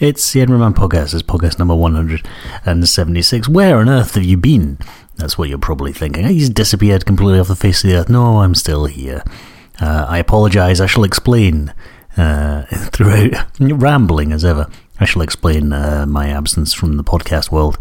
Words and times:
It's 0.00 0.32
the 0.32 0.42
Edinburgh 0.42 0.60
Man 0.60 0.74
podcast. 0.74 1.12
It's 1.12 1.24
podcast 1.24 1.58
number 1.58 1.74
176. 1.74 3.48
Where 3.48 3.78
on 3.78 3.88
earth 3.88 4.14
have 4.14 4.22
you 4.22 4.36
been? 4.36 4.78
That's 5.16 5.36
what 5.36 5.48
you're 5.48 5.58
probably 5.58 5.92
thinking. 5.92 6.24
He's 6.24 6.48
disappeared 6.48 7.04
completely 7.04 7.40
off 7.40 7.48
the 7.48 7.56
face 7.56 7.82
of 7.82 7.90
the 7.90 7.96
earth. 7.96 8.08
No, 8.08 8.38
I'm 8.42 8.54
still 8.54 8.84
here. 8.84 9.24
Uh, 9.80 10.06
I 10.08 10.18
apologise. 10.18 10.78
I 10.78 10.86
shall 10.86 11.02
explain 11.02 11.74
uh, 12.16 12.62
throughout, 12.92 13.44
rambling 13.58 14.30
as 14.30 14.44
ever. 14.44 14.70
I 15.00 15.04
shall 15.04 15.22
explain 15.22 15.72
uh, 15.72 16.06
my 16.06 16.28
absence 16.28 16.72
from 16.72 16.96
the 16.96 17.02
podcast 17.02 17.50
world 17.50 17.76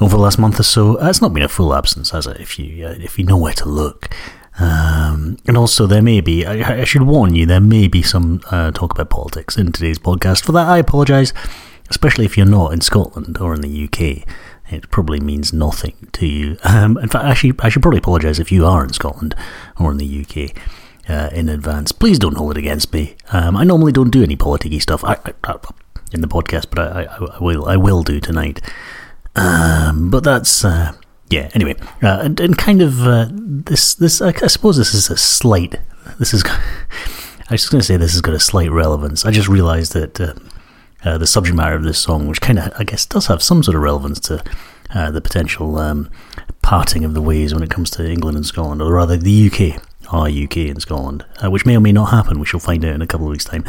over 0.00 0.16
the 0.16 0.22
last 0.22 0.38
month 0.38 0.60
or 0.60 0.62
so. 0.62 0.96
It's 0.96 1.20
not 1.20 1.34
been 1.34 1.42
a 1.42 1.48
full 1.48 1.74
absence, 1.74 2.08
has 2.08 2.26
it? 2.26 2.40
If 2.40 2.58
you 2.58 2.86
uh, 2.86 2.94
if 2.98 3.18
you 3.18 3.26
know 3.26 3.36
where 3.36 3.52
to 3.52 3.68
look. 3.68 4.08
Um, 4.60 5.38
and 5.46 5.56
also, 5.56 5.86
there 5.86 6.02
may 6.02 6.20
be, 6.20 6.44
I, 6.44 6.80
I, 6.80 6.84
should 6.84 7.02
warn 7.02 7.34
you, 7.34 7.46
there 7.46 7.60
may 7.60 7.88
be 7.88 8.02
some 8.02 8.42
uh, 8.50 8.70
talk 8.72 8.92
about 8.92 9.08
politics 9.08 9.56
in 9.56 9.72
today's 9.72 9.98
podcast. 9.98 10.44
For 10.44 10.52
that, 10.52 10.68
I 10.68 10.78
apologise, 10.78 11.32
especially 11.88 12.26
if 12.26 12.36
you're 12.36 12.46
not 12.46 12.74
in 12.74 12.82
Scotland 12.82 13.38
or 13.38 13.54
in 13.54 13.62
the 13.62 13.84
UK. 13.84 14.28
It 14.70 14.90
probably 14.90 15.18
means 15.18 15.52
nothing 15.52 16.08
to 16.12 16.26
you. 16.26 16.58
Um, 16.62 16.98
in 16.98 17.08
fact, 17.08 17.24
actually, 17.24 17.54
I 17.60 17.70
should 17.70 17.82
probably 17.82 17.98
apologise 17.98 18.38
if 18.38 18.52
you 18.52 18.66
are 18.66 18.84
in 18.84 18.92
Scotland 18.92 19.34
or 19.78 19.90
in 19.92 19.96
the 19.96 20.20
UK. 20.24 20.54
Uh, 21.08 21.30
in 21.32 21.48
advance, 21.48 21.90
please 21.90 22.18
don't 22.18 22.36
hold 22.36 22.52
it 22.52 22.58
against 22.58 22.92
me. 22.92 23.16
Um, 23.32 23.56
I 23.56 23.64
normally 23.64 23.92
don't 23.92 24.10
do 24.10 24.22
any 24.22 24.36
politicky 24.36 24.80
stuff 24.80 25.02
I, 25.02 25.16
I, 25.42 25.56
in 26.12 26.20
the 26.20 26.28
podcast, 26.28 26.66
but 26.70 26.92
I, 26.92 27.38
will. 27.40 27.66
I 27.66 27.76
will 27.76 28.02
do 28.02 28.20
tonight. 28.20 28.60
Um, 29.34 30.10
but 30.10 30.22
that's 30.22 30.64
uh, 30.64 30.92
yeah. 31.30 31.48
Anyway, 31.54 31.76
uh, 32.02 32.20
and, 32.22 32.38
and, 32.40 32.58
kind 32.58 32.82
of 32.82 33.06
uh, 33.06 33.28
this 33.30 33.94
this 33.94 34.20
I, 34.20 34.32
suppose 34.48 34.76
this 34.76 34.94
is 34.94 35.08
a 35.10 35.16
slight. 35.16 35.76
This 36.18 36.34
is. 36.34 36.44
I 36.46 37.54
was 37.54 37.62
just 37.62 37.72
going 37.72 37.80
to 37.80 37.86
say 37.86 37.96
this 37.96 38.12
has 38.12 38.20
got 38.20 38.34
a 38.34 38.40
slight 38.40 38.70
relevance. 38.70 39.24
I 39.24 39.32
just 39.32 39.48
realised 39.48 39.92
that 39.94 40.20
uh, 40.20 40.34
uh, 41.04 41.18
the 41.18 41.26
subject 41.26 41.56
matter 41.56 41.74
of 41.74 41.82
this 41.82 41.98
song, 41.98 42.28
which 42.28 42.40
kind 42.40 42.58
of 42.58 42.72
I 42.78 42.84
guess 42.84 43.06
does 43.06 43.26
have 43.26 43.42
some 43.42 43.62
sort 43.62 43.76
of 43.76 43.82
relevance 43.82 44.20
to 44.20 44.42
uh, 44.94 45.10
the 45.10 45.20
potential 45.20 45.78
um, 45.78 46.10
parting 46.62 47.04
of 47.04 47.14
the 47.14 47.22
ways 47.22 47.54
when 47.54 47.62
it 47.62 47.70
comes 47.70 47.90
to 47.90 48.08
England 48.08 48.36
and 48.36 48.46
Scotland, 48.46 48.82
or 48.82 48.92
rather 48.92 49.16
the 49.16 49.50
UK, 49.50 49.82
our 50.12 50.28
UK 50.28 50.68
and 50.68 50.82
Scotland, 50.82 51.24
uh, 51.42 51.50
which 51.50 51.66
may 51.66 51.76
or 51.76 51.80
may 51.80 51.92
not 51.92 52.10
happen. 52.10 52.38
We 52.38 52.46
shall 52.46 52.60
find 52.60 52.84
out 52.84 52.94
in 52.94 53.02
a 53.02 53.06
couple 53.06 53.26
of 53.26 53.32
weeks' 53.32 53.44
time. 53.44 53.64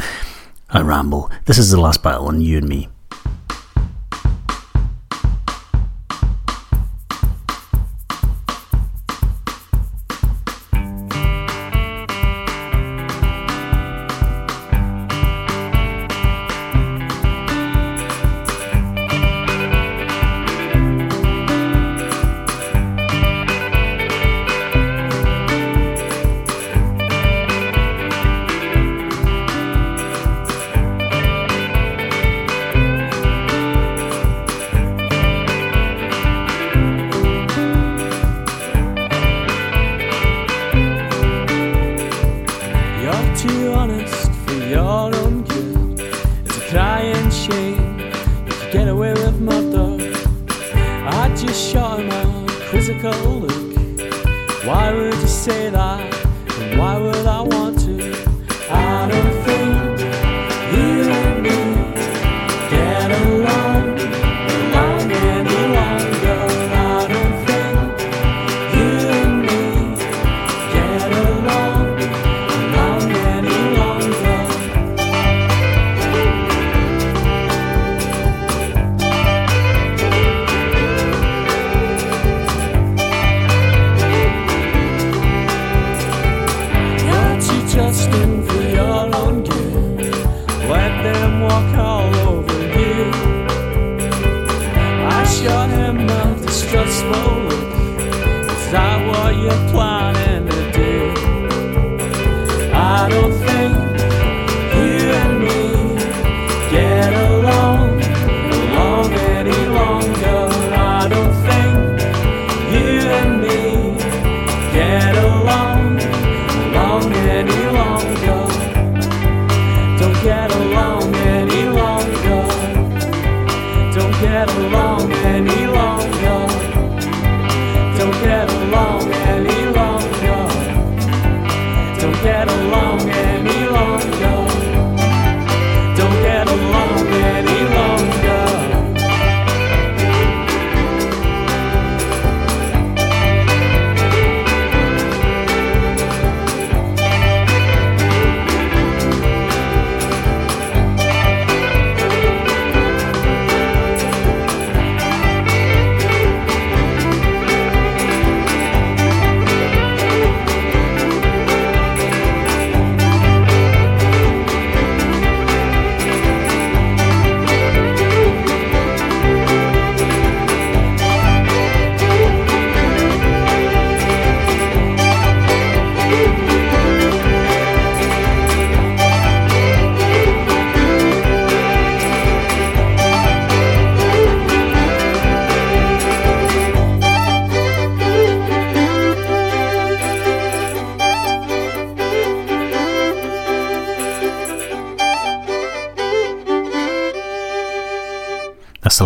I 0.70 0.80
ramble. 0.80 1.30
This 1.44 1.58
is 1.58 1.70
the 1.70 1.80
last 1.80 2.02
battle 2.02 2.28
on 2.28 2.40
you 2.40 2.58
and 2.58 2.68
me. 2.68 2.88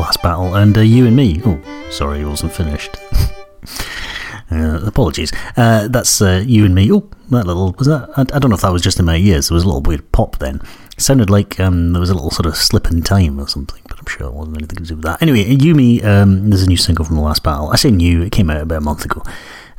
And 0.02 0.76
uh, 0.76 0.80
you 0.80 1.06
and 1.06 1.14
me. 1.14 1.40
Oh, 1.44 1.60
sorry, 1.90 2.20
it 2.20 2.26
wasn't 2.26 2.52
finished. 2.52 2.96
uh, 4.50 4.80
apologies. 4.84 5.32
Uh, 5.56 5.88
that's 5.88 6.20
uh, 6.20 6.42
you 6.46 6.64
and 6.64 6.74
me. 6.74 6.90
Oh, 6.92 7.08
that 7.30 7.46
little 7.46 7.72
was 7.78 7.86
that? 7.86 8.10
I, 8.16 8.22
I, 8.22 8.38
don't 8.38 8.50
know 8.50 8.56
if 8.56 8.62
that 8.62 8.72
was 8.72 8.82
just 8.82 8.98
in 8.98 9.04
my 9.04 9.16
ears. 9.16 9.48
There 9.48 9.54
was 9.54 9.64
a 9.64 9.66
little 9.66 9.82
weird 9.82 10.10
pop 10.12 10.38
then. 10.38 10.60
It 10.96 11.00
sounded 11.00 11.30
like 11.30 11.60
um, 11.60 11.92
there 11.92 12.00
was 12.00 12.10
a 12.10 12.14
little 12.14 12.30
sort 12.30 12.46
of 12.46 12.56
slip 12.56 12.90
in 12.90 13.02
time 13.02 13.38
or 13.38 13.48
something, 13.48 13.82
but 13.88 13.98
I'm 13.98 14.06
sure 14.06 14.26
it 14.26 14.34
wasn't 14.34 14.58
anything 14.58 14.78
to 14.78 14.84
do 14.84 14.96
with 14.96 15.04
that. 15.04 15.22
Anyway, 15.22 15.44
you 15.44 15.74
me. 15.74 16.02
Um, 16.02 16.50
there's 16.50 16.62
a 16.62 16.68
new 16.68 16.76
single 16.76 17.04
from 17.04 17.16
the 17.16 17.22
last 17.22 17.42
battle. 17.42 17.68
I 17.70 17.76
say 17.76 17.90
new. 17.90 18.22
It 18.22 18.32
came 18.32 18.50
out 18.50 18.60
about 18.60 18.78
a 18.78 18.80
month 18.80 19.04
ago. 19.04 19.22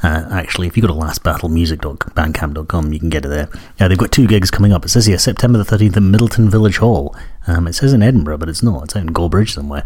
Uh, 0.03 0.27
actually, 0.31 0.67
if 0.67 0.77
you 0.77 0.81
go 0.81 0.87
to 0.87 0.93
lastbattlemusic.bandcamp.com, 0.93 2.93
you 2.93 2.99
can 2.99 3.09
get 3.09 3.25
it 3.25 3.29
there. 3.29 3.49
Uh, 3.79 3.87
they've 3.87 3.97
got 3.97 4.11
two 4.11 4.27
gigs 4.27 4.51
coming 4.51 4.71
up. 4.71 4.85
It 4.85 4.89
says 4.89 5.07
here 5.07 5.17
September 5.17 5.57
the 5.57 5.77
13th 5.77 5.97
at 5.97 6.03
Middleton 6.03 6.49
Village 6.49 6.77
Hall. 6.77 7.15
Um, 7.47 7.67
it 7.67 7.73
says 7.73 7.93
in 7.93 8.03
Edinburgh, 8.03 8.37
but 8.37 8.49
it's 8.49 8.61
not. 8.61 8.83
It's 8.83 8.95
out 8.95 9.03
in 9.03 9.13
Gorebridge 9.13 9.53
somewhere. 9.53 9.83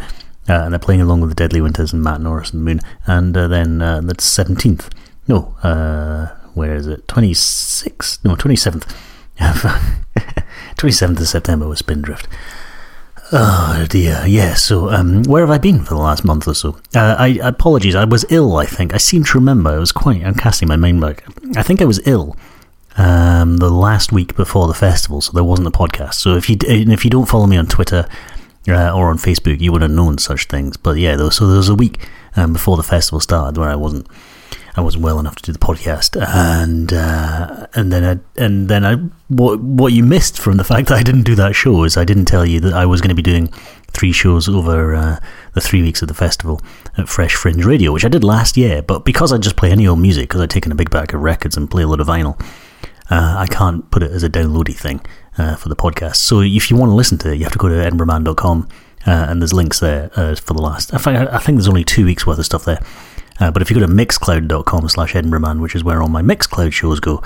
Uh, 0.49 0.63
and 0.63 0.73
they're 0.73 0.79
playing 0.79 1.01
along 1.01 1.21
with 1.21 1.29
the 1.29 1.35
Deadly 1.35 1.61
Winters 1.61 1.93
and 1.93 2.03
Matt 2.03 2.19
Norris 2.19 2.51
and 2.51 2.61
the 2.61 2.65
Moon. 2.65 2.81
And 3.05 3.37
uh, 3.37 3.47
then 3.47 3.81
uh, 3.81 4.01
that's 4.01 4.27
17th. 4.27 4.89
No, 5.27 5.41
where 6.53 6.75
is 6.75 6.87
it? 6.87 7.07
26th? 7.07 8.25
No, 8.25 8.35
27th. 8.35 8.93
27th 10.75 11.19
of 11.21 11.27
September 11.27 11.67
was 11.67 11.79
Spindrift. 11.79 12.27
Oh 13.33 13.86
dear, 13.89 14.24
yeah. 14.28 14.56
So, 14.56 14.89
um, 14.89 15.24
where 15.24 15.42
have 15.42 15.51
I 15.51 15.57
been 15.57 15.83
for 15.83 15.94
the 15.94 16.01
last 16.01 16.25
month 16.25 16.48
or 16.48 16.54
so? 16.54 16.78
Uh, 16.94 17.16
I 17.18 17.39
apologies. 17.42 17.95
I 17.95 18.04
was 18.04 18.25
ill. 18.30 18.57
I 18.57 18.66
think 18.66 18.94
I 18.94 18.98
seem 18.98 19.24
to 19.24 19.38
remember. 19.38 19.69
I 19.69 19.78
was 19.78 19.94
quite. 19.94 20.24
I'm 20.24 20.36
casting 20.36 20.68
my 20.68 20.75
mind 20.75 21.00
back. 21.00 21.24
I 21.56 21.63
think 21.63 21.81
I 21.81 21.86
was 21.86 22.06
ill 22.06 22.36
um, 22.98 23.57
the 23.57 23.69
last 23.69 24.12
week 24.12 24.36
before 24.36 24.68
the 24.68 24.74
festival, 24.74 25.22
so 25.22 25.31
there 25.31 25.45
wasn't 25.45 25.69
a 25.69 25.72
podcast. 25.72 26.16
So 26.16 26.36
if 26.36 26.50
you 26.50 26.57
if 26.62 27.06
you 27.06 27.12
don't 27.12 27.28
follow 27.28 27.48
me 27.48 27.56
on 27.56 27.68
Twitter 27.68 28.06
uh, 28.68 28.94
or 28.94 29.10
on 29.10 29.18
Facebook, 29.18 29.62
you 29.62 29.72
would 29.72 29.81
have 29.81 29.92
known 29.92 30.18
such 30.18 30.45
things. 30.48 30.75
But 30.75 30.98
yeah, 30.98 31.16
though, 31.16 31.30
so 31.30 31.48
there 31.48 31.57
was 31.57 31.69
a 31.69 31.75
week 31.75 32.06
um, 32.36 32.51
before 32.51 32.75
the 32.75 32.83
festival 32.83 33.22
started 33.22 33.57
where 33.57 33.69
I 33.69 33.75
wasn't 33.75 34.07
I 34.75 34.81
wasn't 34.81 35.03
well 35.03 35.19
enough 35.19 35.35
to 35.35 35.44
do 35.44 35.51
the 35.51 35.59
podcast, 35.59 36.15
and 36.21 36.94
uh, 36.94 37.68
and 37.73 37.91
then 37.91 38.03
I, 38.06 38.41
and 38.41 38.69
then 38.69 38.85
I 38.85 38.95
what 39.27 39.59
what 39.59 39.91
you 39.91 40.03
missed 40.03 40.39
from 40.39 40.57
the 40.57 40.63
fact 40.63 40.88
that 40.88 40.97
I 40.97 41.03
didn't 41.03 41.23
do 41.23 41.35
that 41.35 41.56
show 41.56 41.83
is 41.83 41.97
I 41.97 42.06
didn't 42.06 42.25
tell 42.25 42.45
you 42.45 42.59
that 42.62 42.73
I 42.73 42.85
was 42.85 43.01
going 43.01 43.09
to 43.09 43.15
be 43.15 43.21
doing 43.21 43.47
three 43.91 44.13
shows 44.13 44.47
over 44.47 44.95
uh, 44.95 45.19
the 45.53 45.62
three 45.62 45.81
weeks 45.81 46.01
of 46.01 46.07
the 46.07 46.13
festival 46.13 46.62
at 46.97 47.09
Fresh 47.09 47.35
Fringe 47.35 47.65
Radio, 47.65 47.91
which 47.91 48.06
I 48.06 48.09
did 48.09 48.23
last 48.23 48.56
year. 48.56 48.81
But 48.81 49.03
because 49.03 49.33
I 49.33 49.38
just 49.38 49.57
play 49.57 49.71
any 49.71 49.85
old 49.88 50.00
music, 50.00 50.29
because 50.29 50.41
I've 50.41 50.50
taken 50.50 50.71
a 50.71 50.75
big 50.75 50.89
bag 50.89 51.13
of 51.13 51.21
records 51.21 51.57
and 51.57 51.69
play 51.69 51.83
a 51.83 51.88
lot 51.88 52.00
of 52.00 52.07
vinyl, 52.07 52.39
uh, 53.09 53.35
I 53.38 53.47
can't 53.47 53.89
put 53.91 54.03
it 54.03 54.12
as 54.12 54.23
a 54.23 54.29
downloady 54.29 54.75
thing 54.75 55.01
uh, 55.38 55.57
for 55.57 55.68
the 55.68 55.75
podcast. 55.75 56.15
So 56.18 56.39
if 56.39 56.71
you 56.71 56.77
want 56.77 56.91
to 56.91 56.95
listen 56.95 57.18
to 57.19 57.31
it, 57.33 57.35
you 57.35 57.44
have 57.44 57.53
to 57.53 57.59
go 57.59 57.68
to 57.68 57.75
edinburghman.com. 57.75 58.69
Uh, 59.06 59.25
and 59.29 59.41
there's 59.41 59.51
links 59.51 59.79
there 59.79 60.12
uh, 60.15 60.35
for 60.35 60.53
the 60.53 60.62
last. 60.62 60.94
I 60.94 61.00
think, 61.00 61.18
I 61.18 61.39
think 61.39 61.57
there's 61.57 61.68
only 61.68 61.83
two 61.83 62.06
weeks 62.06 62.27
worth 62.27 62.38
of 62.38 62.45
stuff 62.45 62.65
there. 62.65 62.79
Uh, 63.41 63.51
but 63.51 63.61
if 63.61 63.69
you 63.69 63.79
go 63.79 63.85
to 63.85 63.91
mixcloud.com 63.91 64.88
slash 64.88 65.13
edinburghman, 65.13 65.59
which 65.59 65.75
is 65.75 65.83
where 65.83 66.01
all 66.01 66.07
my 66.07 66.21
Mixcloud 66.21 66.71
shows 66.71 66.99
go, 66.99 67.23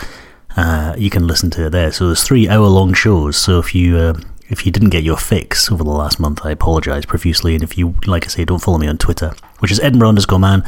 uh, 0.55 0.95
you 0.97 1.09
can 1.09 1.27
listen 1.27 1.49
to 1.51 1.67
it 1.67 1.71
there. 1.71 1.91
So 1.91 2.07
there's 2.07 2.23
three 2.23 2.47
hour 2.47 2.67
long 2.67 2.93
shows. 2.93 3.35
So 3.35 3.59
if 3.59 3.75
you 3.75 3.97
uh, 3.97 4.19
if 4.47 4.65
you 4.65 4.71
didn't 4.71 4.91
get 4.91 5.03
your 5.03 5.17
fix 5.17 5.71
over 5.71 5.83
the 5.83 5.89
last 5.89 6.19
month, 6.19 6.45
I 6.45 6.51
apologise 6.51 7.05
profusely. 7.05 7.53
And 7.53 7.63
if 7.63 7.77
you, 7.77 7.95
like 8.05 8.25
I 8.25 8.27
say, 8.27 8.45
don't 8.45 8.61
follow 8.61 8.77
me 8.77 8.87
on 8.87 8.97
Twitter, 8.97 9.33
which 9.59 9.71
is 9.71 9.79
Edinburgh 9.79 10.09
underscore 10.09 10.39
man, 10.39 10.63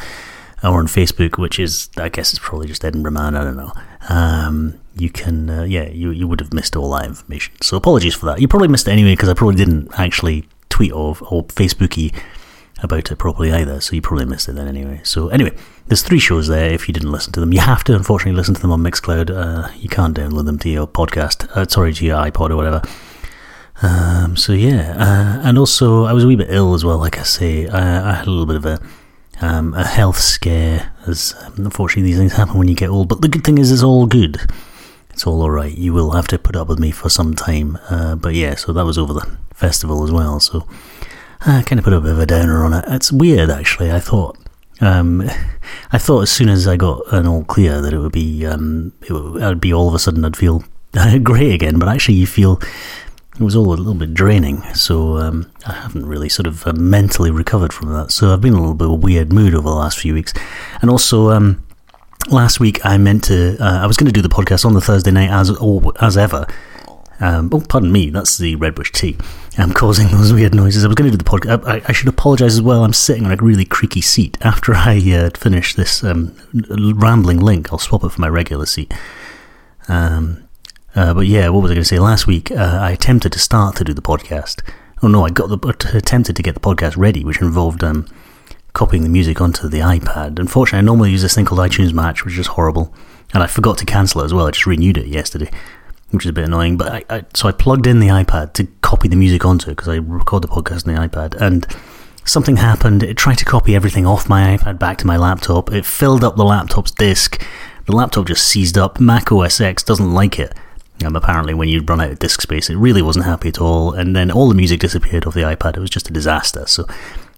or 0.62 0.80
on 0.80 0.86
Facebook, 0.86 1.38
which 1.38 1.58
is, 1.58 1.88
I 1.96 2.08
guess 2.08 2.30
it's 2.30 2.40
probably 2.40 2.66
just 2.66 2.84
Edinburgh 2.84 3.12
man, 3.12 3.36
I 3.36 3.44
don't 3.44 3.56
know. 3.56 3.72
Um, 4.08 4.80
you 4.96 5.10
can, 5.10 5.48
uh, 5.48 5.62
yeah, 5.62 5.88
you, 5.88 6.10
you 6.10 6.26
would 6.26 6.40
have 6.40 6.52
missed 6.52 6.74
all 6.74 6.90
that 6.90 7.06
information. 7.06 7.54
So 7.62 7.76
apologies 7.76 8.14
for 8.14 8.26
that. 8.26 8.40
You 8.40 8.48
probably 8.48 8.68
missed 8.68 8.88
it 8.88 8.92
anyway 8.92 9.12
because 9.12 9.28
I 9.28 9.34
probably 9.34 9.56
didn't 9.56 9.90
actually 9.96 10.48
tweet 10.68 10.92
or, 10.92 11.16
or 11.30 11.44
Facebooky 11.44 12.12
about 12.82 13.10
it 13.10 13.16
properly 13.16 13.52
either, 13.52 13.80
so 13.80 13.94
you 13.94 14.02
probably 14.02 14.24
missed 14.24 14.48
it 14.48 14.54
then 14.54 14.68
anyway. 14.68 15.00
So 15.04 15.28
anyway, 15.28 15.56
there's 15.86 16.02
three 16.02 16.18
shows 16.18 16.48
there. 16.48 16.72
If 16.72 16.88
you 16.88 16.94
didn't 16.94 17.12
listen 17.12 17.32
to 17.34 17.40
them, 17.40 17.52
you 17.52 17.60
have 17.60 17.84
to 17.84 17.94
unfortunately 17.94 18.36
listen 18.36 18.54
to 18.54 18.60
them 18.60 18.72
on 18.72 18.82
Mixcloud. 18.82 19.30
Uh, 19.30 19.68
you 19.76 19.88
can't 19.88 20.16
download 20.16 20.46
them 20.46 20.58
to 20.60 20.68
your 20.68 20.86
podcast, 20.86 21.48
uh, 21.56 21.66
sorry, 21.66 21.92
to 21.94 22.04
your 22.04 22.16
iPod 22.18 22.50
or 22.50 22.56
whatever. 22.56 22.82
Um, 23.80 24.36
so 24.36 24.52
yeah, 24.52 24.94
uh, 24.98 25.48
and 25.48 25.56
also 25.56 26.04
I 26.04 26.12
was 26.12 26.24
a 26.24 26.26
wee 26.26 26.36
bit 26.36 26.50
ill 26.50 26.74
as 26.74 26.84
well. 26.84 26.98
Like 26.98 27.18
I 27.18 27.22
say, 27.22 27.68
I, 27.68 28.10
I 28.10 28.14
had 28.14 28.26
a 28.26 28.30
little 28.30 28.46
bit 28.46 28.56
of 28.56 28.66
a 28.66 28.80
um, 29.40 29.74
a 29.74 29.84
health 29.84 30.18
scare, 30.18 30.92
as 31.06 31.34
um, 31.42 31.54
unfortunately 31.58 32.02
these 32.10 32.18
things 32.18 32.32
happen 32.32 32.58
when 32.58 32.68
you 32.68 32.74
get 32.74 32.90
old. 32.90 33.08
But 33.08 33.22
the 33.22 33.28
good 33.28 33.44
thing 33.44 33.58
is, 33.58 33.70
it's 33.70 33.84
all 33.84 34.06
good. 34.06 34.38
It's 35.10 35.26
all 35.26 35.42
alright. 35.42 35.76
You 35.76 35.92
will 35.92 36.12
have 36.12 36.28
to 36.28 36.38
put 36.38 36.56
up 36.56 36.68
with 36.68 36.78
me 36.78 36.90
for 36.90 37.08
some 37.08 37.34
time. 37.34 37.78
Uh, 37.88 38.16
but 38.16 38.34
yeah, 38.34 38.54
so 38.56 38.72
that 38.72 38.84
was 38.84 38.98
over 38.98 39.12
the 39.12 39.38
festival 39.54 40.04
as 40.04 40.10
well. 40.10 40.40
So 40.40 40.66
I 41.40 41.62
kind 41.62 41.78
of 41.78 41.84
put 41.84 41.92
a 41.92 42.00
bit 42.00 42.12
of 42.12 42.18
a 42.18 42.26
downer 42.26 42.64
on 42.64 42.72
it. 42.72 42.84
It's 42.88 43.12
weird, 43.12 43.50
actually. 43.50 43.92
I 43.92 44.00
thought, 44.00 44.36
um, 44.80 45.22
I 45.92 45.98
thought 45.98 46.22
as 46.22 46.30
soon 46.30 46.48
as 46.48 46.66
I 46.66 46.76
got 46.76 47.02
an 47.12 47.26
all 47.26 47.44
clear 47.44 47.80
that 47.80 47.92
it 47.92 47.98
would 47.98 48.12
be, 48.12 48.44
um, 48.44 48.92
it 49.02 49.12
would 49.12 49.60
be 49.60 49.72
all 49.72 49.88
of 49.88 49.94
a 49.94 49.98
sudden 49.98 50.24
I'd 50.24 50.36
feel 50.36 50.64
great 51.22 51.52
again. 51.54 51.78
But 51.78 51.88
actually, 51.88 52.16
you 52.16 52.26
feel 52.26 52.60
it 53.34 53.42
was 53.42 53.54
all 53.54 53.66
a 53.66 53.74
little 53.74 53.94
bit 53.94 54.14
draining. 54.14 54.62
So 54.74 55.18
um, 55.18 55.50
I 55.66 55.72
haven't 55.72 56.06
really 56.06 56.28
sort 56.28 56.46
of 56.46 56.66
uh, 56.66 56.72
mentally 56.72 57.30
recovered 57.30 57.72
from 57.72 57.92
that. 57.92 58.10
So 58.10 58.32
I've 58.32 58.40
been 58.40 58.54
in 58.54 58.58
a 58.58 58.62
little 58.62 58.74
bit 58.74 58.86
of 58.86 58.92
a 58.92 58.94
weird 58.94 59.32
mood 59.32 59.54
over 59.54 59.68
the 59.68 59.74
last 59.74 59.98
few 59.98 60.14
weeks, 60.14 60.32
and 60.80 60.90
also. 60.90 61.30
Um, 61.30 61.64
last 62.30 62.60
week, 62.60 62.84
I 62.84 62.98
meant 62.98 63.24
to. 63.24 63.56
Uh, 63.58 63.78
I 63.82 63.86
was 63.86 63.96
going 63.96 64.06
to 64.06 64.12
do 64.12 64.20
the 64.20 64.28
podcast 64.28 64.66
on 64.66 64.74
the 64.74 64.82
Thursday 64.82 65.12
night 65.12 65.30
as 65.30 65.50
as 66.00 66.16
ever, 66.18 66.46
um, 67.20 67.50
oh, 67.52 67.60
pardon 67.60 67.90
me, 67.90 68.10
that's 68.10 68.38
the 68.38 68.56
Redbush 68.56 68.92
tea. 68.92 69.16
I'm 69.58 69.72
causing 69.72 70.06
those 70.08 70.32
weird 70.32 70.54
noises. 70.54 70.84
I 70.84 70.86
was 70.86 70.94
going 70.94 71.10
to 71.10 71.16
do 71.16 71.22
the 71.22 71.28
podcast. 71.28 71.66
I, 71.66 71.82
I, 71.84 71.92
should 71.92 72.06
apologise 72.06 72.52
as 72.52 72.62
well. 72.62 72.84
I'm 72.84 72.92
sitting 72.92 73.24
on 73.24 73.32
a 73.32 73.36
really 73.36 73.64
creaky 73.64 74.00
seat. 74.00 74.38
After 74.40 74.72
I 74.72 74.98
uh, 75.12 75.30
finish 75.36 75.74
this 75.74 76.04
um, 76.04 76.36
rambling 76.52 77.40
link, 77.40 77.72
I'll 77.72 77.80
swap 77.80 78.04
it 78.04 78.10
for 78.10 78.20
my 78.20 78.28
regular 78.28 78.66
seat. 78.66 78.94
Um, 79.88 80.48
uh, 80.94 81.12
but 81.12 81.26
yeah, 81.26 81.48
what 81.48 81.62
was 81.62 81.72
I 81.72 81.74
going 81.74 81.82
to 81.82 81.88
say? 81.88 81.98
Last 81.98 82.28
week, 82.28 82.52
uh, 82.52 82.78
I 82.80 82.92
attempted 82.92 83.32
to 83.32 83.40
start 83.40 83.74
to 83.76 83.84
do 83.84 83.92
the 83.92 84.00
podcast. 84.00 84.62
Oh 85.02 85.08
no, 85.08 85.24
I 85.24 85.30
got 85.30 85.48
the 85.48 85.90
attempted 85.92 86.36
to 86.36 86.42
get 86.42 86.54
the 86.54 86.60
podcast 86.60 86.96
ready, 86.96 87.24
which 87.24 87.40
involved 87.40 87.82
um, 87.82 88.06
copying 88.74 89.02
the 89.02 89.08
music 89.08 89.40
onto 89.40 89.68
the 89.68 89.80
iPad. 89.80 90.38
Unfortunately, 90.38 90.78
I 90.78 90.82
normally 90.82 91.10
use 91.10 91.22
this 91.22 91.34
thing 91.34 91.44
called 91.44 91.60
iTunes 91.60 91.92
Match, 91.92 92.24
which 92.24 92.38
is 92.38 92.46
horrible, 92.48 92.94
and 93.34 93.42
I 93.42 93.48
forgot 93.48 93.78
to 93.78 93.84
cancel 93.84 94.20
it 94.20 94.26
as 94.26 94.34
well. 94.34 94.46
I 94.46 94.52
just 94.52 94.66
renewed 94.66 94.98
it 94.98 95.08
yesterday 95.08 95.50
which 96.10 96.24
is 96.24 96.30
a 96.30 96.32
bit 96.32 96.44
annoying. 96.44 96.76
But 96.76 96.92
I, 96.92 97.04
I 97.10 97.24
so 97.34 97.48
I 97.48 97.52
plugged 97.52 97.86
in 97.86 98.00
the 98.00 98.08
iPad 98.08 98.52
to 98.54 98.66
copy 98.82 99.08
the 99.08 99.16
music 99.16 99.44
onto 99.44 99.70
because 99.70 99.88
I 99.88 99.96
record 99.96 100.42
the 100.42 100.48
podcast 100.48 100.86
on 100.86 100.94
the 100.94 101.00
iPad, 101.00 101.34
and 101.40 101.66
something 102.24 102.56
happened. 102.56 103.02
It 103.02 103.16
tried 103.16 103.38
to 103.38 103.44
copy 103.44 103.74
everything 103.74 104.06
off 104.06 104.28
my 104.28 104.56
iPad 104.56 104.78
back 104.78 104.98
to 104.98 105.06
my 105.06 105.16
laptop. 105.16 105.72
It 105.72 105.86
filled 105.86 106.24
up 106.24 106.36
the 106.36 106.44
laptop's 106.44 106.90
disk. 106.90 107.42
The 107.86 107.96
laptop 107.96 108.26
just 108.26 108.46
seized 108.46 108.76
up. 108.76 109.00
Mac 109.00 109.32
OS 109.32 109.60
X 109.60 109.82
doesn't 109.82 110.12
like 110.12 110.38
it. 110.38 110.54
Um, 111.04 111.14
apparently, 111.14 111.54
when 111.54 111.68
you 111.68 111.82
run 111.82 112.00
out 112.00 112.10
of 112.10 112.18
disk 112.18 112.42
space, 112.42 112.68
it 112.68 112.76
really 112.76 113.02
wasn't 113.02 113.24
happy 113.24 113.48
at 113.48 113.60
all. 113.60 113.92
And 113.92 114.16
then 114.16 114.30
all 114.30 114.48
the 114.48 114.54
music 114.54 114.80
disappeared 114.80 115.26
off 115.26 115.34
the 115.34 115.42
iPad. 115.42 115.76
It 115.76 115.80
was 115.80 115.90
just 115.90 116.10
a 116.10 116.12
disaster. 116.12 116.66
So 116.66 116.86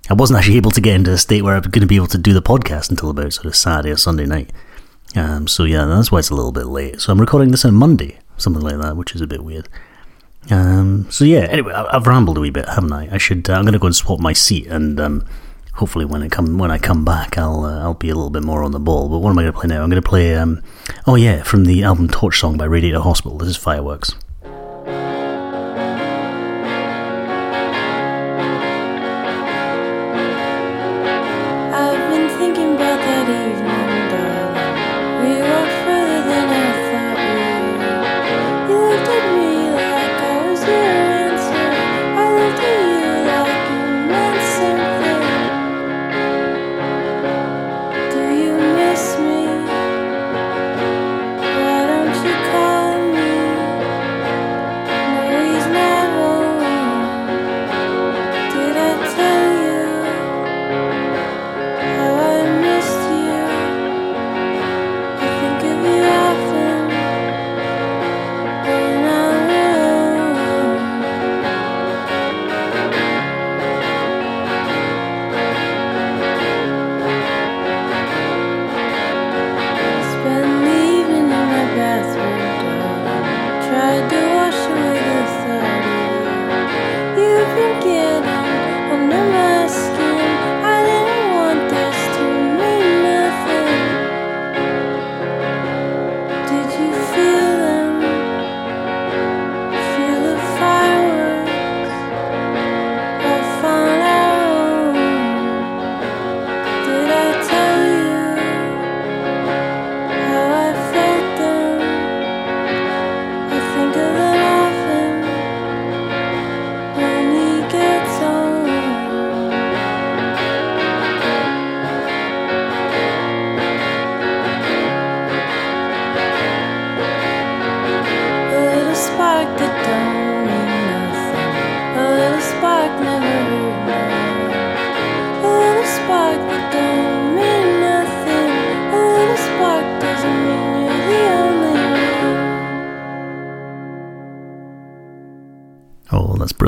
I 0.08 0.14
wasn't 0.14 0.38
actually 0.38 0.56
able 0.56 0.70
to 0.72 0.80
get 0.80 0.96
into 0.96 1.12
a 1.12 1.18
state 1.18 1.42
where 1.42 1.54
I 1.54 1.58
was 1.58 1.68
going 1.68 1.82
to 1.82 1.86
be 1.86 1.96
able 1.96 2.08
to 2.08 2.18
do 2.18 2.32
the 2.32 2.42
podcast 2.42 2.90
until 2.90 3.10
about 3.10 3.32
sort 3.32 3.46
of 3.46 3.54
Saturday 3.54 3.90
or 3.90 3.96
Sunday 3.96 4.26
night. 4.26 4.50
Um, 5.14 5.46
so 5.46 5.64
yeah, 5.64 5.84
that's 5.84 6.10
why 6.10 6.20
it's 6.20 6.30
a 6.30 6.34
little 6.34 6.52
bit 6.52 6.66
late. 6.66 7.00
So 7.00 7.12
I'm 7.12 7.20
recording 7.20 7.50
this 7.50 7.64
on 7.64 7.74
Monday, 7.74 8.18
something 8.40 8.62
like 8.62 8.78
that, 8.78 8.96
which 8.96 9.14
is 9.14 9.20
a 9.20 9.26
bit 9.26 9.44
weird. 9.44 9.68
Um, 10.50 11.10
so 11.10 11.24
yeah, 11.24 11.40
anyway, 11.40 11.72
I, 11.72 11.92
have 11.92 12.06
rambled 12.06 12.38
a 12.38 12.40
wee 12.40 12.50
bit, 12.50 12.68
haven't 12.68 12.92
I? 12.92 13.14
I 13.14 13.18
should. 13.18 13.48
Uh, 13.48 13.54
I'm 13.54 13.62
going 13.62 13.74
to 13.74 13.78
go 13.78 13.86
and 13.86 13.96
swap 13.96 14.20
my 14.20 14.32
seat, 14.32 14.66
and 14.68 14.98
um, 14.98 15.26
hopefully, 15.74 16.04
when 16.04 16.22
I 16.22 16.28
come 16.28 16.58
when 16.58 16.70
I 16.70 16.78
come 16.78 17.04
back, 17.04 17.36
I'll 17.36 17.64
uh, 17.64 17.80
I'll 17.80 17.94
be 17.94 18.08
a 18.08 18.14
little 18.14 18.30
bit 18.30 18.42
more 18.42 18.62
on 18.62 18.72
the 18.72 18.80
ball. 18.80 19.08
But 19.08 19.18
what 19.18 19.30
am 19.30 19.38
I 19.38 19.42
going 19.42 19.52
to 19.52 19.58
play 19.58 19.68
now? 19.68 19.82
I'm 19.82 19.90
going 19.90 20.02
to 20.02 20.08
play. 20.08 20.34
Um, 20.34 20.62
oh 21.06 21.14
yeah, 21.14 21.42
from 21.42 21.66
the 21.66 21.82
album 21.82 22.08
Torch 22.08 22.40
Song 22.40 22.56
by 22.56 22.64
Radiator 22.64 23.00
Hospital. 23.00 23.36
This 23.38 23.48
is 23.48 23.56
Fireworks. 23.56 24.14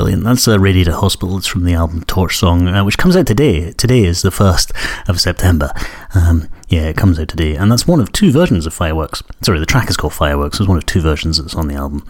Brilliant. 0.03 0.25
That's 0.25 0.49
uh, 0.49 0.59
Radiator 0.59 0.91
Hospital. 0.91 1.37
It's 1.37 1.47
from 1.47 1.63
the 1.63 1.75
album 1.75 2.03
Torch 2.03 2.37
Song, 2.37 2.67
uh, 2.67 2.83
which 2.83 2.97
comes 2.97 3.15
out 3.15 3.25
today. 3.25 3.71
Today 3.71 4.03
is 4.03 4.21
the 4.21 4.31
1st 4.31 5.07
of 5.07 5.21
September. 5.21 5.71
Um, 6.13 6.49
yeah, 6.67 6.89
it 6.89 6.97
comes 6.97 7.17
out 7.17 7.29
today. 7.29 7.55
And 7.55 7.71
that's 7.71 7.87
one 7.87 8.01
of 8.01 8.11
two 8.11 8.29
versions 8.29 8.65
of 8.65 8.73
Fireworks. 8.73 9.23
Sorry, 9.43 9.59
the 9.59 9.65
track 9.65 9.89
is 9.89 9.95
called 9.95 10.11
Fireworks. 10.11 10.59
It's 10.59 10.67
one 10.67 10.77
of 10.77 10.85
two 10.85 10.99
versions 10.99 11.37
that's 11.37 11.55
on 11.55 11.69
the 11.69 11.75
album. 11.75 12.05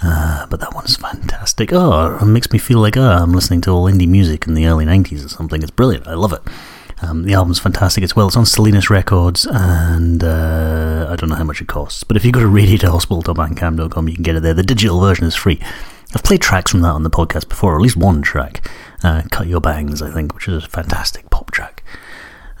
Uh, 0.00 0.46
but 0.46 0.60
that 0.60 0.74
one's 0.76 0.94
fantastic. 0.94 1.72
Oh, 1.72 2.18
it 2.22 2.24
makes 2.24 2.52
me 2.52 2.58
feel 2.60 2.78
like 2.78 2.96
oh, 2.96 3.02
I'm 3.02 3.32
listening 3.32 3.62
to 3.62 3.72
all 3.72 3.90
indie 3.90 4.06
music 4.06 4.46
in 4.46 4.54
the 4.54 4.66
early 4.68 4.84
90s 4.84 5.24
or 5.24 5.28
something. 5.28 5.60
It's 5.60 5.72
brilliant. 5.72 6.06
I 6.06 6.14
love 6.14 6.32
it. 6.32 6.42
Um, 7.02 7.24
the 7.24 7.34
album's 7.34 7.58
fantastic 7.58 8.04
as 8.04 8.14
well. 8.14 8.28
It's 8.28 8.36
on 8.36 8.46
Salinas 8.46 8.90
Records, 8.90 9.44
and 9.50 10.22
uh, 10.22 11.08
I 11.10 11.16
don't 11.16 11.30
know 11.30 11.34
how 11.34 11.42
much 11.42 11.60
it 11.60 11.66
costs. 11.66 12.04
But 12.04 12.16
if 12.16 12.24
you 12.24 12.30
go 12.30 12.38
to 12.38 12.46
radiatorhospital.bandcamp.com, 12.46 14.08
you 14.08 14.14
can 14.14 14.22
get 14.22 14.36
it 14.36 14.44
there. 14.44 14.54
The 14.54 14.62
digital 14.62 15.00
version 15.00 15.26
is 15.26 15.34
free. 15.34 15.60
I've 16.14 16.22
played 16.22 16.40
tracks 16.40 16.70
from 16.70 16.80
that 16.82 16.90
on 16.90 17.02
the 17.02 17.10
podcast 17.10 17.48
before, 17.48 17.72
or 17.72 17.76
at 17.76 17.82
least 17.82 17.96
one 17.96 18.22
track, 18.22 18.68
uh, 19.02 19.22
"Cut 19.30 19.46
Your 19.46 19.60
Bangs," 19.60 20.00
I 20.00 20.10
think, 20.10 20.34
which 20.34 20.48
is 20.48 20.64
a 20.64 20.68
fantastic 20.68 21.28
pop 21.30 21.50
track. 21.50 21.82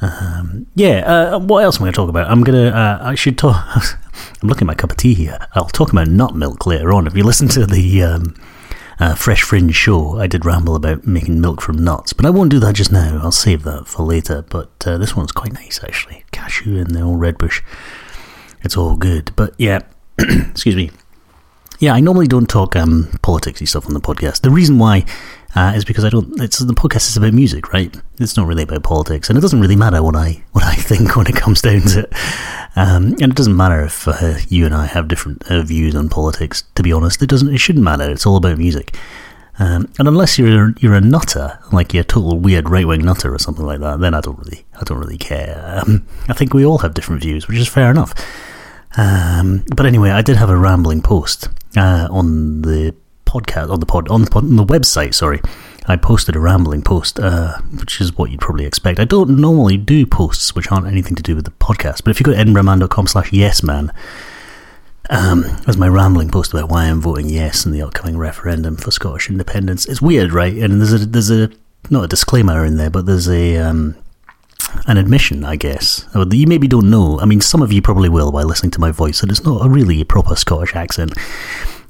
Um, 0.00 0.66
yeah, 0.74 0.98
uh, 1.34 1.38
what 1.38 1.64
else 1.64 1.76
am 1.76 1.82
I 1.82 1.84
going 1.86 1.92
to 1.92 1.96
talk 1.96 2.08
about? 2.08 2.30
I'm 2.30 2.42
gonna. 2.42 2.68
Uh, 2.68 2.98
I 3.00 3.14
should 3.14 3.38
talk. 3.38 3.56
I'm 4.42 4.48
looking 4.48 4.66
at 4.66 4.66
my 4.66 4.74
cup 4.74 4.90
of 4.90 4.96
tea 4.96 5.14
here. 5.14 5.38
I'll 5.52 5.66
talk 5.66 5.92
about 5.92 6.08
nut 6.08 6.34
milk 6.34 6.66
later 6.66 6.92
on. 6.92 7.06
If 7.06 7.16
you 7.16 7.24
listen 7.24 7.48
to 7.48 7.66
the 7.66 8.02
um, 8.02 8.34
uh, 8.98 9.14
Fresh 9.14 9.42
Fringe 9.42 9.74
show, 9.74 10.18
I 10.18 10.26
did 10.26 10.44
ramble 10.44 10.74
about 10.74 11.06
making 11.06 11.40
milk 11.40 11.60
from 11.60 11.82
nuts, 11.82 12.12
but 12.12 12.26
I 12.26 12.30
won't 12.30 12.50
do 12.50 12.58
that 12.60 12.74
just 12.74 12.92
now. 12.92 13.20
I'll 13.22 13.32
save 13.32 13.62
that 13.62 13.86
for 13.86 14.02
later. 14.02 14.42
But 14.42 14.70
uh, 14.86 14.98
this 14.98 15.16
one's 15.16 15.32
quite 15.32 15.52
nice, 15.52 15.80
actually. 15.82 16.24
Cashew 16.32 16.78
and 16.78 16.90
the 16.90 17.00
old 17.00 17.20
red 17.20 17.38
bush. 17.38 17.62
It's 18.62 18.76
all 18.76 18.96
good. 18.96 19.32
But 19.36 19.54
yeah, 19.58 19.80
excuse 20.18 20.76
me. 20.76 20.90
Yeah, 21.84 21.92
I 21.92 22.00
normally 22.00 22.26
don't 22.26 22.48
talk 22.48 22.76
um, 22.76 23.10
politicsy 23.22 23.68
stuff 23.68 23.86
on 23.86 23.92
the 23.92 24.00
podcast. 24.00 24.40
The 24.40 24.48
reason 24.48 24.78
why 24.78 25.04
uh, 25.54 25.74
is 25.76 25.84
because 25.84 26.02
I 26.02 26.08
don't. 26.08 26.40
It's 26.40 26.58
the 26.58 26.72
podcast 26.72 27.10
is 27.10 27.18
about 27.18 27.34
music, 27.34 27.74
right? 27.74 27.94
It's 28.18 28.38
not 28.38 28.46
really 28.46 28.62
about 28.62 28.82
politics, 28.82 29.28
and 29.28 29.36
it 29.36 29.42
doesn't 29.42 29.60
really 29.60 29.76
matter 29.76 30.02
what 30.02 30.16
I 30.16 30.42
what 30.52 30.64
I 30.64 30.74
think 30.76 31.14
when 31.14 31.26
it 31.26 31.36
comes 31.36 31.60
down 31.60 31.82
to 31.82 32.00
it. 32.04 32.12
Um, 32.74 33.16
and 33.20 33.24
it 33.24 33.34
doesn't 33.34 33.54
matter 33.54 33.82
if 33.82 34.08
uh, 34.08 34.36
you 34.48 34.64
and 34.64 34.74
I 34.74 34.86
have 34.86 35.08
different 35.08 35.42
uh, 35.50 35.60
views 35.60 35.94
on 35.94 36.08
politics. 36.08 36.64
To 36.76 36.82
be 36.82 36.90
honest, 36.90 37.22
it 37.22 37.28
doesn't. 37.28 37.52
It 37.52 37.58
shouldn't 37.58 37.84
matter. 37.84 38.10
It's 38.10 38.24
all 38.24 38.36
about 38.36 38.56
music. 38.56 38.96
Um, 39.58 39.92
and 39.98 40.08
unless 40.08 40.38
you're 40.38 40.72
you're 40.78 40.94
a 40.94 41.02
nutter, 41.02 41.58
like 41.70 41.92
you're 41.92 42.00
a 42.00 42.06
total 42.06 42.38
weird 42.38 42.70
right 42.70 42.86
wing 42.86 43.04
nutter 43.04 43.34
or 43.34 43.38
something 43.38 43.66
like 43.66 43.80
that, 43.80 44.00
then 44.00 44.14
I 44.14 44.22
don't 44.22 44.38
really 44.38 44.64
I 44.80 44.84
don't 44.84 45.00
really 45.00 45.18
care. 45.18 45.82
Um, 45.86 46.06
I 46.30 46.32
think 46.32 46.54
we 46.54 46.64
all 46.64 46.78
have 46.78 46.94
different 46.94 47.20
views, 47.20 47.46
which 47.46 47.58
is 47.58 47.68
fair 47.68 47.90
enough. 47.90 48.14
Um, 48.96 49.64
but 49.74 49.86
anyway, 49.86 50.10
I 50.10 50.22
did 50.22 50.36
have 50.36 50.50
a 50.50 50.56
rambling 50.56 51.02
post 51.02 51.48
uh, 51.76 52.08
on 52.10 52.62
the 52.62 52.94
podcast, 53.26 53.70
on 53.70 53.80
the 53.80 53.86
pod, 53.86 54.08
on 54.08 54.22
the, 54.22 54.30
pod, 54.30 54.44
on 54.44 54.56
the 54.56 54.64
website. 54.64 55.14
Sorry, 55.14 55.40
I 55.86 55.96
posted 55.96 56.36
a 56.36 56.40
rambling 56.40 56.82
post, 56.82 57.18
uh, 57.18 57.58
which 57.78 58.00
is 58.00 58.16
what 58.16 58.30
you'd 58.30 58.40
probably 58.40 58.64
expect. 58.64 59.00
I 59.00 59.04
don't 59.04 59.38
normally 59.40 59.76
do 59.76 60.06
posts 60.06 60.54
which 60.54 60.70
aren't 60.70 60.86
anything 60.86 61.16
to 61.16 61.22
do 61.22 61.34
with 61.34 61.44
the 61.44 61.50
podcast, 61.52 62.04
but 62.04 62.10
if 62.10 62.20
you 62.20 62.24
go 62.24 62.32
to 62.32 62.38
edinburghman.com 62.38 63.06
slash 63.08 63.30
yesman, 63.30 63.90
um, 65.10 65.42
there's 65.64 65.76
my 65.76 65.88
rambling 65.88 66.30
post 66.30 66.52
about 66.54 66.70
why 66.70 66.84
I'm 66.84 67.00
voting 67.00 67.28
yes 67.28 67.66
in 67.66 67.72
the 67.72 67.82
upcoming 67.82 68.16
referendum 68.16 68.76
for 68.76 68.90
Scottish 68.90 69.28
independence. 69.28 69.86
It's 69.86 70.00
weird, 70.00 70.32
right? 70.32 70.54
And 70.54 70.80
there's 70.80 70.92
a 70.92 70.98
there's 71.04 71.30
a 71.30 71.50
not 71.90 72.04
a 72.04 72.08
disclaimer 72.08 72.64
in 72.64 72.76
there, 72.76 72.88
but 72.88 73.04
there's 73.04 73.28
a 73.28 73.58
um, 73.58 73.96
an 74.86 74.96
admission, 74.96 75.44
I 75.44 75.56
guess. 75.56 76.06
You 76.14 76.46
maybe 76.46 76.68
don't 76.68 76.90
know. 76.90 77.20
I 77.20 77.24
mean, 77.24 77.40
some 77.40 77.62
of 77.62 77.72
you 77.72 77.82
probably 77.82 78.08
will 78.08 78.32
by 78.32 78.42
listening 78.42 78.70
to 78.72 78.80
my 78.80 78.90
voice, 78.90 79.22
and 79.22 79.30
it's 79.30 79.44
not 79.44 79.64
a 79.64 79.68
really 79.68 80.02
proper 80.04 80.36
Scottish 80.36 80.74
accent. 80.74 81.12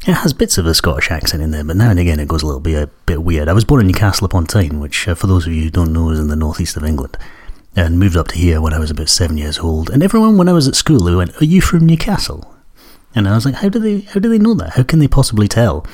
It 0.06 0.12
has 0.12 0.32
bits 0.32 0.58
of 0.58 0.66
a 0.66 0.74
Scottish 0.74 1.10
accent 1.10 1.42
in 1.42 1.50
there, 1.50 1.64
but 1.64 1.76
now 1.76 1.90
and 1.90 1.98
again 1.98 2.20
it 2.20 2.28
goes 2.28 2.42
a 2.42 2.46
little 2.46 2.60
bit 2.60 2.82
a 2.82 2.86
bit 3.06 3.22
weird. 3.22 3.48
I 3.48 3.54
was 3.54 3.64
born 3.64 3.80
in 3.80 3.86
Newcastle 3.86 4.26
upon 4.26 4.46
Tyne, 4.46 4.78
which, 4.80 5.08
uh, 5.08 5.14
for 5.14 5.26
those 5.26 5.46
of 5.46 5.52
you 5.52 5.62
who 5.62 5.70
don't 5.70 5.92
know, 5.92 6.10
is 6.10 6.20
in 6.20 6.28
the 6.28 6.36
northeast 6.36 6.76
of 6.76 6.84
England, 6.84 7.16
and 7.74 7.98
moved 7.98 8.16
up 8.16 8.28
to 8.28 8.36
here 8.36 8.60
when 8.60 8.74
I 8.74 8.78
was 8.78 8.90
about 8.90 9.08
seven 9.08 9.38
years 9.38 9.58
old. 9.58 9.88
And 9.88 10.02
everyone, 10.02 10.36
when 10.36 10.48
I 10.48 10.52
was 10.52 10.68
at 10.68 10.74
school, 10.74 11.00
they 11.00 11.14
went, 11.14 11.40
"Are 11.40 11.46
you 11.46 11.60
from 11.60 11.86
Newcastle?" 11.86 12.54
And 13.14 13.26
I 13.26 13.34
was 13.34 13.46
like, 13.46 13.54
"How 13.54 13.70
do 13.70 13.78
they? 13.78 14.00
How 14.00 14.20
do 14.20 14.28
they 14.28 14.38
know 14.38 14.54
that? 14.54 14.74
How 14.74 14.82
can 14.82 14.98
they 14.98 15.08
possibly 15.08 15.48
tell?" 15.48 15.86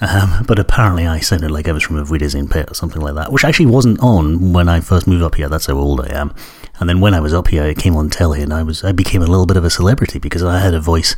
Um, 0.00 0.44
but 0.46 0.58
apparently, 0.58 1.06
I 1.06 1.18
sounded 1.18 1.50
like 1.50 1.68
I 1.68 1.72
was 1.72 1.82
from 1.82 1.98
Auf 1.98 2.10
Wiedersehen, 2.10 2.48
Pet 2.48 2.70
or 2.70 2.74
something 2.74 3.02
like 3.02 3.14
that, 3.14 3.32
which 3.32 3.44
actually 3.44 3.66
wasn't 3.66 3.98
on 4.00 4.52
when 4.52 4.68
I 4.68 4.80
first 4.80 5.06
moved 5.06 5.22
up 5.22 5.34
here. 5.34 5.48
That's 5.48 5.66
how 5.66 5.74
old 5.74 6.00
I 6.00 6.14
am. 6.14 6.32
And 6.78 6.88
then 6.88 7.00
when 7.00 7.14
I 7.14 7.20
was 7.20 7.34
up 7.34 7.48
here, 7.48 7.64
it 7.64 7.78
came 7.78 7.96
on 7.96 8.08
telly, 8.08 8.42
and 8.42 8.52
I 8.52 8.62
was 8.62 8.84
I 8.84 8.92
became 8.92 9.22
a 9.22 9.26
little 9.26 9.46
bit 9.46 9.56
of 9.56 9.64
a 9.64 9.70
celebrity 9.70 10.18
because 10.18 10.44
I 10.44 10.60
had 10.60 10.74
a 10.74 10.80
voice 10.80 11.16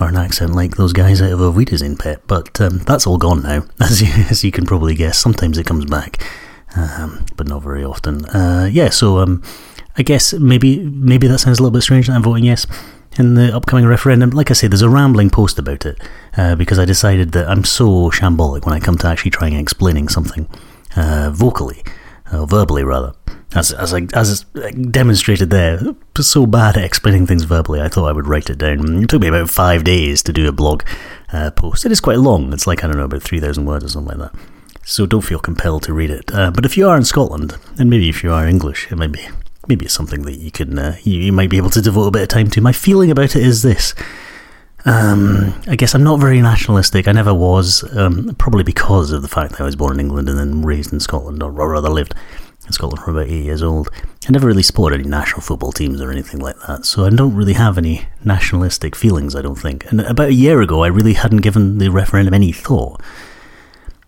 or 0.00 0.08
an 0.08 0.16
accent 0.16 0.54
like 0.54 0.76
those 0.76 0.92
guys 0.92 1.20
out 1.20 1.32
of 1.32 1.40
Auf 1.40 1.56
Wiedersehen, 1.56 1.96
Pet. 1.96 2.24
But 2.26 2.60
um, 2.60 2.78
that's 2.78 3.06
all 3.06 3.18
gone 3.18 3.42
now, 3.42 3.64
as 3.80 4.00
you, 4.00 4.08
as 4.30 4.44
you 4.44 4.52
can 4.52 4.64
probably 4.64 4.94
guess. 4.94 5.18
Sometimes 5.18 5.58
it 5.58 5.66
comes 5.66 5.84
back, 5.86 6.22
um, 6.76 7.26
but 7.36 7.48
not 7.48 7.62
very 7.62 7.84
often. 7.84 8.24
Uh, 8.26 8.68
yeah, 8.70 8.90
so 8.90 9.18
um, 9.18 9.42
I 9.96 10.04
guess 10.04 10.32
maybe 10.34 10.78
maybe 10.78 11.26
that 11.26 11.38
sounds 11.38 11.58
a 11.58 11.62
little 11.62 11.76
bit 11.76 11.82
strange 11.82 12.06
that 12.06 12.14
I'm 12.14 12.22
voting 12.22 12.44
yes 12.44 12.66
in 13.18 13.34
the 13.34 13.54
upcoming 13.54 13.86
referendum. 13.86 14.30
Like 14.30 14.50
I 14.50 14.54
say, 14.54 14.66
there's 14.66 14.82
a 14.82 14.88
rambling 14.88 15.30
post 15.30 15.58
about 15.58 15.86
it 15.86 16.00
uh, 16.36 16.54
because 16.54 16.78
I 16.78 16.84
decided 16.84 17.32
that 17.32 17.48
I'm 17.48 17.64
so 17.64 18.10
shambolic 18.10 18.66
when 18.66 18.74
I 18.74 18.80
come 18.80 18.98
to 18.98 19.06
actually 19.06 19.30
trying 19.30 19.54
and 19.54 19.62
explaining 19.62 20.08
something 20.08 20.48
uh, 20.96 21.30
vocally, 21.32 21.82
or 22.32 22.46
verbally 22.46 22.84
rather. 22.84 23.14
As, 23.54 23.70
as 23.70 23.94
I 23.94 24.08
as 24.14 24.44
demonstrated 24.90 25.50
there, 25.50 25.80
so 26.18 26.44
bad 26.44 26.76
at 26.76 26.84
explaining 26.84 27.26
things 27.26 27.44
verbally, 27.44 27.80
I 27.80 27.88
thought 27.88 28.08
I 28.08 28.12
would 28.12 28.26
write 28.26 28.50
it 28.50 28.58
down. 28.58 29.04
It 29.04 29.08
took 29.08 29.22
me 29.22 29.28
about 29.28 29.48
five 29.48 29.84
days 29.84 30.24
to 30.24 30.32
do 30.32 30.48
a 30.48 30.52
blog 30.52 30.82
uh, 31.32 31.52
post. 31.52 31.86
It 31.86 31.92
is 31.92 32.00
quite 32.00 32.18
long. 32.18 32.52
It's 32.52 32.66
like 32.66 32.82
I 32.82 32.88
don't 32.88 32.96
know 32.96 33.04
about 33.04 33.22
three 33.22 33.38
thousand 33.38 33.66
words 33.66 33.84
or 33.84 33.88
something 33.88 34.18
like 34.18 34.32
that. 34.32 34.40
So 34.84 35.06
don't 35.06 35.22
feel 35.22 35.38
compelled 35.38 35.84
to 35.84 35.94
read 35.94 36.10
it. 36.10 36.34
Uh, 36.34 36.50
but 36.50 36.64
if 36.64 36.76
you 36.76 36.88
are 36.88 36.96
in 36.96 37.04
Scotland, 37.04 37.56
and 37.78 37.88
maybe 37.88 38.08
if 38.08 38.24
you 38.24 38.32
are 38.32 38.46
English, 38.46 38.90
it 38.90 38.96
might 38.96 39.12
be 39.12 39.28
maybe 39.68 39.84
it's 39.84 39.94
something 39.94 40.22
that 40.22 40.38
you 40.38 40.50
can 40.50 40.78
uh, 40.78 40.96
you, 41.02 41.20
you, 41.20 41.32
might 41.32 41.50
be 41.50 41.56
able 41.56 41.70
to 41.70 41.82
devote 41.82 42.06
a 42.06 42.10
bit 42.10 42.22
of 42.22 42.28
time 42.28 42.48
to. 42.50 42.60
My 42.60 42.72
feeling 42.72 43.10
about 43.10 43.36
it 43.36 43.42
is 43.42 43.62
this. 43.62 43.94
Um, 44.86 45.54
I 45.66 45.76
guess 45.76 45.94
I'm 45.94 46.04
not 46.04 46.20
very 46.20 46.40
nationalistic. 46.42 47.08
I 47.08 47.12
never 47.12 47.32
was, 47.32 47.84
um, 47.96 48.34
probably 48.38 48.64
because 48.64 49.12
of 49.12 49.22
the 49.22 49.28
fact 49.28 49.52
that 49.52 49.60
I 49.62 49.64
was 49.64 49.76
born 49.76 49.94
in 49.94 50.00
England 50.00 50.28
and 50.28 50.38
then 50.38 50.62
raised 50.62 50.92
in 50.92 51.00
Scotland, 51.00 51.42
or 51.42 51.50
rather 51.50 51.88
lived 51.88 52.14
in 52.66 52.72
Scotland 52.72 53.02
for 53.02 53.10
about 53.10 53.28
eight 53.28 53.44
years 53.44 53.62
old. 53.62 53.88
I 54.28 54.32
never 54.32 54.46
really 54.46 54.62
supported 54.62 55.00
any 55.00 55.08
national 55.08 55.40
football 55.40 55.72
teams 55.72 56.00
or 56.00 56.10
anything 56.10 56.40
like 56.40 56.56
that, 56.66 56.84
so 56.84 57.06
I 57.06 57.10
don't 57.10 57.34
really 57.34 57.54
have 57.54 57.78
any 57.78 58.06
nationalistic 58.24 58.94
feelings, 58.94 59.34
I 59.34 59.42
don't 59.42 59.54
think. 59.54 59.90
And 59.90 60.02
about 60.02 60.28
a 60.28 60.34
year 60.34 60.60
ago, 60.60 60.84
I 60.84 60.88
really 60.88 61.14
hadn't 61.14 61.42
given 61.42 61.78
the 61.78 61.90
referendum 61.90 62.34
any 62.34 62.52
thought. 62.52 63.00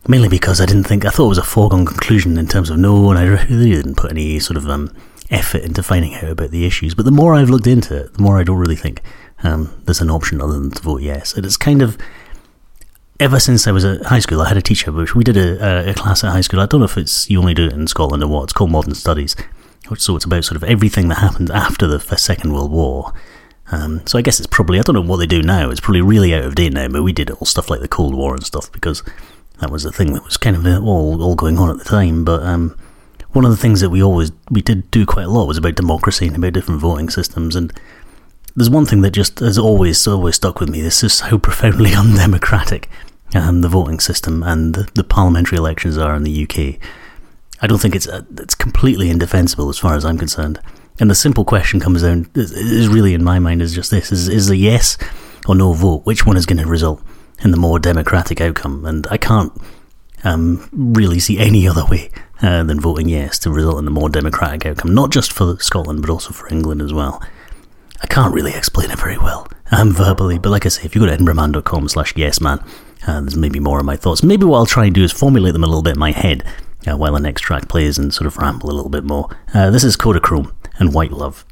Mainly 0.09 0.29
because 0.29 0.61
I 0.61 0.67
didn't 0.67 0.85
think, 0.85 1.05
I 1.05 1.11
thought 1.11 1.27
it 1.27 1.31
was 1.31 1.39
a 1.39 1.43
foregone 1.43 1.85
conclusion 1.85 2.39
in 2.39 2.47
terms 2.47 2.71
of 2.71 2.79
no, 2.79 3.11
and 3.11 3.19
I 3.19 3.25
really 3.25 3.73
didn't 3.73 3.97
put 3.97 4.11
any 4.11 4.39
sort 4.39 4.57
of 4.57 4.69
um, 4.69 4.95
effort 5.31 5.63
into 5.63 5.83
finding 5.83 6.15
out 6.15 6.25
about 6.25 6.51
the 6.51 6.67
issues. 6.67 6.95
But 6.95 7.05
the 7.05 7.11
more 7.11 7.35
I've 7.35 7.51
looked 7.51 7.67
into 7.67 7.97
it, 7.97 8.15
the 8.15 8.23
more 8.23 8.39
I 8.39 8.45
don't 8.45 8.59
really 8.59 8.77
think 8.77 9.03
um, 9.43 9.83
there's 9.85 10.01
an 10.01 10.11
option 10.11 10.41
other 10.41 10.55
than 10.55 10.71
to 10.71 10.83
vote 10.83 11.03
yes. 11.03 11.35
And 11.35 11.45
it's 11.45 11.57
kind 11.57 11.83
of 11.83 11.99
ever 13.21 13.41
since 13.41 13.67
I 13.67 13.73
was 13.73 13.85
at 13.85 14.03
high 14.07 14.19
school, 14.19 14.41
I 14.41 14.49
had 14.49 14.57
a 14.57 14.63
teacher, 14.63 14.93
which 14.93 15.15
we 15.15 15.25
did 15.25 15.37
a, 15.37 15.91
a, 15.91 15.95
class 15.95 16.23
at 16.23 16.33
high 16.33 16.41
school. 16.41 16.61
I 16.61 16.67
don't 16.67 16.81
know 16.81 16.87
if 16.87 16.99
it's 16.99 17.29
you 17.31 17.39
only 17.41 17.55
do 17.55 17.67
it 17.67 17.73
in 17.73 17.87
Scotland 17.87 18.23
or 18.23 18.29
what. 18.29 18.45
It's 18.45 18.53
called 18.53 18.71
Modern 18.71 18.95
Studies. 18.95 19.37
Which 19.89 20.01
so 20.01 20.17
it's 20.17 20.25
about 20.25 20.45
sort 20.45 20.57
of 20.57 20.65
everything 20.65 21.09
that 21.09 21.19
happened 21.19 21.51
after 21.51 21.87
the 21.87 22.01
Second 22.17 22.53
World 22.53 22.73
War. 22.73 23.13
Um, 23.71 24.05
so 24.07 24.19
I 24.19 24.23
guess 24.23 24.39
it's 24.39 24.47
probably 24.47 24.79
I 24.79 24.83
don't 24.83 24.95
know 24.95 25.01
what 25.01 25.19
they 25.19 25.27
do 25.27 25.43
now. 25.43 25.71
It's 25.71 25.81
probably 25.81 26.01
really 26.01 26.35
out 26.35 26.45
of 26.45 26.55
date 26.55 26.73
now. 26.73 26.89
But 26.89 27.03
we 27.03 27.13
did 27.13 27.31
all 27.31 27.47
stuff 27.47 27.71
like 27.71 27.81
the 27.81 27.89
Cold 27.89 28.15
War 28.15 28.35
and 28.35 28.45
stuff 28.45 28.71
because 28.73 29.03
that 29.61 29.71
was 29.71 29.85
the 29.85 29.93
thing 29.93 30.13
that 30.15 30.25
was 30.25 30.37
kind 30.37 30.57
of 30.57 30.85
all 30.85 31.23
all 31.23 31.35
going 31.37 31.59
on 31.59 31.71
at 31.71 31.79
the 31.79 31.85
time. 31.85 32.25
But 32.25 32.43
um, 32.43 32.77
one 33.37 33.45
of 33.45 33.51
the 33.51 33.57
things 33.57 33.83
that 33.83 33.91
we 33.91 34.03
always 34.03 34.33
we 34.51 34.63
did 34.63 34.91
do 34.91 35.05
quite 35.05 35.27
a 35.27 35.31
lot 35.31 35.47
was 35.47 35.59
about 35.59 35.75
democracy 35.75 36.27
and 36.27 36.37
about 36.37 36.55
different 36.55 36.81
voting 36.81 37.11
systems. 37.11 37.55
And 37.55 37.71
there's 38.57 38.71
one 38.71 38.87
thing 38.87 39.03
that 39.03 39.11
just 39.11 39.41
has 39.41 39.59
always 39.59 40.09
always 40.09 40.37
stuck 40.37 40.59
with 40.59 40.71
me. 40.71 40.81
This 40.81 41.05
is 41.05 41.21
how 41.21 41.37
profoundly 41.37 41.95
undemocratic 41.95 42.89
um, 43.35 43.61
the 43.61 43.69
voting 43.69 44.01
system 44.01 44.43
and 44.43 44.75
the, 44.75 44.89
the, 44.95 45.05
parliamentary 45.05 45.59
elections 45.59 45.99
are 45.99 46.17
in 46.17 46.23
the 46.23 46.45
UK. 46.45 46.81
I 47.61 47.67
don't 47.67 47.79
think 47.79 47.95
it's 47.95 48.09
uh, 48.09 48.23
it's 48.39 48.55
completely 48.55 49.11
indefensible 49.11 49.69
as 49.69 49.79
far 49.79 49.95
as 49.95 50.05
I'm 50.07 50.19
concerned. 50.19 50.59
And 50.99 51.11
the 51.11 51.15
simple 51.15 51.45
question 51.45 51.79
comes 51.79 52.03
down 52.03 52.31
is 52.35 52.89
really 52.89 53.13
in 53.13 53.23
my 53.23 53.39
mind 53.39 53.61
is 53.61 53.75
just 53.75 53.91
this: 53.91 54.11
is 54.11 54.29
is 54.29 54.49
a 54.49 54.57
yes 54.57 54.97
or 55.47 55.55
no 55.55 55.75
vote? 55.75 56.07
Which 56.07 56.25
one 56.25 56.39
is 56.39 56.47
going 56.47 56.63
to 56.63 56.67
result 56.67 57.03
in 57.45 57.51
the 57.51 57.59
more 57.59 57.79
democratic 57.79 58.41
outcome? 58.41 58.87
And 58.87 59.07
I 59.11 59.19
can't 59.19 59.53
um, 60.25 60.67
really 60.73 61.19
see 61.19 61.39
any 61.39 61.69
other 61.69 61.85
way 61.85 62.11
uh, 62.43 62.63
than 62.65 62.81
voting 62.81 63.09
yes 63.09 63.39
to 63.41 63.51
result 63.51 63.79
in 63.79 63.87
a 63.87 63.91
more 63.91 64.09
democratic 64.09 64.67
outcome, 64.67 64.95
not 64.95 65.11
just 65.11 65.33
for 65.33 65.57
Scotland, 65.59 66.01
but 66.01 66.11
also 66.11 66.33
for 66.33 66.49
England 66.53 66.83
as 66.83 66.93
well. 66.93 67.23
I 68.03 68.07
can't 68.07 68.35
really 68.35 68.53
explain 68.53 68.91
it 68.91 68.99
very 68.99 69.17
well 69.19 69.49
um, 69.71 69.93
verbally, 69.93 70.39
but 70.39 70.51
like 70.51 70.67
I 70.67 70.69
say, 70.69 70.85
if 70.85 70.95
you 70.95 71.01
go 71.01 71.07
to 71.07 71.17
edinburghman.com 71.17 71.89
slash 71.89 72.15
yesman, 72.15 72.67
uh, 73.07 73.21
there's 73.21 73.37
maybe 73.37 73.61
more 73.61 73.79
of 73.79 73.85
my 73.87 73.97
thoughts. 73.97 74.23
Maybe 74.23 74.45
what 74.45 74.59
I'll 74.59 74.67
try 74.67 74.87
and 74.87 74.95
do 74.95 75.05
is 75.05 75.13
formulate 75.13 75.53
them 75.55 75.65
a 75.65 75.67
little 75.67 75.83
bit 75.83 75.95
in 75.95 75.99
my 75.99 76.13
head 76.13 76.45
uh, 76.87 76.97
while 76.97 77.13
the 77.13 77.21
next 77.21 77.43
track 77.43 77.69
plays 77.69 77.99
and 77.99 78.13
sort 78.13 78.27
of 78.27 78.37
ramble 78.37 78.71
a 78.71 78.75
little 78.75 78.91
bit 78.91 79.05
more. 79.05 79.29
Uh, 79.55 79.71
this 79.71 79.85
is 79.85 79.97
Kodacrome 79.97 80.53
and 80.79 80.93
White 80.93 81.13
Love. 81.13 81.45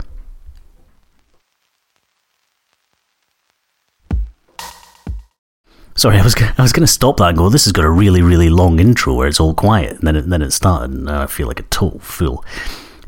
Sorry, 5.96 6.16
I 6.20 6.22
was 6.24 6.34
I 6.36 6.62
was 6.62 6.72
going 6.72 6.86
to 6.86 6.92
stop 6.92 7.18
that 7.18 7.30
and 7.30 7.38
go. 7.38 7.48
This 7.48 7.64
has 7.64 7.72
got 7.72 7.84
a 7.84 7.90
really 7.90 8.22
really 8.22 8.50
long 8.50 8.80
intro 8.80 9.14
where 9.14 9.28
it's 9.28 9.40
all 9.40 9.54
quiet, 9.54 9.92
and 9.98 10.02
then 10.02 10.16
it, 10.16 10.28
then 10.28 10.42
it 10.42 10.50
started, 10.52 10.92
and 10.92 11.10
I 11.10 11.26
feel 11.26 11.46
like 11.46 11.60
a 11.60 11.64
total 11.64 12.00
fool. 12.00 12.44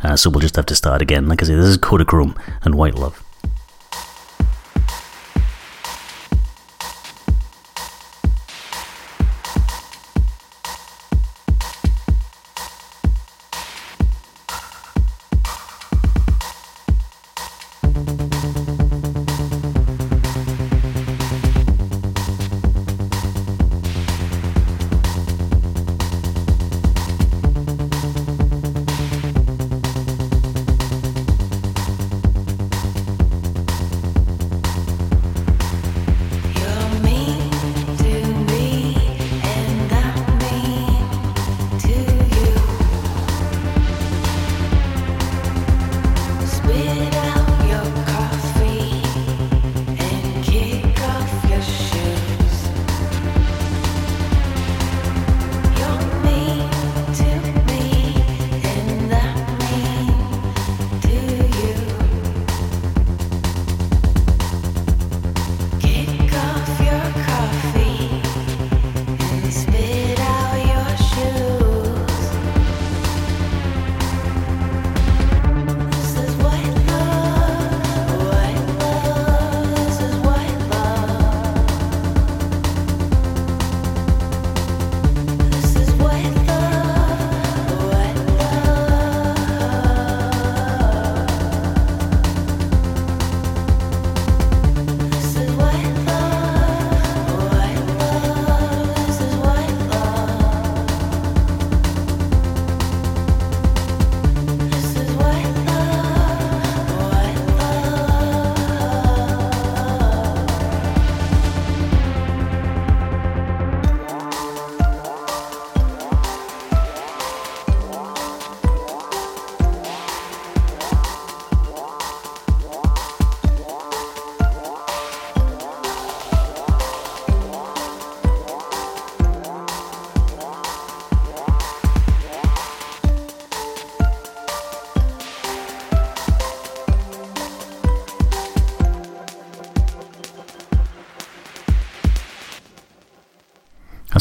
Uh, 0.02 0.16
so 0.16 0.30
we'll 0.30 0.40
just 0.40 0.56
have 0.56 0.66
to 0.66 0.74
start 0.76 1.02
again. 1.02 1.26
Like 1.28 1.42
I 1.42 1.46
say, 1.46 1.54
this 1.54 1.66
is 1.66 1.78
Kodacrome 1.78 2.38
and 2.62 2.74
White 2.74 2.94
Love. 2.94 3.25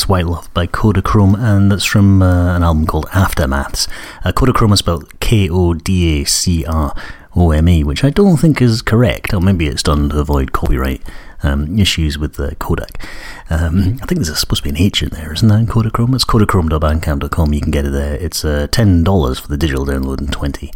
White 0.07 0.25
Love 0.25 0.53
by 0.53 0.67
Kodacrome, 0.67 1.37
and 1.39 1.71
that's 1.71 1.85
from 1.85 2.21
uh, 2.21 2.55
an 2.55 2.63
album 2.63 2.85
called 2.85 3.07
Aftermaths. 3.07 3.87
Uh, 4.23 4.31
Kodacrome 4.31 4.73
is 4.73 4.79
spelled 4.79 5.19
K 5.19 5.49
O 5.49 5.73
D 5.73 6.21
A 6.21 6.25
C 6.25 6.65
R 6.65 6.93
O 7.35 7.51
M 7.51 7.67
E, 7.67 7.83
which 7.83 8.03
I 8.03 8.09
don't 8.09 8.37
think 8.37 8.61
is 8.61 8.81
correct, 8.81 9.33
or 9.33 9.41
maybe 9.41 9.67
it's 9.67 9.83
done 9.83 10.09
to 10.09 10.19
avoid 10.19 10.51
copyright 10.51 11.01
um, 11.43 11.77
issues 11.77 12.17
with 12.17 12.35
the 12.35 12.55
Kodak. 12.55 13.03
Um, 13.49 13.99
I 14.01 14.05
think 14.05 14.21
there's 14.21 14.39
supposed 14.39 14.63
to 14.63 14.69
be 14.69 14.69
an 14.69 14.77
H 14.77 15.03
in 15.03 15.09
there, 15.09 15.33
isn't 15.33 15.47
there, 15.47 15.59
in 15.59 15.67
Kodachrome? 15.67 16.15
It's 16.15 16.25
kodacrome.bandcamp.com, 16.25 17.53
you 17.53 17.61
can 17.61 17.71
get 17.71 17.85
it 17.85 17.91
there. 17.91 18.15
It's 18.15 18.43
uh, 18.43 18.67
$10 18.71 19.41
for 19.41 19.47
the 19.47 19.57
digital 19.57 19.85
download 19.85 20.19
and 20.19 20.31
20 20.31 20.71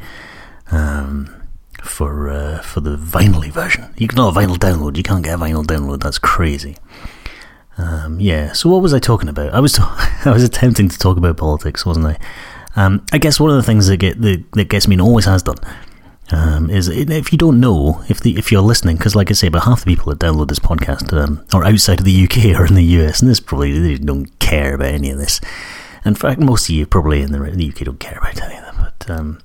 um, 0.72 1.36
for 1.84 2.30
uh, 2.30 2.60
for 2.62 2.82
the 2.82 2.98
vinyl 2.98 3.50
version. 3.52 3.94
You 3.98 4.08
can 4.08 4.18
not 4.18 4.36
a 4.36 4.40
vinyl 4.40 4.58
download, 4.58 4.98
you 4.98 5.04
can't 5.04 5.24
get 5.24 5.36
a 5.36 5.38
vinyl 5.38 5.66
download, 5.66 6.02
that's 6.02 6.20
crazy. 6.20 6.78
Um, 7.80 8.20
yeah. 8.20 8.52
So 8.52 8.70
what 8.70 8.82
was 8.82 8.94
I 8.94 9.00
talking 9.00 9.30
about? 9.30 9.54
I 9.54 9.60
was 9.60 9.80
I 9.80 10.32
was 10.32 10.44
attempting 10.44 10.90
to 10.90 10.98
talk 10.98 11.18
about 11.18 11.38
politics, 11.38 11.86
wasn't 11.86 12.08
I? 12.08 12.18
Um, 12.76 13.06
I 13.12 13.18
guess 13.18 13.40
one 13.40 13.50
of 13.50 13.56
the 13.56 13.64
things 13.64 13.88
that 13.88 13.98
get 13.98 14.22
that, 14.22 14.44
that 14.54 14.70
gets 14.70 14.88
me 14.88 14.96
and 14.96 15.02
always 15.02 15.26
has 15.26 15.44
done 15.44 15.58
um, 16.32 16.70
is 16.70 16.88
if 16.88 17.32
you 17.32 17.38
don't 17.38 17.60
know 17.60 18.04
if 18.10 18.20
the 18.20 18.38
if 18.38 18.52
you're 18.52 18.62
listening, 18.62 18.98
because 18.98 19.16
like 19.16 19.32
I 19.32 19.34
say, 19.34 19.48
about 19.48 19.64
half 19.64 19.84
the 19.84 19.96
people 19.96 20.14
that 20.14 20.20
download 20.20 20.50
this 20.50 20.60
podcast 20.60 21.12
um, 21.18 21.44
are 21.54 21.64
outside 21.64 22.00
of 22.00 22.06
the 22.06 22.24
UK 22.24 22.60
or 22.60 22.66
in 22.66 22.76
the 22.76 22.84
US, 22.84 23.22
and 23.22 23.30
this 23.30 23.40
probably 23.40 23.78
they 23.80 23.96
don't 23.96 24.38
care 24.40 24.76
about 24.76 24.94
any 24.94 25.10
of 25.10 25.18
this. 25.18 25.42
In 26.06 26.16
fact, 26.16 26.40
most 26.40 26.70
of 26.70 26.76
you 26.76 26.86
probably 26.86 27.22
in 27.22 27.32
the, 27.32 27.44
in 27.44 27.58
the 27.58 27.70
UK 27.70 27.80
don't 27.80 28.00
care 28.00 28.18
about 28.18 28.42
any 28.42 28.56
of 28.58 28.64
them. 28.64 28.76
But 28.78 29.10
um, 29.10 29.40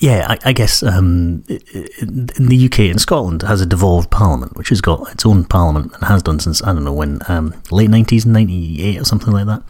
yeah, 0.00 0.26
I, 0.30 0.48
I 0.48 0.52
guess 0.52 0.82
um, 0.82 1.44
in 1.48 2.48
the 2.48 2.66
UK 2.66 2.80
and 2.80 2.98
Scotland 2.98 3.42
has 3.42 3.60
a 3.60 3.66
devolved 3.66 4.10
parliament, 4.10 4.56
which 4.56 4.70
has 4.70 4.80
got 4.80 5.12
its 5.12 5.26
own 5.26 5.44
parliament 5.44 5.92
and 5.94 6.04
has 6.04 6.22
done 6.22 6.40
since 6.40 6.62
I 6.62 6.72
don't 6.72 6.84
know 6.84 6.92
when, 6.92 7.20
um, 7.28 7.54
late 7.70 7.90
nineties, 7.90 8.24
ninety 8.24 8.82
eight 8.82 8.98
or 8.98 9.04
something 9.04 9.32
like 9.32 9.46
that, 9.46 9.62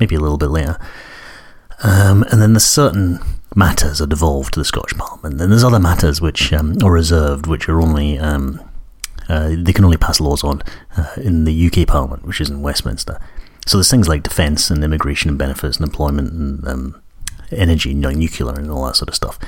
maybe 0.00 0.16
a 0.16 0.20
little 0.20 0.36
bit 0.36 0.50
later. 0.50 0.78
Um, 1.84 2.24
and 2.24 2.42
then 2.42 2.54
there's 2.54 2.64
certain 2.64 3.20
matters 3.54 4.00
are 4.00 4.06
devolved 4.06 4.54
to 4.54 4.60
the 4.60 4.64
Scottish 4.64 4.98
Parliament. 4.98 5.38
Then 5.38 5.50
there's 5.50 5.62
other 5.62 5.78
matters 5.78 6.20
which 6.20 6.52
um, 6.52 6.76
are 6.82 6.90
reserved, 6.90 7.46
which 7.46 7.68
are 7.68 7.80
only 7.80 8.18
um, 8.18 8.60
uh, 9.28 9.54
they 9.56 9.72
can 9.72 9.84
only 9.84 9.96
pass 9.96 10.20
laws 10.20 10.42
on 10.42 10.60
uh, 10.96 11.14
in 11.18 11.44
the 11.44 11.66
UK 11.66 11.86
Parliament, 11.86 12.24
which 12.24 12.40
is 12.40 12.50
in 12.50 12.62
Westminster. 12.62 13.20
So 13.64 13.76
there's 13.76 13.90
things 13.90 14.08
like 14.08 14.24
defence 14.24 14.70
and 14.70 14.82
immigration 14.82 15.28
and 15.28 15.38
benefits 15.38 15.76
and 15.76 15.86
employment 15.86 16.32
and 16.32 16.66
um, 16.66 17.02
energy, 17.52 17.94
know, 17.94 18.10
nuclear 18.10 18.54
and 18.54 18.70
all 18.70 18.86
that 18.86 18.96
sort 18.96 19.08
of 19.08 19.14
stuff, 19.14 19.38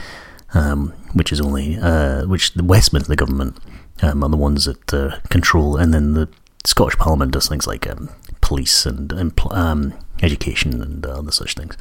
um, 0.54 0.92
which 1.12 1.32
is 1.32 1.40
only 1.40 1.76
uh, 1.76 2.26
which 2.26 2.54
the 2.54 2.64
Westminster 2.64 3.14
government 3.14 3.56
um, 4.02 4.22
are 4.22 4.30
the 4.30 4.36
ones 4.36 4.64
that 4.64 4.94
uh, 4.94 5.18
control, 5.28 5.76
and 5.76 5.92
then 5.92 6.14
the 6.14 6.28
Scottish 6.64 6.98
Parliament 6.98 7.32
does 7.32 7.48
things 7.48 7.66
like 7.66 7.88
um, 7.88 8.10
police 8.40 8.86
and 8.86 9.12
um, 9.50 9.94
education 10.22 10.82
and 10.82 11.06
uh, 11.06 11.18
other 11.18 11.32
such 11.32 11.54
things. 11.54 11.76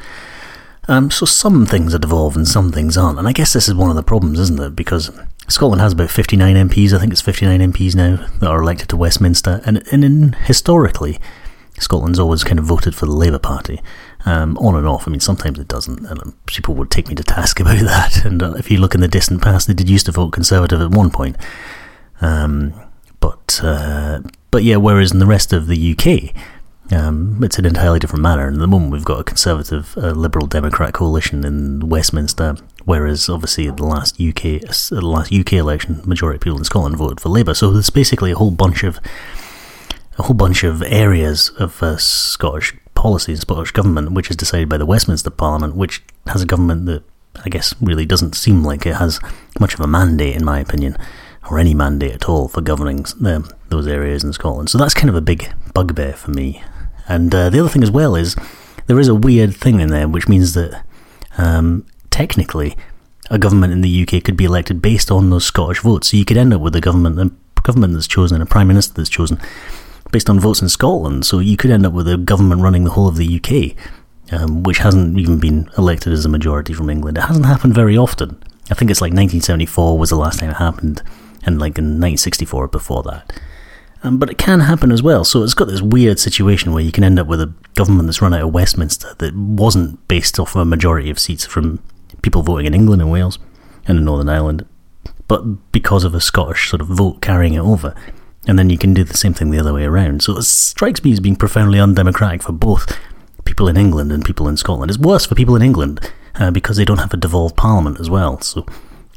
Um, 0.87 1.11
so 1.11 1.25
some 1.25 1.65
things 1.65 1.93
are 1.93 1.99
devolved 1.99 2.35
and 2.35 2.47
some 2.47 2.71
things 2.71 2.97
aren't, 2.97 3.19
and 3.19 3.27
I 3.27 3.31
guess 3.31 3.53
this 3.53 3.67
is 3.67 3.75
one 3.75 3.91
of 3.91 3.95
the 3.95 4.03
problems, 4.03 4.39
isn't 4.39 4.59
it? 4.59 4.75
Because 4.75 5.11
Scotland 5.47 5.81
has 5.81 5.93
about 5.93 6.09
59 6.09 6.69
MPs, 6.69 6.93
I 6.93 6.99
think 6.99 7.11
it's 7.11 7.21
59 7.21 7.59
MPs 7.73 7.95
now 7.95 8.27
that 8.39 8.49
are 8.49 8.61
elected 8.61 8.89
to 8.89 8.97
Westminster, 8.97 9.61
and, 9.65 9.83
and 9.91 10.03
in, 10.03 10.33
historically, 10.33 11.19
Scotland's 11.79 12.19
always 12.19 12.43
kind 12.43 12.57
of 12.57 12.65
voted 12.65 12.95
for 12.95 13.05
the 13.05 13.11
Labour 13.11 13.39
Party, 13.39 13.81
um, 14.25 14.57
on 14.57 14.75
and 14.75 14.87
off. 14.87 15.07
I 15.07 15.11
mean, 15.11 15.19
sometimes 15.19 15.59
it 15.59 15.67
doesn't, 15.67 16.05
and 16.05 16.21
um, 16.21 16.35
people 16.45 16.75
would 16.75 16.91
take 16.91 17.07
me 17.07 17.15
to 17.15 17.23
task 17.23 17.59
about 17.59 17.79
that. 17.79 18.25
And 18.25 18.41
uh, 18.41 18.53
if 18.53 18.69
you 18.69 18.77
look 18.79 18.95
in 18.95 19.01
the 19.01 19.07
distant 19.07 19.41
past, 19.41 19.67
they 19.67 19.73
did 19.73 19.89
used 19.89 20.05
to 20.07 20.11
vote 20.11 20.31
Conservative 20.31 20.81
at 20.81 20.91
one 20.91 21.09
point. 21.09 21.37
Um, 22.21 22.73
but 23.19 23.59
uh, 23.63 24.21
but 24.51 24.63
yeah, 24.63 24.77
whereas 24.77 25.11
in 25.11 25.19
the 25.19 25.25
rest 25.25 25.53
of 25.53 25.67
the 25.67 25.91
UK, 25.91 26.35
um, 26.91 27.43
it's 27.43 27.59
an 27.59 27.65
entirely 27.65 27.99
different 27.99 28.23
matter. 28.23 28.47
And 28.47 28.57
at 28.57 28.59
the 28.59 28.67
moment, 28.67 28.91
we've 28.91 29.05
got 29.05 29.19
a 29.19 29.23
Conservative 29.23 29.95
uh, 29.97 30.11
Liberal 30.11 30.47
Democrat 30.47 30.93
coalition 30.93 31.45
in 31.45 31.87
Westminster, 31.87 32.55
whereas 32.85 33.29
obviously 33.29 33.69
the 33.69 33.85
last 33.85 34.15
UK 34.15 34.61
the 34.89 35.01
last 35.01 35.33
UK 35.33 35.53
election, 35.53 36.01
majority 36.05 36.37
of 36.37 36.41
people 36.41 36.57
in 36.57 36.63
Scotland 36.63 36.97
voted 36.97 37.19
for 37.19 37.29
Labour. 37.29 37.53
So 37.53 37.71
there's 37.71 37.89
basically 37.89 38.31
a 38.31 38.35
whole 38.35 38.51
bunch 38.51 38.83
of 38.83 38.99
a 40.17 40.23
whole 40.23 40.35
bunch 40.35 40.63
of 40.63 40.83
areas 40.83 41.49
of 41.57 41.81
uh, 41.81 41.97
Scottish 41.97 42.75
policy, 42.99 43.31
in 43.31 43.37
Scottish 43.37 43.71
government, 43.71 44.11
which 44.11 44.29
is 44.29 44.35
decided 44.35 44.67
by 44.67 44.77
the 44.77 44.85
Westminster 44.85 45.29
Parliament, 45.29 45.75
which 45.75 46.03
has 46.27 46.41
a 46.41 46.45
government 46.45 46.85
that 46.85 47.01
I 47.45 47.49
guess 47.49 47.73
really 47.81 48.05
doesn't 48.05 48.35
seem 48.35 48.63
like 48.63 48.85
it 48.85 48.95
has 48.95 49.21
much 49.57 49.73
of 49.73 49.79
a 49.79 49.87
mandate, 49.87 50.35
in 50.35 50.43
my 50.43 50.59
opinion, 50.59 50.97
or 51.49 51.57
any 51.57 51.73
mandate 51.73 52.13
at 52.13 52.27
all 52.27 52.49
for 52.49 52.59
governing 52.59 53.05
um, 53.25 53.49
those 53.69 53.87
areas 53.87 54.25
in 54.25 54.33
Scotland. 54.33 54.69
So 54.69 54.77
that's 54.77 54.93
kind 54.93 55.09
of 55.09 55.15
a 55.15 55.21
big 55.21 55.49
bugbear 55.73 56.11
for 56.13 56.31
me. 56.31 56.61
And 57.07 57.33
uh, 57.33 57.49
the 57.49 57.61
other 57.61 57.69
thing 57.69 57.83
as 57.83 57.91
well 57.91 58.15
is 58.15 58.35
there 58.87 58.99
is 58.99 59.07
a 59.07 59.15
weird 59.15 59.55
thing 59.55 59.79
in 59.79 59.89
there, 59.89 60.07
which 60.07 60.27
means 60.27 60.53
that 60.55 60.83
um, 61.37 61.85
technically 62.09 62.75
a 63.29 63.39
government 63.39 63.71
in 63.71 63.79
the 63.79 64.03
UK 64.03 64.23
could 64.23 64.35
be 64.35 64.45
elected 64.45 64.81
based 64.81 65.09
on 65.09 65.29
those 65.29 65.45
Scottish 65.45 65.79
votes. 65.79 66.09
So 66.09 66.17
you 66.17 66.25
could 66.25 66.37
end 66.37 66.53
up 66.53 66.59
with 66.59 66.75
a 66.75 66.81
government, 66.81 67.17
a 67.17 67.61
government 67.61 67.93
that's 67.93 68.07
chosen, 68.07 68.35
and 68.35 68.43
a 68.43 68.51
prime 68.51 68.67
minister 68.67 68.93
that's 68.93 69.09
chosen 69.09 69.39
based 70.11 70.29
on 70.29 70.39
votes 70.39 70.61
in 70.61 70.69
Scotland. 70.69 71.25
So 71.25 71.39
you 71.39 71.57
could 71.57 71.71
end 71.71 71.85
up 71.85 71.93
with 71.93 72.07
a 72.07 72.17
government 72.17 72.61
running 72.61 72.83
the 72.83 72.91
whole 72.91 73.07
of 73.07 73.17
the 73.17 73.35
UK, 73.35 73.75
um, 74.33 74.63
which 74.63 74.79
hasn't 74.79 75.17
even 75.17 75.39
been 75.39 75.69
elected 75.77 76.13
as 76.13 76.25
a 76.25 76.29
majority 76.29 76.73
from 76.73 76.89
England. 76.89 77.17
It 77.17 77.21
hasn't 77.21 77.45
happened 77.45 77.73
very 77.75 77.97
often. 77.97 78.41
I 78.71 78.75
think 78.75 78.91
it's 78.91 79.01
like 79.01 79.11
1974 79.11 79.97
was 79.97 80.09
the 80.09 80.15
last 80.15 80.39
time 80.39 80.51
it 80.51 80.57
happened, 80.57 81.01
and 81.43 81.59
like 81.59 81.77
in 81.77 81.85
1964 81.99 82.67
before 82.67 83.03
that. 83.03 83.33
Um, 84.01 84.17
but 84.17 84.29
it 84.29 84.37
can 84.37 84.61
happen 84.61 84.91
as 84.91 85.03
well. 85.03 85.25
So 85.25 85.43
it's 85.43 85.53
got 85.53 85.67
this 85.67 85.81
weird 85.81 86.19
situation 86.19 86.71
where 86.71 86.83
you 86.83 86.91
can 86.91 87.03
end 87.03 87.19
up 87.19 87.27
with 87.27 87.41
a 87.41 87.53
government 87.75 88.07
that's 88.07 88.21
run 88.21 88.33
out 88.33 88.43
of 88.43 88.53
Westminster 88.53 89.13
that 89.17 89.35
wasn't 89.35 90.07
based 90.07 90.39
off 90.39 90.55
of 90.55 90.61
a 90.61 90.65
majority 90.65 91.09
of 91.09 91.19
seats 91.19 91.45
from 91.45 91.83
people 92.21 92.43
voting 92.43 92.65
in 92.65 92.73
England 92.73 93.01
and 93.01 93.11
Wales 93.11 93.39
and 93.87 93.97
in 93.97 94.05
Northern 94.05 94.29
Ireland, 94.29 94.65
but 95.27 95.71
because 95.71 96.03
of 96.03 96.15
a 96.15 96.21
Scottish 96.21 96.69
sort 96.69 96.81
of 96.81 96.87
vote 96.87 97.21
carrying 97.21 97.55
it 97.55 97.59
over. 97.59 97.93
And 98.47 98.57
then 98.57 98.69
you 98.69 98.77
can 98.77 98.93
do 98.93 99.03
the 99.03 99.17
same 99.17 99.33
thing 99.33 99.51
the 99.51 99.59
other 99.59 99.73
way 99.73 99.83
around. 99.83 100.23
So 100.23 100.37
it 100.37 100.43
strikes 100.43 101.03
me 101.03 101.11
as 101.11 101.19
being 101.19 101.35
profoundly 101.35 101.79
undemocratic 101.79 102.41
for 102.41 102.53
both 102.53 102.97
people 103.45 103.67
in 103.67 103.77
England 103.77 104.11
and 104.11 104.23
people 104.23 104.47
in 104.47 104.57
Scotland. 104.57 104.89
It's 104.89 104.99
worse 104.99 105.25
for 105.25 105.35
people 105.35 105.55
in 105.55 105.61
England 105.61 106.11
uh, 106.35 106.51
because 106.51 106.77
they 106.77 106.85
don't 106.85 106.99
have 106.99 107.13
a 107.13 107.17
devolved 107.17 107.57
parliament 107.57 107.99
as 107.99 108.09
well. 108.09 108.39
So, 108.41 108.65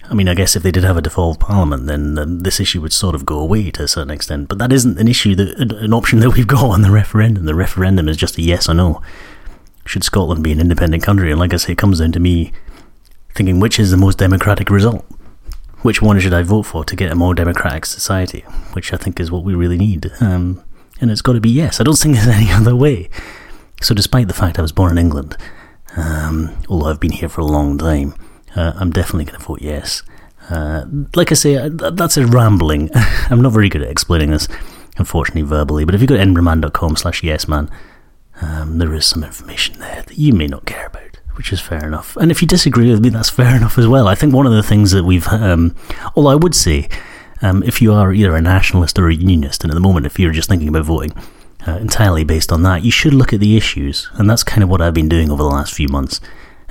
I 0.04 0.14
mean, 0.14 0.28
I 0.28 0.34
guess 0.34 0.56
if 0.56 0.62
they 0.62 0.70
did 0.70 0.84
have 0.84 0.96
a 0.96 1.02
devolved 1.02 1.40
parliament, 1.40 1.86
then 1.86 2.42
this 2.42 2.58
issue 2.58 2.80
would 2.80 2.92
sort 2.92 3.14
of 3.14 3.24
go 3.24 3.38
away 3.38 3.70
to 3.70 3.84
a 3.84 3.88
certain 3.88 4.10
extent. 4.10 4.48
But 4.48 4.58
that 4.58 4.72
isn't 4.72 4.98
an 4.98 5.08
issue, 5.08 5.34
that, 5.36 5.60
an 5.60 5.92
option 5.92 6.18
that 6.20 6.30
we've 6.30 6.46
got 6.46 6.64
on 6.64 6.82
the 6.82 6.90
referendum. 6.90 7.44
The 7.44 7.54
referendum 7.54 8.08
is 8.08 8.16
just 8.16 8.38
a 8.38 8.42
yes 8.42 8.68
or 8.68 8.74
no. 8.74 9.00
Should 9.84 10.04
Scotland 10.04 10.44
be 10.44 10.52
an 10.52 10.60
independent 10.60 11.02
country? 11.02 11.30
And 11.30 11.40
like 11.40 11.52
I 11.52 11.56
say, 11.56 11.72
it 11.72 11.78
comes 11.78 12.00
down 12.00 12.12
to 12.12 12.20
me 12.20 12.52
thinking 13.34 13.60
which 13.60 13.78
is 13.78 13.90
the 13.90 13.96
most 13.96 14.18
democratic 14.18 14.70
result. 14.70 15.04
Which 15.82 16.00
one 16.00 16.18
should 16.20 16.32
I 16.32 16.42
vote 16.42 16.62
for 16.62 16.84
to 16.84 16.96
get 16.96 17.10
a 17.10 17.16
more 17.16 17.34
democratic 17.34 17.86
society? 17.86 18.40
Which 18.72 18.92
I 18.92 18.96
think 18.96 19.18
is 19.18 19.30
what 19.30 19.44
we 19.44 19.54
really 19.54 19.76
need. 19.76 20.10
Um, 20.20 20.62
and 21.00 21.10
it's 21.10 21.22
got 21.22 21.32
to 21.32 21.40
be 21.40 21.50
yes. 21.50 21.80
I 21.80 21.84
don't 21.84 21.98
think 21.98 22.14
there's 22.14 22.28
any 22.40 22.50
other 22.50 22.76
way. 22.76 23.10
So, 23.80 23.94
despite 23.94 24.28
the 24.28 24.34
fact 24.34 24.58
I 24.58 24.62
was 24.62 24.70
born 24.70 24.92
in 24.92 24.98
England, 24.98 25.36
um, 25.96 26.56
although 26.68 26.86
I've 26.86 27.00
been 27.00 27.12
here 27.12 27.28
for 27.28 27.40
a 27.40 27.46
long 27.46 27.76
time, 27.78 28.14
uh, 28.54 28.74
I'm 28.76 28.90
definitely 28.90 29.24
going 29.24 29.38
to 29.38 29.44
vote 29.44 29.60
yes. 29.60 30.02
Uh, 30.48 30.84
like 31.14 31.32
I 31.32 31.34
say, 31.34 31.68
that's 31.68 32.16
a 32.16 32.26
rambling. 32.26 32.90
I'm 32.94 33.42
not 33.42 33.52
very 33.52 33.68
good 33.68 33.82
at 33.82 33.90
explaining 33.90 34.30
this, 34.30 34.46
unfortunately, 34.98 35.42
verbally. 35.42 35.84
But 35.84 35.96
if 35.96 36.00
you 36.00 36.06
go 36.06 36.16
to 36.16 36.22
edinburghman.com 36.22 36.96
slash 36.96 37.22
yesman, 37.22 37.70
um, 38.40 38.78
there 38.78 38.94
is 38.94 39.06
some 39.06 39.24
information 39.24 39.80
there 39.80 40.02
that 40.02 40.18
you 40.18 40.32
may 40.32 40.46
not 40.46 40.64
care 40.64 40.86
about 40.86 41.01
which 41.34 41.52
is 41.52 41.60
fair 41.60 41.86
enough. 41.86 42.16
And 42.16 42.30
if 42.30 42.42
you 42.42 42.48
disagree 42.48 42.90
with 42.90 43.00
me, 43.00 43.08
that's 43.08 43.30
fair 43.30 43.56
enough 43.56 43.78
as 43.78 43.86
well. 43.86 44.08
I 44.08 44.14
think 44.14 44.34
one 44.34 44.46
of 44.46 44.52
the 44.52 44.62
things 44.62 44.90
that 44.92 45.04
we've, 45.04 45.26
um, 45.28 45.74
although 46.14 46.30
I 46.30 46.34
would 46.34 46.54
say, 46.54 46.88
um, 47.40 47.62
if 47.64 47.82
you 47.82 47.92
are 47.92 48.12
either 48.12 48.36
a 48.36 48.40
nationalist 48.40 48.98
or 48.98 49.08
a 49.08 49.14
unionist, 49.14 49.64
and 49.64 49.70
at 49.70 49.74
the 49.74 49.80
moment, 49.80 50.06
if 50.06 50.18
you're 50.18 50.32
just 50.32 50.48
thinking 50.48 50.68
about 50.68 50.84
voting 50.84 51.12
uh, 51.66 51.72
entirely 51.72 52.24
based 52.24 52.52
on 52.52 52.62
that, 52.62 52.84
you 52.84 52.90
should 52.90 53.14
look 53.14 53.32
at 53.32 53.40
the 53.40 53.56
issues. 53.56 54.08
And 54.14 54.30
that's 54.30 54.44
kind 54.44 54.62
of 54.62 54.68
what 54.68 54.80
I've 54.80 54.94
been 54.94 55.08
doing 55.08 55.30
over 55.30 55.42
the 55.42 55.48
last 55.48 55.74
few 55.74 55.88
months, 55.88 56.20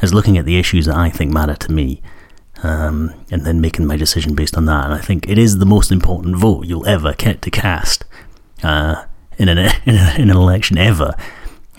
is 0.02 0.14
looking 0.14 0.38
at 0.38 0.46
the 0.46 0.58
issues 0.58 0.86
that 0.86 0.96
I 0.96 1.10
think 1.10 1.32
matter 1.32 1.56
to 1.56 1.72
me. 1.72 2.02
Um, 2.64 3.16
and 3.32 3.44
then 3.44 3.60
making 3.60 3.88
my 3.88 3.98
decision 3.98 4.36
based 4.36 4.56
on 4.56 4.66
that. 4.66 4.86
And 4.86 4.94
I 4.94 5.00
think 5.00 5.28
it 5.28 5.40
is 5.40 5.58
the 5.58 5.66
most 5.66 5.92
important 5.92 6.36
vote 6.36 6.68
you'll 6.68 6.86
ever 6.86 7.14
get 7.14 7.42
to 7.42 7.50
cast 7.50 8.06
uh, 8.62 9.06
in, 9.40 9.50
an, 9.50 9.58
in, 9.88 9.96
an 9.96 10.30
election 10.30 10.78
ever 10.78 11.16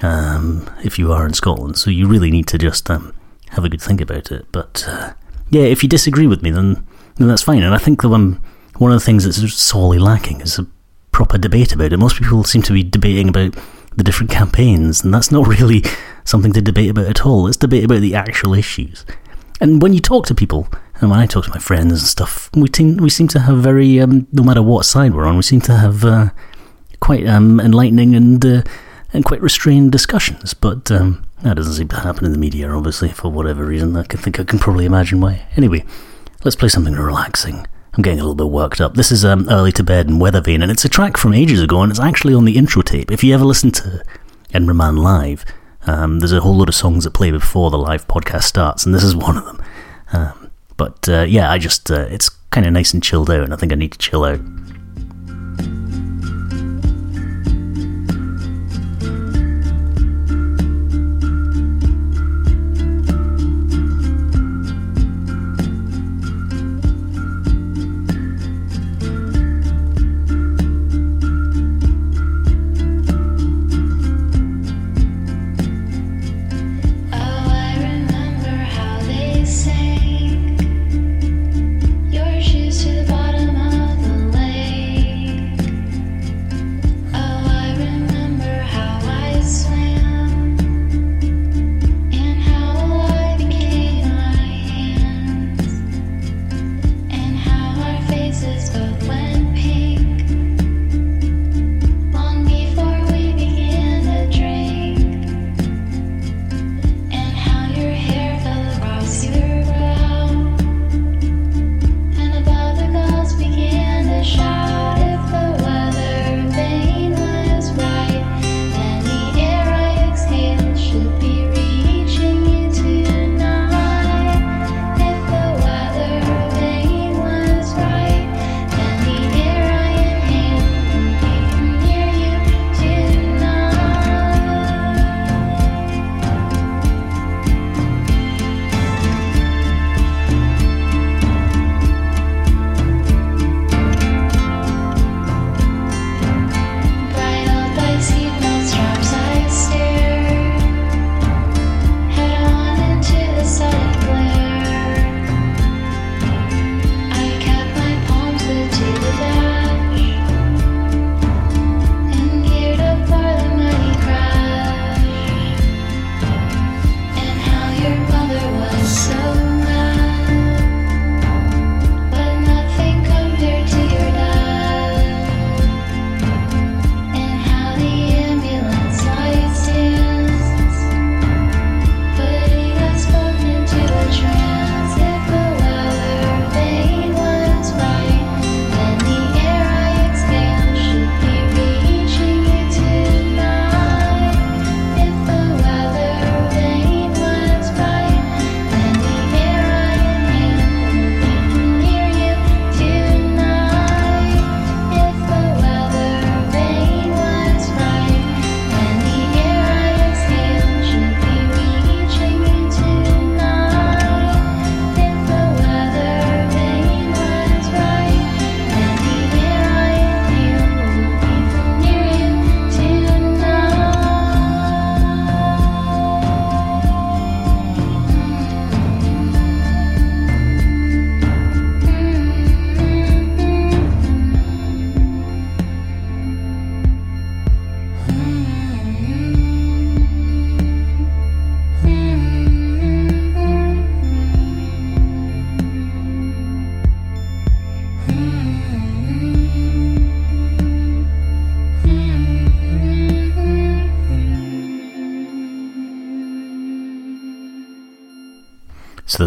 um, 0.02 0.68
if 0.84 0.98
you 0.98 1.12
are 1.12 1.26
in 1.26 1.34
Scotland. 1.34 1.78
So 1.78 1.90
you 1.90 2.06
really 2.06 2.30
need 2.30 2.46
to 2.48 2.58
just 2.58 2.90
um, 2.90 3.14
have 3.50 3.64
a 3.64 3.68
good 3.68 3.80
think 3.80 4.00
about 4.00 4.30
it. 4.30 4.46
But 4.52 4.84
uh, 4.86 5.12
yeah, 5.50 5.62
if 5.62 5.82
you 5.82 5.88
disagree 5.88 6.26
with 6.26 6.42
me, 6.42 6.50
then 6.50 6.86
then 7.16 7.28
that's 7.28 7.42
fine. 7.42 7.62
And 7.62 7.74
I 7.74 7.78
think 7.78 8.02
the 8.02 8.08
one 8.08 8.42
one 8.78 8.92
of 8.92 8.98
the 8.98 9.04
things 9.04 9.24
that's 9.24 9.54
sorely 9.54 9.98
lacking 9.98 10.40
is 10.40 10.58
a 10.58 10.66
proper 11.12 11.38
debate 11.38 11.72
about 11.72 11.92
it. 11.92 11.98
Most 11.98 12.16
people 12.16 12.44
seem 12.44 12.62
to 12.62 12.72
be 12.72 12.82
debating 12.82 13.28
about 13.28 13.56
the 13.94 14.04
different 14.04 14.30
campaigns, 14.30 15.04
and 15.04 15.12
that's 15.12 15.30
not 15.30 15.46
really 15.60 15.82
something 16.24 16.52
to 16.52 16.62
debate 16.62 16.90
about 16.90 17.06
at 17.06 17.26
all. 17.26 17.44
Let's 17.44 17.56
debate 17.56 17.84
about 17.84 18.00
the 18.00 18.14
actual 18.14 18.54
issues. 18.54 19.04
And 19.60 19.80
when 19.80 19.92
you 19.92 20.00
talk 20.00 20.26
to 20.26 20.34
people, 20.34 20.68
and 21.00 21.10
when 21.10 21.20
I 21.20 21.26
talk 21.26 21.44
to 21.44 21.50
my 21.50 21.58
friends 21.58 21.92
and 21.92 22.00
stuff, 22.00 22.50
we 22.54 22.68
seem 22.74 22.96
we 22.96 23.10
seem 23.10 23.28
to 23.28 23.40
have 23.40 23.58
very 23.58 24.00
um, 24.00 24.26
no 24.32 24.42
matter 24.42 24.62
what 24.62 24.84
side 24.84 25.14
we're 25.14 25.26
on, 25.26 25.36
we 25.36 25.42
seem 25.42 25.60
to 25.62 25.76
have 25.76 26.04
uh, 26.04 26.30
quite 27.00 27.26
um, 27.26 27.60
enlightening 27.60 28.14
and 28.14 28.44
uh, 28.44 28.62
and 29.12 29.24
quite 29.24 29.42
restrained 29.42 29.92
discussions. 29.92 30.54
But 30.54 30.90
um, 30.90 31.24
that 31.42 31.54
doesn't 31.54 31.74
seem 31.74 31.88
to 31.88 32.00
happen 32.00 32.24
in 32.24 32.32
the 32.32 32.38
media, 32.38 32.70
obviously, 32.70 33.10
for 33.10 33.30
whatever 33.30 33.64
reason. 33.64 33.96
I 33.96 34.04
can 34.04 34.20
think 34.20 34.40
I 34.40 34.44
can 34.44 34.58
probably 34.58 34.84
imagine 34.84 35.20
why. 35.20 35.46
Anyway, 35.56 35.84
let's 36.44 36.56
play 36.56 36.68
something 36.68 36.94
relaxing. 36.94 37.66
I'm 37.94 38.02
getting 38.02 38.20
a 38.20 38.22
little 38.22 38.34
bit 38.34 38.48
worked 38.48 38.80
up. 38.80 38.94
This 38.94 39.12
is 39.12 39.24
um, 39.24 39.46
Early 39.50 39.72
to 39.72 39.82
Bed 39.82 40.08
and 40.08 40.20
Weathervane, 40.20 40.62
and 40.62 40.70
it's 40.70 40.84
a 40.84 40.88
track 40.88 41.18
from 41.18 41.34
ages 41.34 41.62
ago, 41.62 41.82
and 41.82 41.90
it's 41.90 42.00
actually 42.00 42.32
on 42.32 42.46
the 42.46 42.56
intro 42.56 42.80
tape. 42.80 43.10
If 43.10 43.22
you 43.22 43.34
ever 43.34 43.44
listen 43.44 43.70
to 43.72 44.02
Edinburgh 44.54 44.76
Man 44.76 44.96
Live, 44.96 45.44
um, 45.86 46.20
there's 46.20 46.32
a 46.32 46.40
whole 46.40 46.56
lot 46.56 46.70
of 46.70 46.74
songs 46.74 47.04
that 47.04 47.12
play 47.12 47.30
before 47.30 47.70
the 47.70 47.76
live 47.76 48.08
podcast 48.08 48.44
starts, 48.44 48.86
and 48.86 48.94
this 48.94 49.04
is 49.04 49.14
one 49.14 49.36
of 49.36 49.44
them. 49.44 49.62
Um, 50.14 50.50
but 50.78 51.06
uh, 51.06 51.26
yeah, 51.28 51.50
I 51.50 51.58
just, 51.58 51.90
uh, 51.90 52.06
it's 52.08 52.30
kind 52.50 52.66
of 52.66 52.72
nice 52.72 52.94
and 52.94 53.02
chilled 53.02 53.30
out, 53.30 53.44
and 53.44 53.52
I 53.52 53.56
think 53.56 53.72
I 53.72 53.74
need 53.74 53.92
to 53.92 53.98
chill 53.98 54.24
out. 54.24 54.40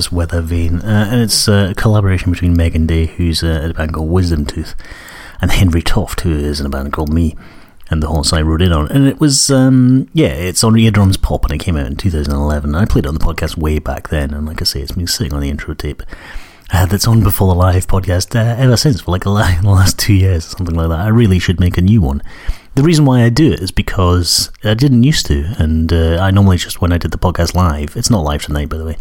This 0.06 0.12
Weather 0.12 0.42
Vane, 0.42 0.82
uh, 0.82 1.08
and 1.10 1.20
it's 1.20 1.48
a 1.48 1.74
collaboration 1.76 2.32
between 2.32 2.56
Megan 2.56 2.86
Day, 2.86 3.08
who's 3.08 3.44
uh, 3.44 3.62
in 3.64 3.72
a 3.72 3.74
band 3.74 3.94
called 3.94 4.08
Wisdom 4.08 4.46
Tooth, 4.46 4.76
and 5.42 5.50
Henry 5.50 5.82
Toft, 5.82 6.22
who 6.22 6.32
is 6.32 6.60
in 6.60 6.68
a 6.68 6.70
band 6.70 6.94
called 6.94 7.12
Me, 7.12 7.36
and 7.90 8.04
the 8.04 8.08
horse 8.08 8.32
I 8.32 8.44
rode 8.44 8.62
in 8.62 8.72
on. 8.72 8.88
And 8.90 9.08
it 9.08 9.20
was, 9.20 9.50
um, 9.50 10.08
yeah, 10.14 10.28
it's 10.28 10.64
on 10.64 10.78
Eardrums 10.78 11.18
Pop, 11.18 11.44
and 11.46 11.54
it 11.56 11.58
came 11.58 11.76
out 11.76 11.88
in 11.88 11.96
2011. 11.96 12.76
I 12.76 12.86
played 12.86 13.06
it 13.06 13.08
on 13.08 13.16
the 13.16 13.20
podcast 13.20 13.58
way 13.58 13.80
back 13.80 14.10
then, 14.10 14.32
and 14.32 14.46
like 14.46 14.62
I 14.62 14.66
say, 14.66 14.80
it's 14.80 14.92
been 14.92 15.08
sitting 15.08 15.34
on 15.34 15.42
the 15.42 15.50
intro 15.50 15.74
tape. 15.74 16.04
Uh, 16.72 16.86
that's 16.86 17.08
on 17.08 17.24
before 17.24 17.48
the 17.48 17.60
live 17.60 17.88
podcast 17.88 18.36
uh, 18.36 18.62
ever 18.62 18.78
since 18.78 19.02
for 19.02 19.10
like 19.10 19.24
the 19.24 19.32
last 19.32 19.98
two 19.98 20.14
years 20.14 20.46
or 20.46 20.58
something 20.58 20.76
like 20.76 20.90
that. 20.90 21.00
I 21.00 21.08
really 21.08 21.40
should 21.40 21.60
make 21.60 21.80
a 21.80 21.82
new 21.82 22.02
one. 22.02 22.22
The 22.76 22.84
reason 22.84 23.06
why 23.06 23.24
I 23.24 23.30
do 23.30 23.54
it 23.54 23.60
is 23.60 23.72
because 23.72 24.52
I 24.64 24.76
didn't 24.76 25.02
used 25.02 25.26
to, 25.28 25.56
and 25.58 25.92
uh, 25.92 26.20
I 26.22 26.30
normally 26.30 26.58
just 26.58 26.80
when 26.80 26.94
I 26.94 27.00
did 27.00 27.10
the 27.10 27.18
podcast 27.18 27.56
live. 27.56 27.98
It's 27.98 28.12
not 28.12 28.24
live 28.24 28.44
tonight, 28.44 28.70
by 28.70 28.78
the 28.78 28.86
way. 28.86 28.98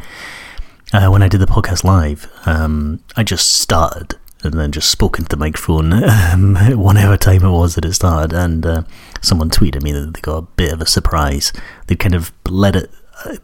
Uh, 0.94 1.08
when 1.08 1.24
I 1.24 1.28
did 1.28 1.40
the 1.40 1.46
podcast 1.46 1.82
live, 1.82 2.30
um, 2.46 3.02
I 3.16 3.24
just 3.24 3.54
started 3.54 4.14
and 4.44 4.54
then 4.54 4.70
just 4.70 4.88
spoke 4.88 5.18
into 5.18 5.28
the 5.28 5.36
microphone 5.36 5.92
um, 6.04 6.54
whatever 6.78 7.16
time 7.16 7.42
it 7.42 7.50
was 7.50 7.74
that 7.74 7.84
it 7.84 7.94
started, 7.94 8.32
and 8.32 8.64
uh, 8.64 8.82
someone 9.20 9.50
tweeted 9.50 9.82
me 9.82 9.90
that 9.90 10.14
they 10.14 10.20
got 10.20 10.36
a 10.36 10.42
bit 10.42 10.72
of 10.72 10.80
a 10.80 10.86
surprise. 10.86 11.52
They'd 11.88 11.98
kind 11.98 12.14
of 12.14 12.30
let 12.48 12.76
it, 12.76 12.92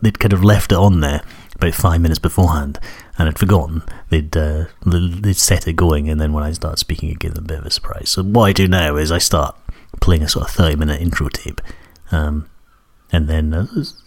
they'd 0.01 0.21
kind 0.21 0.33
of 0.33 0.45
left 0.45 0.71
it 0.71 0.79
on 0.79 1.01
there 1.01 1.23
about 1.57 1.75
five 1.75 2.01
minutes 2.01 2.21
beforehand, 2.21 2.79
and 3.19 3.27
had 3.27 3.37
forgotten. 3.37 3.83
They'd 4.11 4.37
uh, 4.37 4.67
they'd 4.87 5.35
set 5.35 5.67
it 5.67 5.73
going, 5.73 6.09
and 6.09 6.21
then 6.21 6.33
when 6.33 6.45
I 6.45 6.53
started 6.53 6.79
speaking, 6.79 7.11
it 7.11 7.19
gave 7.19 7.35
them 7.35 7.47
a 7.47 7.49
bit 7.49 7.59
of 7.59 7.67
a 7.67 7.71
surprise. 7.73 8.11
So 8.11 8.23
what 8.23 8.45
I 8.45 8.53
do 8.53 8.69
now 8.69 8.95
is 8.95 9.11
I 9.11 9.19
start 9.19 9.57
playing 10.01 10.23
a 10.23 10.29
sort 10.29 10.47
of 10.47 10.55
thirty 10.55 10.77
minute 10.77 11.01
intro 11.01 11.29
tape, 11.29 11.61
um, 12.13 12.49
and 13.11 13.27
then 13.27 13.53
uh, 13.53 13.67
I 13.73 13.75
was 13.75 14.05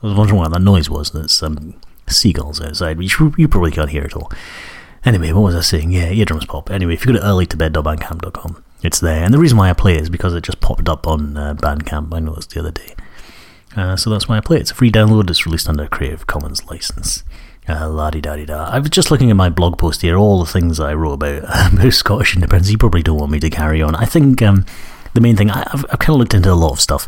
wondering 0.00 0.38
what 0.38 0.52
that 0.52 0.62
noise 0.62 0.88
was. 0.88 1.10
That's 1.10 1.42
um, 1.42 1.78
seagulls 2.10 2.60
outside, 2.60 2.98
which 2.98 3.18
you 3.36 3.48
probably 3.48 3.70
can't 3.70 3.90
hear 3.90 4.04
at 4.04 4.16
all. 4.16 4.30
Anyway, 5.04 5.32
what 5.32 5.42
was 5.42 5.54
I 5.54 5.60
saying? 5.60 5.92
Yeah, 5.92 6.10
eardrums 6.10 6.44
pop. 6.44 6.70
Anyway, 6.70 6.94
if 6.94 7.04
you 7.04 7.12
go 7.12 7.18
to 7.18 7.24
earlytobed.bandcamp.com, 7.24 8.64
it's 8.82 9.00
there. 9.00 9.24
And 9.24 9.32
the 9.32 9.38
reason 9.38 9.56
why 9.58 9.70
I 9.70 9.72
play 9.72 9.94
it 9.94 10.02
is 10.02 10.10
because 10.10 10.34
it 10.34 10.44
just 10.44 10.60
popped 10.60 10.88
up 10.88 11.06
on 11.06 11.36
uh, 11.36 11.54
Bandcamp. 11.54 12.14
I 12.14 12.20
noticed 12.20 12.50
the 12.50 12.60
other 12.60 12.70
day. 12.70 12.94
Uh, 13.76 13.96
so 13.96 14.10
that's 14.10 14.28
why 14.28 14.36
I 14.36 14.40
play 14.40 14.56
it. 14.56 14.60
It's 14.60 14.70
a 14.70 14.74
free 14.74 14.90
download. 14.90 15.30
It's 15.30 15.46
released 15.46 15.68
under 15.68 15.84
a 15.84 15.88
Creative 15.88 16.26
Commons 16.26 16.64
license. 16.66 17.22
Uh, 17.68 17.88
la 17.88 18.10
di 18.10 18.20
da 18.20 18.34
di 18.34 18.46
da. 18.46 18.64
I 18.64 18.78
was 18.78 18.90
just 18.90 19.10
looking 19.10 19.30
at 19.30 19.36
my 19.36 19.50
blog 19.50 19.78
post 19.78 20.02
here, 20.02 20.16
all 20.16 20.40
the 20.42 20.50
things 20.50 20.80
I 20.80 20.94
wrote 20.94 21.14
about, 21.14 21.44
about 21.72 21.92
Scottish 21.92 22.34
independence. 22.34 22.70
You 22.70 22.78
probably 22.78 23.02
don't 23.02 23.18
want 23.18 23.30
me 23.30 23.40
to 23.40 23.50
carry 23.50 23.82
on. 23.82 23.94
I 23.94 24.06
think 24.06 24.40
um, 24.42 24.64
the 25.14 25.20
main 25.20 25.36
thing, 25.36 25.50
I, 25.50 25.68
have 25.70 25.84
I've 25.90 25.98
kind 25.98 26.14
of 26.14 26.20
looked 26.20 26.34
into 26.34 26.52
a 26.52 26.54
lot 26.54 26.72
of 26.72 26.80
stuff, 26.80 27.06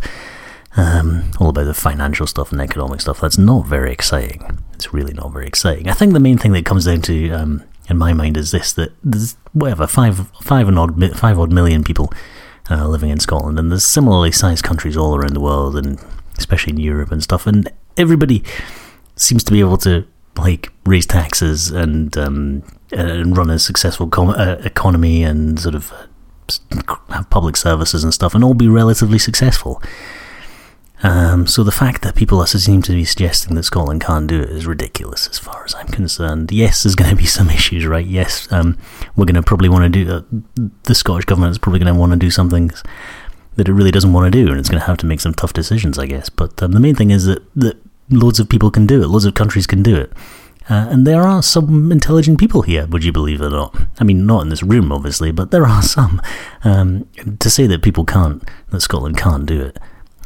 um, 0.77 1.31
all 1.41 1.49
about 1.49 1.65
the 1.65 1.75
financial 1.75 2.27
stuff 2.27 2.53
and 2.53 2.61
economic 2.61 3.01
stuff. 3.01 3.21
That's 3.21 3.39
not 3.39 3.67
very 3.67 3.91
exciting. 3.91 4.63
It's 4.81 4.95
really 4.95 5.13
not 5.13 5.31
very 5.31 5.47
exciting. 5.47 5.91
I 5.91 5.93
think 5.93 6.15
the 6.15 6.21
main 6.21 6.39
thing 6.39 6.53
that 6.53 6.65
comes 6.65 6.87
down 6.87 7.03
to, 7.03 7.31
um, 7.33 7.63
in 7.91 7.99
my 7.99 8.15
mind, 8.15 8.39
is 8.39 8.51
this: 8.51 8.73
that 8.73 8.93
there's 9.05 9.37
whatever 9.53 9.87
five 9.87 10.27
five 10.41 10.69
and 10.69 10.79
odd 10.79 11.15
five 11.15 11.39
odd 11.39 11.53
million 11.53 11.85
people 11.85 12.11
uh, 12.71 12.89
living 12.89 13.11
in 13.11 13.21
Scotland, 13.21 13.59
and 13.59 13.71
there's 13.71 13.85
similarly 13.85 14.33
sized 14.33 14.65
countries 14.65 14.97
all 14.97 15.15
around 15.15 15.35
the 15.35 15.41
world, 15.41 15.77
and 15.77 16.01
especially 16.39 16.73
in 16.73 16.81
Europe 16.81 17.13
and 17.13 17.23
stuff, 17.23 17.47
and 17.47 17.71
everybody 17.99 18.43
seems 19.17 19.45
to 19.45 19.53
be 19.53 19.61
able 19.61 19.77
to 19.77 20.07
like 20.39 20.73
raise 20.87 21.05
taxes 21.05 21.71
and 21.71 22.17
um, 22.17 22.63
and 22.91 23.37
run 23.37 23.51
a 23.51 23.59
successful 23.59 24.09
com- 24.09 24.31
uh, 24.31 24.57
economy 24.65 25.23
and 25.23 25.61
sort 25.61 25.75
of 25.75 25.93
have 27.11 27.29
public 27.29 27.55
services 27.55 28.03
and 28.03 28.15
stuff, 28.15 28.35
and 28.35 28.43
all 28.43 28.55
be 28.55 28.67
relatively 28.67 29.19
successful. 29.19 29.83
Um, 31.03 31.47
so 31.47 31.65
the 31.65 31.73
fact 31.73 32.03
that 32.03 32.15
people 32.15 32.45
seem 32.47 32.83
to 32.83 32.93
be 32.93 33.05
suggesting 33.05 33.55
that 33.55 33.63
Scotland 33.63 34.03
can't 34.03 34.27
do 34.27 34.41
it 34.41 34.51
is 34.51 34.67
ridiculous, 34.67 35.29
as 35.29 35.39
far 35.39 35.65
as 35.65 35.75
I'm 35.75 35.87
concerned. 35.89 36.53
Yes, 36.53 36.83
there's 36.83 36.95
going 36.95 37.11
to 37.11 37.17
be 37.17 37.27
some 37.27 37.49
issues, 37.59 37.87
right? 37.87 38.07
Yes, 38.07 38.51
um, 38.53 38.79
we're 39.17 39.25
going 39.25 39.35
to 39.35 39.43
probably 39.43 39.69
want 39.69 39.93
to 39.93 40.05
do. 40.05 40.13
Uh, 40.13 40.71
the 40.85 40.95
Scottish 40.95 41.25
government 41.25 41.53
is 41.53 41.59
probably 41.59 41.79
going 41.79 41.93
to 41.93 41.99
want 41.99 42.13
to 42.13 42.19
do 42.19 42.31
some 42.31 42.51
things 42.51 42.83
that 43.57 43.69
it 43.69 43.73
really 43.73 43.91
doesn't 43.91 44.13
want 44.13 44.33
to 44.33 44.45
do, 44.45 44.51
and 44.51 44.59
it's 44.59 44.69
going 44.69 44.81
to 44.81 44.87
have 44.87 44.99
to 44.99 45.07
make 45.07 45.21
some 45.21 45.35
tough 45.35 45.53
decisions, 45.53 45.99
I 45.99 46.07
guess. 46.07 46.29
But 46.29 46.63
um, 46.63 46.73
the 46.73 46.81
main 46.81 46.95
thing 46.95 47.11
is 47.11 47.25
that 47.27 47.43
that 47.57 47.77
loads 48.11 48.41
of 48.41 48.49
people 48.49 48.71
can 48.71 48.87
do 48.87 49.03
it. 49.03 49.07
Loads 49.07 49.25
of 49.25 49.35
countries 49.35 49.67
can 49.67 49.83
do 49.83 49.97
it. 49.97 50.13
Uh, 50.69 50.87
and 50.91 51.07
there 51.07 51.23
are 51.23 51.43
some 51.43 51.91
intelligent 51.91 52.39
people 52.39 52.63
here, 52.63 52.87
would 52.87 53.03
you 53.03 53.11
believe 53.11 53.41
it 53.41 53.47
or 53.47 53.51
not? 53.51 53.77
I 53.99 54.05
mean, 54.05 54.25
not 54.27 54.43
in 54.43 54.51
this 54.51 54.63
room, 54.63 54.93
obviously, 54.93 55.33
but 55.33 55.51
there 55.51 55.67
are 55.67 55.83
some. 55.83 56.21
Um, 56.63 57.09
to 57.41 57.51
say 57.51 57.67
that 57.67 57.83
people 57.83 58.05
can't, 58.05 58.47
that 58.69 58.81
Scotland 58.81 59.17
can't 59.17 59.47
do 59.47 59.61
it, 59.63 59.79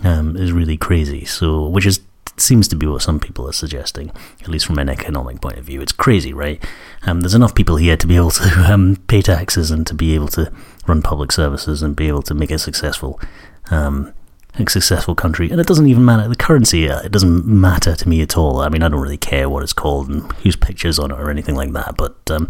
um, 0.05 0.37
is 0.37 0.53
really 0.53 0.77
crazy. 0.77 1.25
So, 1.25 1.67
which 1.67 1.87
is 1.87 2.01
seems 2.37 2.67
to 2.69 2.77
be 2.77 2.87
what 2.87 3.03
some 3.03 3.21
people 3.21 3.49
are 3.49 3.53
suggesting, 3.53 4.11
at 4.41 4.49
least 4.49 4.67
from 4.67 4.79
an 4.79 4.89
economic 4.89 5.41
point 5.41 5.57
of 5.57 5.65
view. 5.65 5.81
It's 5.81 5.93
crazy, 5.93 6.33
right? 6.33 6.63
Um, 7.07 7.21
there's 7.21 7.35
enough 7.35 7.55
people 7.55 7.77
here 7.77 7.97
to 7.97 8.07
be 8.07 8.17
able 8.17 8.33
to 8.33 8.45
um, 8.73 8.97
pay 9.07 9.23
taxes 9.23 9.71
and 9.71 9.87
to 9.87 9.95
be 9.95 10.15
able 10.15 10.29
to 10.29 10.53
run 10.87 11.03
public 11.03 11.33
services 11.33 11.83
and 11.83 11.95
be 11.95 12.09
able 12.09 12.23
to 12.23 12.35
make 12.35 12.51
a 12.51 12.59
successful, 12.59 13.21
um, 13.71 14.13
a 14.59 14.69
successful 14.69 15.15
country. 15.15 15.51
And 15.51 15.61
it 15.61 15.67
doesn't 15.67 15.87
even 15.87 16.05
matter 16.05 16.29
the 16.29 16.37
currency. 16.37 16.89
Uh, 16.89 17.01
it 17.01 17.13
doesn't 17.13 17.47
matter 17.47 17.95
to 17.95 18.09
me 18.09 18.21
at 18.21 18.37
all. 18.37 18.61
I 18.61 18.69
mean, 18.69 18.83
I 18.83 18.89
don't 18.89 19.01
really 19.01 19.17
care 19.17 19.49
what 19.49 19.63
it's 19.63 19.73
called 19.73 20.09
and 20.09 20.31
whose 20.33 20.57
pictures 20.57 20.99
on 20.99 21.11
it 21.11 21.19
or 21.19 21.31
anything 21.31 21.55
like 21.55 21.73
that. 21.73 21.97
But 21.97 22.17
um, 22.31 22.49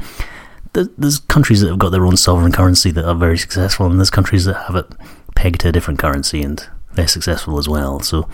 there's 0.72 1.18
countries 1.18 1.60
that 1.60 1.68
have 1.68 1.78
got 1.78 1.90
their 1.90 2.06
own 2.06 2.16
sovereign 2.16 2.52
currency 2.52 2.90
that 2.90 3.06
are 3.06 3.14
very 3.14 3.38
successful, 3.38 3.86
and 3.86 3.98
there's 3.98 4.10
countries 4.10 4.44
that 4.46 4.64
have 4.66 4.76
it 4.76 4.86
pegged 5.36 5.60
to 5.60 5.68
a 5.68 5.72
different 5.72 6.00
currency 6.00 6.42
and 6.42 6.66
they're 6.94 7.08
successful 7.08 7.58
as 7.58 7.68
well. 7.68 8.00
So 8.00 8.28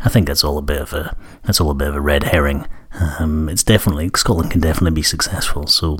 I 0.00 0.08
think 0.08 0.26
that's 0.26 0.44
all 0.44 0.58
a 0.58 0.62
bit 0.62 0.80
of 0.80 0.92
a 0.92 1.16
that's 1.44 1.60
all 1.60 1.70
a 1.70 1.74
bit 1.74 1.88
of 1.88 1.96
a 1.96 2.00
red 2.00 2.24
herring. 2.24 2.66
Um, 3.18 3.48
it's 3.48 3.62
definitely 3.62 4.10
Scotland 4.16 4.50
can 4.50 4.60
definitely 4.60 4.94
be 4.94 5.02
successful. 5.02 5.66
So 5.66 5.98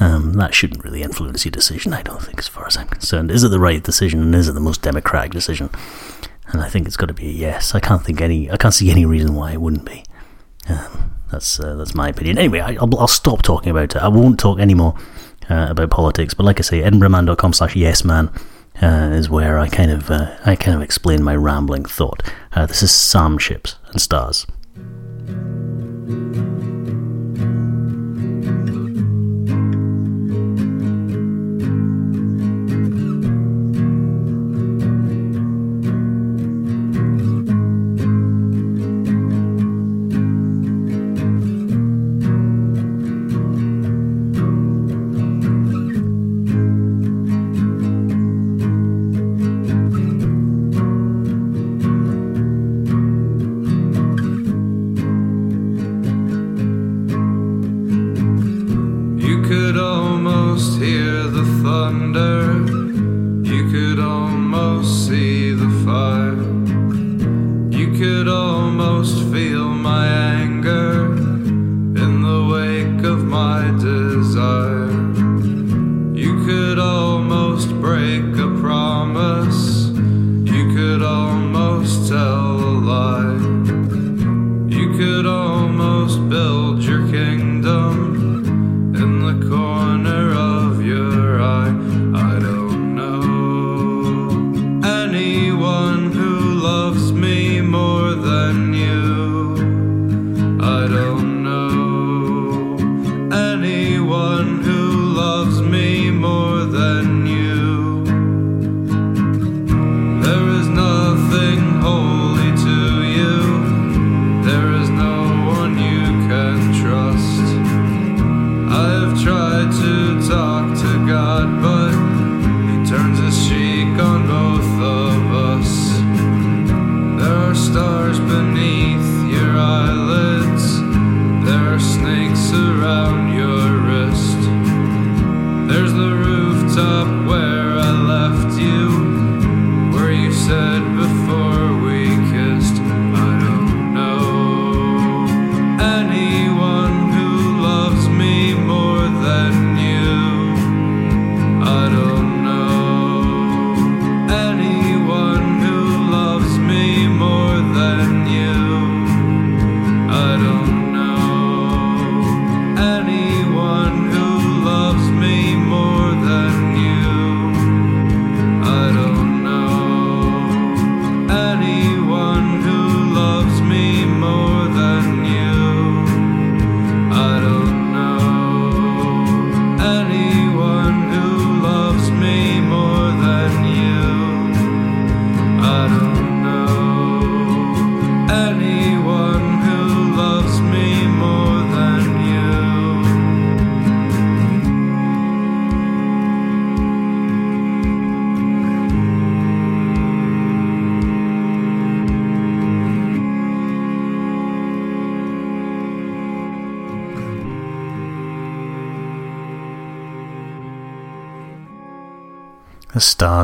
um, 0.00 0.34
that 0.34 0.54
shouldn't 0.54 0.84
really 0.84 1.02
influence 1.02 1.44
your 1.44 1.50
decision. 1.50 1.92
I 1.92 2.02
don't 2.02 2.22
think, 2.22 2.38
as 2.38 2.48
far 2.48 2.66
as 2.66 2.76
I'm 2.76 2.88
concerned. 2.88 3.30
Is 3.30 3.44
it 3.44 3.48
the 3.48 3.60
right 3.60 3.82
decision 3.82 4.20
and 4.20 4.34
is 4.34 4.48
it 4.48 4.52
the 4.52 4.60
most 4.60 4.82
democratic 4.82 5.32
decision? 5.32 5.70
And 6.48 6.60
I 6.62 6.68
think 6.68 6.86
it's 6.86 6.96
got 6.96 7.06
to 7.06 7.14
be 7.14 7.28
a 7.28 7.32
yes. 7.32 7.74
I 7.74 7.80
can't 7.80 8.04
think 8.04 8.20
any. 8.20 8.50
I 8.50 8.56
can't 8.56 8.74
see 8.74 8.90
any 8.90 9.06
reason 9.06 9.34
why 9.34 9.52
it 9.52 9.60
wouldn't 9.60 9.86
be. 9.86 10.04
Um, 10.68 11.14
that's 11.30 11.58
uh, 11.58 11.74
that's 11.76 11.94
my 11.94 12.08
opinion. 12.08 12.38
Anyway, 12.38 12.60
I, 12.60 12.72
will 12.72 12.98
I'll 12.98 13.08
stop 13.08 13.42
talking 13.42 13.70
about 13.70 13.96
it. 13.96 14.02
I 14.02 14.08
won't 14.08 14.38
talk 14.38 14.58
anymore 14.58 14.94
uh, 15.50 15.68
about 15.70 15.90
politics. 15.90 16.34
But 16.34 16.44
like 16.44 16.58
I 16.58 16.62
say, 16.62 16.82
edinburghman.com 16.82 17.52
slash 17.54 17.74
yesman 17.74 18.30
uh, 18.80 19.10
is 19.12 19.28
where 19.28 19.58
I 19.58 19.68
kind 19.68 19.90
of 19.90 20.10
uh, 20.10 20.36
I 20.44 20.56
kind 20.56 20.76
of 20.76 20.82
explain 20.82 21.22
my 21.22 21.36
rambling 21.36 21.84
thought. 21.84 22.22
Uh, 22.52 22.66
this 22.66 22.82
is 22.82 22.90
Psalm 22.90 23.38
Ships 23.38 23.76
and 23.90 24.00
Stars. 24.00 24.46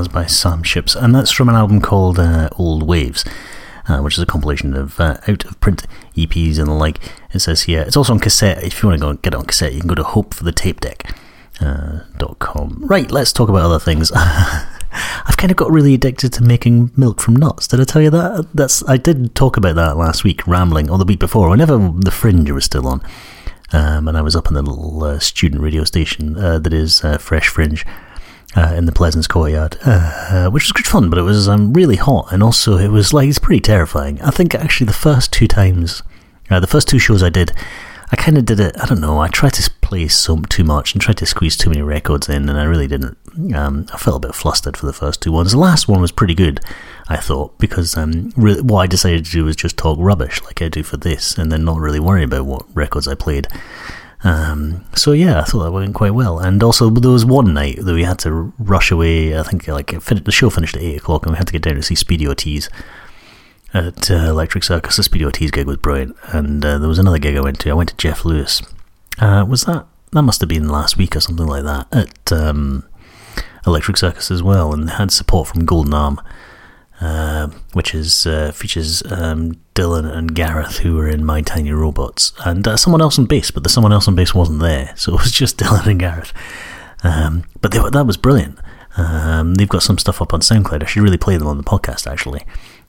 By 0.07 0.27
Sam 0.27 0.63
Ships, 0.63 0.95
and 0.95 1.13
that's 1.13 1.33
from 1.33 1.49
an 1.49 1.57
album 1.57 1.81
called 1.81 2.21
uh, 2.21 2.51
Old 2.57 2.85
Waves. 2.85 3.25
Uh, 3.89 4.01
which 4.03 4.19
is 4.19 4.21
a 4.21 4.27
compilation 4.27 4.77
of 4.77 5.01
uh, 5.01 5.17
out 5.27 5.47
of 5.47 5.59
print 5.61 5.87
EPs 6.15 6.59
and 6.59 6.69
the 6.69 6.73
like. 6.73 7.01
It 7.33 7.39
says 7.39 7.63
here 7.63 7.81
it's 7.81 7.97
also 7.97 8.13
on 8.13 8.21
cassette. 8.21 8.63
If 8.63 8.83
you 8.83 8.89
want 8.91 9.01
to 9.01 9.05
go 9.05 9.09
and 9.09 9.23
get 9.23 9.33
it 9.33 9.39
on 9.39 9.47
cassette, 9.47 9.73
you 9.73 9.81
can 9.81 9.89
go 9.89 9.95
to 9.95 10.03
hopefortheTapeDeck.com. 10.03 12.83
Uh, 12.83 12.87
right, 12.87 13.11
let's 13.11 13.33
talk 13.33 13.49
about 13.49 13.63
other 13.63 13.79
things. 13.79 14.13
I've 14.15 15.39
kind 15.39 15.51
of 15.51 15.57
got 15.57 15.71
really 15.71 15.95
addicted 15.95 16.35
to 16.35 16.43
making 16.43 16.91
milk 16.97 17.23
from 17.23 17.37
nuts. 17.37 17.67
Did 17.67 17.81
I 17.81 17.85
tell 17.85 18.03
you 18.03 18.11
that? 18.11 18.49
That's 18.53 18.87
I 18.89 18.99
did 18.99 19.35
talk 19.35 19.57
about 19.57 19.77
that 19.77 19.97
last 19.97 20.23
week, 20.23 20.47
rambling, 20.47 20.91
or 20.91 20.99
the 20.99 21.07
week 21.07 21.21
before, 21.21 21.49
whenever 21.49 21.79
the 21.97 22.11
Fringe 22.11 22.51
was 22.51 22.67
still 22.67 22.87
on, 22.87 23.01
um, 23.73 24.09
and 24.09 24.17
I 24.19 24.23
was 24.23 24.37
up 24.37 24.49
in 24.49 24.55
the 24.55 24.63
little 24.63 25.03
uh, 25.03 25.19
student 25.19 25.63
radio 25.63 25.85
station 25.85 26.37
uh, 26.37 26.59
that 26.59 26.73
is 26.73 27.05
uh, 27.05 27.19
Fresh 27.19 27.49
Fringe. 27.49 27.85
Uh, 28.57 28.75
in 28.75 28.87
the 28.87 28.93
Pleasance 28.93 29.27
courtyard, 29.27 29.77
uh, 29.85 30.49
which 30.51 30.65
was 30.65 30.73
good 30.73 30.87
fun, 30.87 31.11
but 31.11 31.19
it 31.19 31.23
was 31.23 31.49
um, 31.51 31.75
really 31.75 31.97
hot, 31.97 32.33
and 32.33 32.43
also 32.43 32.79
it 32.79 32.89
was 32.89 33.13
like 33.13 33.29
it's 33.29 33.39
pretty 33.39 33.61
terrifying. 33.61 34.21
I 34.23 34.31
think 34.31 34.55
actually 34.55 34.87
the 34.87 34.95
first 34.95 35.31
two 35.33 35.47
times, 35.47 36.03
uh, 36.49 36.59
the 36.59 36.67
first 36.67 36.89
two 36.89 36.99
shows 36.99 37.23
I 37.23 37.29
did, 37.29 37.53
I 38.11 38.17
kind 38.17 38.39
of 38.39 38.47
did 38.47 38.59
it. 38.59 38.75
I 38.81 38.87
don't 38.87 39.03
know. 39.03 39.19
I 39.19 39.29
tried 39.29 39.53
to 39.55 39.71
play 39.83 40.09
so 40.09 40.37
too 40.49 40.65
much 40.65 40.95
and 40.95 41.03
tried 41.03 41.19
to 41.19 41.27
squeeze 41.27 41.59
too 41.59 41.69
many 41.69 41.83
records 41.83 42.29
in, 42.29 42.49
and 42.49 42.59
I 42.59 42.65
really 42.65 42.87
didn't. 42.87 43.19
Um, 43.55 43.87
I 43.93 43.99
felt 43.99 44.25
a 44.25 44.29
bit 44.29 44.35
flustered 44.35 44.77
for 44.79 44.87
the 44.87 44.95
first 44.95 45.21
two 45.21 45.31
ones. 45.31 45.53
The 45.53 45.59
last 45.59 45.87
one 45.87 46.01
was 46.01 46.11
pretty 46.11 46.35
good, 46.35 46.61
I 47.09 47.19
thought, 47.19 47.59
because 47.59 47.97
um, 47.99 48.33
really, 48.35 48.63
what 48.63 48.81
I 48.81 48.87
decided 48.87 49.27
to 49.27 49.31
do 49.31 49.45
was 49.45 49.57
just 49.57 49.77
talk 49.77 49.99
rubbish 50.01 50.43
like 50.45 50.63
I 50.63 50.69
do 50.69 50.83
for 50.83 50.97
this, 50.97 51.37
and 51.37 51.53
then 51.53 51.65
not 51.67 51.81
really 51.81 52.01
worry 52.01 52.23
about 52.23 52.47
what 52.47 52.65
records 52.75 53.07
I 53.07 53.15
played. 53.15 53.47
Um, 54.25 54.85
so 54.95 55.13
yeah, 55.13 55.41
I 55.41 55.45
thought 55.45 55.65
that 55.65 55.73
went 55.73 55.95
quite 55.95 56.15
well. 56.15 56.39
And 56.39 56.63
also, 56.63 56.91
there 56.91 57.11
was 57.11 57.25
one 57.25 57.55
night 57.55 57.79
that 57.81 57.95
we 57.95 58.05
had 58.05 58.19
to 58.21 58.53
rush 58.59 58.91
away. 58.91 59.39
I 59.39 59.43
think 59.43 59.69
like 59.69 59.91
the 60.01 60.33
show 60.33 60.51
finished 60.51 60.77
at 60.77 60.83
eight 60.83 60.99
o'clock, 60.99 61.25
and 61.25 61.33
we 61.33 61.39
had 61.39 61.47
to 61.47 61.53
get 61.53 61.63
down 61.63 61.75
to 61.75 61.83
see 61.83 61.95
Speedy 61.95 62.27
Ortiz 62.27 62.69
at 63.75 64.11
uh, 64.11 64.15
Electric 64.15 64.65
Circus. 64.65 64.97
The 64.97 65.03
Speedy 65.03 65.25
Ortiz 65.25 65.51
gig 65.51 65.67
was 65.67 65.77
brilliant, 65.77 66.17
and 66.29 66.65
uh, 66.65 66.79
there 66.79 66.89
was 66.89 66.99
another 66.99 67.19
gig 67.19 67.37
I 67.37 67.41
went 67.41 67.61
to. 67.61 67.71
I 67.71 67.75
went 67.75 67.91
to 67.91 67.97
Jeff 67.97 68.25
Lewis. 68.25 68.63
Uh, 69.19 69.45
was 69.49 69.65
that 69.65 69.87
that 70.13 70.23
must 70.23 70.41
have 70.41 70.49
been 70.49 70.69
last 70.69 70.97
week 70.97 71.15
or 71.15 71.21
something 71.21 71.47
like 71.47 71.65
that 71.65 71.87
at 71.93 72.33
um, 72.33 72.85
Electric 73.67 73.97
Circus 73.97 74.31
as 74.31 74.43
well, 74.43 74.73
and 74.73 74.91
had 74.91 75.13
support 75.13 75.49
from 75.49 75.65
Golden 75.65 75.95
Arm, 75.95 76.21
uh, 77.01 77.49
which 77.73 77.95
is 77.95 78.27
uh, 78.27 78.53
features 78.53 79.03
um, 79.11 79.55
Dylan 79.75 80.11
and 80.11 80.35
Gareth 80.35 80.79
who 80.79 80.97
were 80.97 81.09
in 81.09 81.25
My 81.25 81.41
Tiny 81.43 81.73
Robots, 81.73 82.33
and 82.45 82.67
uh, 82.67 82.77
someone 82.77 83.01
else 83.01 83.19
on 83.19 83.27
bass, 83.27 83.51
but 83.51 83.63
the 83.63 83.69
someone 83.69 83.93
else 83.93 84.09
on 84.09 84.15
bass 84.15 84.35
wasn't 84.35 84.61
there, 84.61 84.93
so 84.97 85.15
it 85.15 85.23
was 85.23 85.33
just 85.33 85.59
Dylan 85.59 85.87
and 85.87 86.01
Gareth. 86.01 86.33
Um, 87.05 87.45
but 87.61 87.73
that 87.73 88.07
was 88.07 88.17
brilliant. 88.17 88.59
Um, 88.97 89.55
they've 89.55 89.69
got 89.69 89.85
some 89.85 89.99
stuff 89.99 90.21
up 90.21 90.35
on 90.35 90.41
SoundCloud. 90.41 90.83
I 90.83 90.87
should 90.87 91.03
really 91.03 91.19
play 91.19 91.37
them 91.37 91.47
on 91.47 91.57
the 91.57 91.63
podcast 91.63 92.11
actually. 92.11 92.45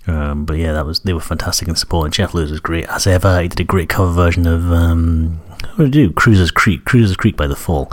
Um, 0.07 0.45
but 0.45 0.57
yeah, 0.57 0.73
that 0.73 0.85
was 0.85 1.01
they 1.01 1.13
were 1.13 1.19
fantastic 1.19 1.67
in 1.67 1.75
support. 1.75 2.05
And 2.05 2.13
Jeff 2.13 2.33
Lewis 2.33 2.49
was 2.49 2.59
great 2.59 2.87
as 2.87 3.05
ever. 3.05 3.41
He 3.41 3.47
did 3.47 3.59
a 3.59 3.63
great 3.63 3.89
cover 3.89 4.11
version 4.11 4.47
of 4.47 4.71
um, 4.71 5.39
what 5.75 5.85
did 5.85 5.93
he 5.93 6.07
do? 6.07 6.13
Cruisers 6.13 6.51
Creek, 6.51 6.85
Cruisers 6.85 7.15
Creek 7.15 7.37
by 7.37 7.47
the 7.47 7.55
Fall. 7.55 7.91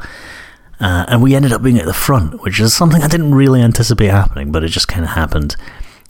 Uh, 0.79 1.05
and 1.09 1.23
we 1.23 1.35
ended 1.35 1.53
up 1.53 1.62
being 1.62 1.79
at 1.79 1.87
the 1.87 1.95
front, 1.95 2.43
which 2.43 2.61
is 2.61 2.75
something 2.75 3.03
I 3.03 3.09
didn't 3.09 3.35
really 3.35 3.62
anticipate 3.62 4.09
happening, 4.09 4.53
but 4.53 4.62
it 4.62 4.69
just 4.69 4.89
kind 4.89 5.05
of 5.05 5.11
happened. 5.11 5.57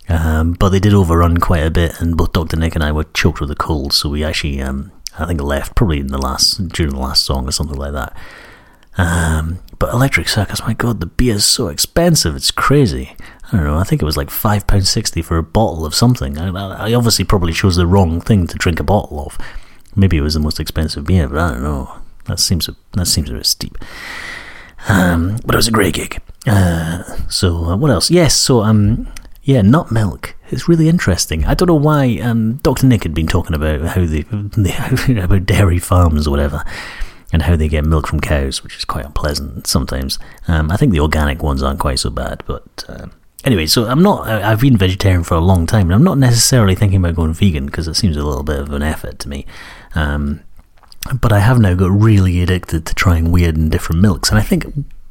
Um, 0.09 0.52
but 0.52 0.68
they 0.68 0.80
did 0.80 0.94
overrun 0.94 1.38
quite 1.38 1.64
a 1.64 1.70
bit, 1.70 2.00
and 2.00 2.16
both 2.16 2.32
Dr. 2.32 2.57
Nick 2.57 2.74
and 2.74 2.84
I 2.84 2.92
were 2.92 3.04
choked 3.04 3.40
with 3.40 3.50
a 3.50 3.57
cold, 3.57 3.92
so 3.92 4.09
we 4.09 4.22
actually, 4.22 4.61
um, 4.61 4.92
I 5.18 5.26
think, 5.26 5.40
left 5.40 5.74
probably 5.74 5.98
in 5.98 6.09
the 6.09 6.18
last 6.18 6.68
during 6.68 6.92
the 6.92 7.00
last 7.00 7.24
song 7.24 7.48
or 7.48 7.52
something 7.52 7.78
like 7.78 7.92
that. 7.92 8.16
Um, 8.98 9.59
but 9.78 9.92
Electric 9.92 10.28
Circus, 10.28 10.62
my 10.62 10.72
god, 10.72 11.00
the 11.00 11.07
beer 11.07 11.34
is 11.34 11.44
so 11.44 11.68
expensive, 11.68 12.34
it's 12.34 12.50
crazy. 12.50 13.14
I 13.52 13.57
don't 13.57 13.66
know, 13.66 13.76
I 13.76 13.84
think 13.84 14.00
it 14.00 14.07
was 14.07 14.16
like 14.16 14.28
£5.60 14.28 15.22
for 15.24 15.36
a 15.36 15.42
bottle 15.42 15.84
of 15.84 15.94
something. 15.94 16.38
I, 16.38 16.48
I, 16.48 16.94
obviously 16.94 17.24
probably 17.24 17.52
chose 17.52 17.76
the 17.76 17.86
wrong 17.86 18.20
thing 18.20 18.46
to 18.46 18.57
drink 18.57 18.80
a 18.80 18.84
bottle 18.84 19.20
of. 19.20 19.36
Maybe 19.94 20.16
it 20.16 20.22
was 20.22 20.34
the 20.34 20.40
most 20.40 20.61
expensive 20.61 21.04
beer, 21.04 21.28
but 21.28 21.38
I 21.38 21.50
don't 21.52 21.62
know. 21.62 22.00
That 22.24 22.40
seems 22.40 22.68
a, 22.68 22.76
that 22.92 23.07
seems 23.07 23.30
a 23.30 23.34
bit 23.34 23.46
steep. 23.46 23.76
Um, 24.88 25.38
but 25.44 25.54
it 25.54 25.59
was 25.59 25.68
a 25.68 25.72
great 25.72 25.94
gig. 25.94 26.20
Uh, 26.46 27.02
so 27.28 27.57
uh, 27.66 27.76
what 27.76 27.90
else? 27.90 28.11
Yes, 28.11 28.34
so 28.34 28.62
um, 28.62 29.09
yeah, 29.47 29.62
nut 29.62 29.92
milk. 29.92 30.34
It's 30.51 30.68
really 30.68 30.88
interesting. 30.88 31.44
I 31.44 31.55
don't 31.55 31.68
know 31.68 31.74
why. 31.76 32.18
Um, 32.18 32.57
Dr. 32.57 32.86
Nick 32.86 33.05
had 33.05 33.14
been 33.14 33.28
talking 33.28 33.55
about 33.55 33.80
how 33.80 34.05
they 34.05 34.24
about 35.22 35.47
dairy 35.47 35.78
farms 35.78 36.26
or 36.26 36.32
whatever 36.32 36.64
and 37.32 37.42
how 37.42 37.55
they 37.55 37.68
get 37.68 37.84
milk 37.84 38.09
from 38.09 38.18
cows, 38.18 38.64
which 38.64 38.76
is 38.76 38.84
quite 38.84 39.05
unpleasant 39.05 39.68
sometimes. 39.68 40.18
Um, 40.49 40.72
I 40.72 40.76
think 40.76 40.90
the 40.90 41.01
organic 41.01 41.44
ones 41.44 41.62
aren't 41.62 41.78
quite 41.78 42.01
so 42.01 42.11
bad, 42.11 42.42
but 42.47 42.84
uh, 42.88 43.07
Anyway, 43.44 43.66
so 43.66 43.86
I'm 43.86 44.03
not. 44.03 44.26
I've 44.26 44.61
been 44.61 44.76
vegetarian 44.76 45.22
for 45.22 45.34
a 45.34 45.40
long 45.40 45.66
time, 45.66 45.86
and 45.86 45.94
I'm 45.94 46.03
not 46.03 46.18
necessarily 46.18 46.74
thinking 46.74 46.99
about 46.99 47.14
going 47.14 47.32
vegan 47.32 47.66
because 47.66 47.86
it 47.86 47.94
seems 47.94 48.16
a 48.16 48.24
little 48.24 48.42
bit 48.42 48.59
of 48.59 48.72
an 48.72 48.82
effort 48.82 49.20
to 49.20 49.28
me. 49.28 49.47
Um, 49.94 50.42
but 51.20 51.32
I 51.32 51.38
have 51.38 51.61
now 51.61 51.74
got 51.74 51.92
really 51.92 52.42
addicted 52.42 52.84
to 52.86 52.94
trying 52.97 53.30
weird 53.30 53.57
and 53.57 53.70
different 53.70 54.03
milks, 54.03 54.30
and 54.30 54.38
I 54.40 54.42
think 54.42 54.66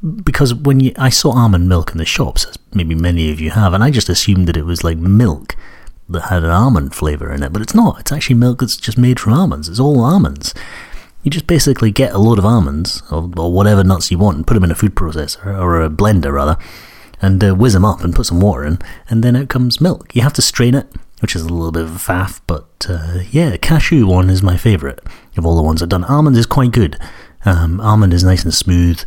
because 0.06 0.54
when 0.54 0.80
you, 0.80 0.92
I 0.96 1.10
saw 1.10 1.32
almond 1.32 1.68
milk 1.68 1.92
in 1.92 1.98
the 1.98 2.04
shops, 2.04 2.44
as 2.44 2.58
maybe 2.72 2.94
many 2.94 3.30
of 3.30 3.40
you 3.40 3.50
have, 3.50 3.72
and 3.72 3.82
I 3.82 3.90
just 3.90 4.08
assumed 4.08 4.46
that 4.48 4.56
it 4.56 4.64
was 4.64 4.84
like 4.84 4.98
milk 4.98 5.56
that 6.08 6.22
had 6.22 6.44
an 6.44 6.50
almond 6.50 6.94
flavour 6.94 7.32
in 7.32 7.42
it, 7.42 7.52
but 7.52 7.62
it's 7.62 7.74
not. 7.74 8.00
It's 8.00 8.12
actually 8.12 8.36
milk 8.36 8.60
that's 8.60 8.76
just 8.76 8.98
made 8.98 9.18
from 9.18 9.32
almonds. 9.32 9.68
It's 9.68 9.80
all 9.80 10.04
almonds. 10.04 10.54
You 11.22 11.30
just 11.30 11.48
basically 11.48 11.90
get 11.90 12.12
a 12.12 12.18
load 12.18 12.38
of 12.38 12.44
almonds 12.46 13.02
or, 13.10 13.28
or 13.36 13.52
whatever 13.52 13.82
nuts 13.82 14.12
you 14.12 14.18
want 14.18 14.36
and 14.36 14.46
put 14.46 14.54
them 14.54 14.62
in 14.62 14.70
a 14.70 14.76
food 14.76 14.94
processor 14.94 15.44
or 15.44 15.82
a 15.82 15.90
blender 15.90 16.32
rather 16.32 16.56
and 17.20 17.42
uh, 17.42 17.54
whiz 17.54 17.72
them 17.72 17.84
up 17.84 18.02
and 18.02 18.14
put 18.14 18.26
some 18.26 18.40
water 18.40 18.64
in, 18.64 18.78
and 19.08 19.22
then 19.22 19.36
out 19.36 19.48
comes 19.48 19.80
milk. 19.80 20.14
You 20.14 20.22
have 20.22 20.34
to 20.34 20.42
strain 20.42 20.74
it, 20.74 20.86
which 21.20 21.34
is 21.34 21.42
a 21.42 21.48
little 21.48 21.72
bit 21.72 21.84
of 21.84 21.96
a 21.96 21.98
faff, 21.98 22.40
but 22.46 22.86
uh, 22.88 23.20
yeah, 23.30 23.56
cashew 23.56 24.06
one 24.06 24.30
is 24.30 24.42
my 24.42 24.56
favourite 24.56 25.00
of 25.36 25.46
all 25.46 25.56
the 25.56 25.62
ones 25.62 25.82
I've 25.82 25.88
done. 25.88 26.04
Almond 26.04 26.36
is 26.36 26.46
quite 26.46 26.72
good. 26.72 26.98
Um, 27.44 27.80
almond 27.80 28.12
is 28.12 28.24
nice 28.24 28.44
and 28.44 28.52
smooth, 28.52 29.02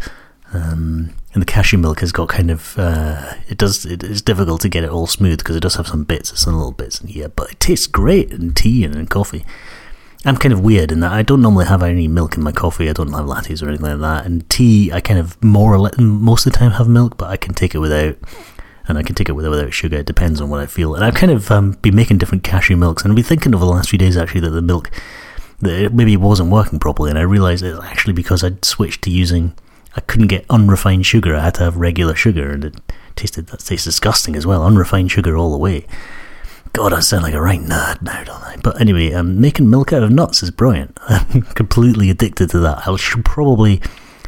um, 0.53 1.13
and 1.33 1.41
the 1.41 1.45
cashew 1.45 1.77
milk 1.77 1.99
has 1.99 2.11
got 2.11 2.29
kind 2.29 2.49
of 2.49 2.77
uh, 2.77 3.33
it 3.47 3.57
does 3.57 3.85
it 3.85 4.03
is 4.03 4.21
difficult 4.21 4.61
to 4.61 4.69
get 4.69 4.83
it 4.83 4.89
all 4.89 5.07
smooth 5.07 5.37
because 5.39 5.55
it 5.55 5.61
does 5.61 5.75
have 5.75 5.87
some 5.87 6.03
bits, 6.03 6.39
some 6.39 6.55
little 6.55 6.71
bits 6.71 7.01
in 7.01 7.07
here, 7.07 7.29
but 7.29 7.51
it 7.51 7.59
tastes 7.59 7.87
great 7.87 8.31
in 8.31 8.53
tea 8.53 8.83
and 8.83 8.95
in 8.95 9.07
coffee. 9.07 9.45
I'm 10.25 10.35
kind 10.35 10.51
of 10.51 10.59
weird 10.59 10.91
in 10.91 10.99
that 10.99 11.13
I 11.13 11.21
don't 11.21 11.41
normally 11.41 11.65
have 11.65 11.81
any 11.81 12.07
milk 12.07 12.35
in 12.35 12.43
my 12.43 12.51
coffee. 12.51 12.89
I 12.89 12.93
don't 12.93 13.13
have 13.13 13.25
lattes 13.25 13.63
or 13.63 13.69
anything 13.69 13.85
like 13.85 13.99
that. 13.99 14.25
And 14.25 14.49
tea, 14.49 14.91
I 14.91 14.99
kind 14.99 15.19
of 15.19 15.41
more 15.41 15.73
or 15.73 15.79
less 15.79 15.97
most 15.97 16.45
of 16.45 16.51
the 16.51 16.59
time 16.59 16.71
have 16.71 16.89
milk, 16.89 17.17
but 17.17 17.29
I 17.29 17.37
can 17.37 17.53
take 17.53 17.73
it 17.73 17.79
without, 17.79 18.17
and 18.87 18.97
I 18.97 19.03
can 19.03 19.15
take 19.15 19.29
it 19.29 19.33
without, 19.33 19.51
without 19.51 19.73
sugar. 19.73 19.97
It 19.97 20.05
depends 20.05 20.41
on 20.41 20.49
what 20.49 20.59
I 20.59 20.65
feel. 20.65 20.93
And 20.93 21.05
I've 21.05 21.13
kind 21.13 21.31
of 21.31 21.49
um, 21.51 21.71
been 21.81 21.95
making 21.95 22.17
different 22.17 22.43
cashew 22.43 22.75
milks, 22.75 23.03
and 23.03 23.11
I've 23.11 23.15
been 23.15 23.23
thinking 23.23 23.55
over 23.55 23.63
the 23.63 23.71
last 23.71 23.89
few 23.89 23.99
days 23.99 24.17
actually 24.17 24.41
that 24.41 24.49
the 24.49 24.61
milk 24.61 24.91
that 25.61 25.83
it 25.85 25.93
maybe 25.93 26.17
wasn't 26.17 26.51
working 26.51 26.79
properly, 26.79 27.09
and 27.09 27.19
I 27.19 27.23
realised 27.23 27.63
it's 27.63 27.79
actually 27.81 28.13
because 28.13 28.43
I'd 28.43 28.65
switched 28.65 29.03
to 29.03 29.11
using. 29.11 29.53
I 29.95 30.01
couldn't 30.01 30.27
get 30.27 30.45
unrefined 30.49 31.05
sugar. 31.05 31.35
I 31.35 31.41
had 31.41 31.55
to 31.55 31.63
have 31.63 31.77
regular 31.77 32.15
sugar, 32.15 32.51
and 32.51 32.65
it 32.65 32.75
tasted 33.15 33.47
that 33.47 33.59
tastes 33.59 33.85
disgusting 33.85 34.35
as 34.35 34.45
well. 34.45 34.63
Unrefined 34.63 35.11
sugar 35.11 35.35
all 35.35 35.51
the 35.51 35.57
way. 35.57 35.85
God, 36.73 36.93
I 36.93 36.99
sound 36.99 37.23
like 37.23 37.33
a 37.33 37.41
right 37.41 37.59
nerd 37.59 38.01
now, 38.01 38.23
don't 38.23 38.43
I? 38.43 38.57
But 38.63 38.79
anyway, 38.79 39.11
um, 39.13 39.41
making 39.41 39.69
milk 39.69 39.91
out 39.91 40.03
of 40.03 40.11
nuts 40.11 40.43
is 40.43 40.51
brilliant. 40.51 40.97
I'm 41.07 41.41
completely 41.41 42.09
addicted 42.09 42.51
to 42.51 42.59
that. 42.59 42.87
I 42.87 42.95
should 42.95 43.25
probably 43.25 43.81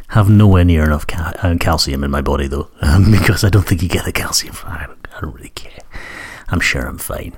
have 0.08 0.28
nowhere 0.28 0.64
near 0.64 0.84
enough 0.84 1.06
uh, 1.14 1.56
calcium 1.58 2.02
in 2.04 2.10
my 2.10 2.20
body, 2.20 2.48
though, 2.48 2.68
um, 2.82 3.10
because 3.10 3.44
I 3.44 3.48
don't 3.48 3.66
think 3.66 3.82
you 3.82 3.88
get 3.88 4.04
the 4.04 4.12
calcium. 4.12 4.56
I 4.64 4.86
don't, 4.86 5.08
I 5.16 5.20
don't 5.20 5.34
really 5.34 5.50
care. 5.50 5.78
I'm 6.48 6.60
sure 6.60 6.82
I'm 6.82 6.98
fine. 6.98 7.34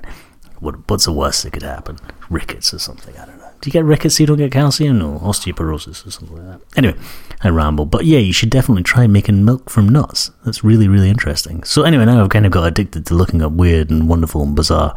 What, 0.59 0.89
what's 0.89 1.05
the 1.05 1.11
worst 1.11 1.43
that 1.43 1.53
could 1.53 1.63
happen? 1.63 1.99
Rickets 2.29 2.73
or 2.73 2.79
something? 2.79 3.15
I 3.17 3.25
don't 3.25 3.37
know. 3.37 3.44
Do 3.61 3.69
you 3.69 3.71
get 3.71 3.85
rickets 3.85 4.17
so 4.17 4.23
you 4.23 4.27
don't 4.27 4.37
get 4.37 4.51
calcium? 4.51 4.99
No, 4.99 5.19
osteoporosis 5.19 6.05
or 6.05 6.11
something 6.11 6.37
like 6.37 6.45
that. 6.45 6.77
Anyway, 6.77 6.97
I 7.41 7.49
ramble. 7.49 7.85
But 7.85 8.05
yeah, 8.05 8.19
you 8.19 8.33
should 8.33 8.49
definitely 8.49 8.83
try 8.83 9.07
making 9.07 9.43
milk 9.43 9.69
from 9.69 9.89
nuts. 9.89 10.31
That's 10.43 10.63
really, 10.63 10.87
really 10.87 11.09
interesting. 11.09 11.63
So 11.63 11.83
anyway, 11.83 12.05
now 12.05 12.23
I've 12.23 12.29
kind 12.29 12.45
of 12.45 12.51
got 12.51 12.67
addicted 12.67 13.05
to 13.07 13.13
looking 13.13 13.41
up 13.41 13.53
weird 13.53 13.89
and 13.89 14.07
wonderful 14.07 14.43
and 14.43 14.55
bizarre 14.55 14.93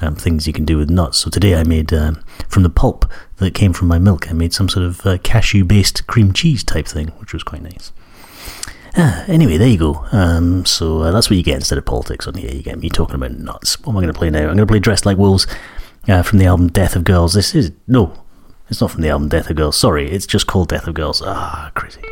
um, 0.00 0.16
things 0.16 0.46
you 0.46 0.52
can 0.52 0.64
do 0.64 0.76
with 0.76 0.90
nuts. 0.90 1.18
So 1.18 1.30
today 1.30 1.54
I 1.54 1.64
made, 1.64 1.92
um, 1.92 2.22
from 2.48 2.62
the 2.62 2.70
pulp 2.70 3.10
that 3.36 3.54
came 3.54 3.72
from 3.72 3.88
my 3.88 3.98
milk, 3.98 4.30
I 4.30 4.32
made 4.32 4.52
some 4.52 4.68
sort 4.68 4.84
of 4.84 5.06
uh, 5.06 5.18
cashew-based 5.18 6.06
cream 6.06 6.32
cheese 6.32 6.64
type 6.64 6.86
thing, 6.86 7.08
which 7.18 7.32
was 7.32 7.42
quite 7.42 7.62
nice. 7.62 7.92
Ah, 8.96 9.24
anyway, 9.28 9.56
there 9.56 9.68
you 9.68 9.78
go. 9.78 10.04
Um, 10.10 10.66
so 10.66 11.02
uh, 11.02 11.12
that's 11.12 11.30
what 11.30 11.36
you 11.36 11.42
get 11.42 11.54
instead 11.54 11.78
of 11.78 11.84
politics 11.84 12.26
on 12.26 12.34
here. 12.34 12.50
You 12.50 12.62
get 12.62 12.78
me 12.78 12.88
talking 12.88 13.14
about 13.14 13.32
nuts. 13.32 13.80
What 13.80 13.92
am 13.92 13.98
I 13.98 14.00
going 14.00 14.12
to 14.12 14.18
play 14.18 14.30
now? 14.30 14.40
I'm 14.40 14.56
going 14.56 14.58
to 14.58 14.66
play 14.66 14.80
Dressed 14.80 15.06
Like 15.06 15.16
Wolves 15.16 15.46
uh, 16.08 16.22
from 16.22 16.38
the 16.38 16.46
album 16.46 16.68
Death 16.68 16.96
of 16.96 17.04
Girls. 17.04 17.34
This 17.34 17.54
is 17.54 17.72
no, 17.86 18.12
it's 18.68 18.80
not 18.80 18.90
from 18.90 19.02
the 19.02 19.08
album 19.10 19.28
Death 19.28 19.50
of 19.50 19.56
Girls. 19.56 19.76
Sorry, 19.76 20.10
it's 20.10 20.26
just 20.26 20.46
called 20.46 20.68
Death 20.68 20.86
of 20.86 20.94
Girls. 20.94 21.22
Ah, 21.24 21.70
crazy. 21.74 22.02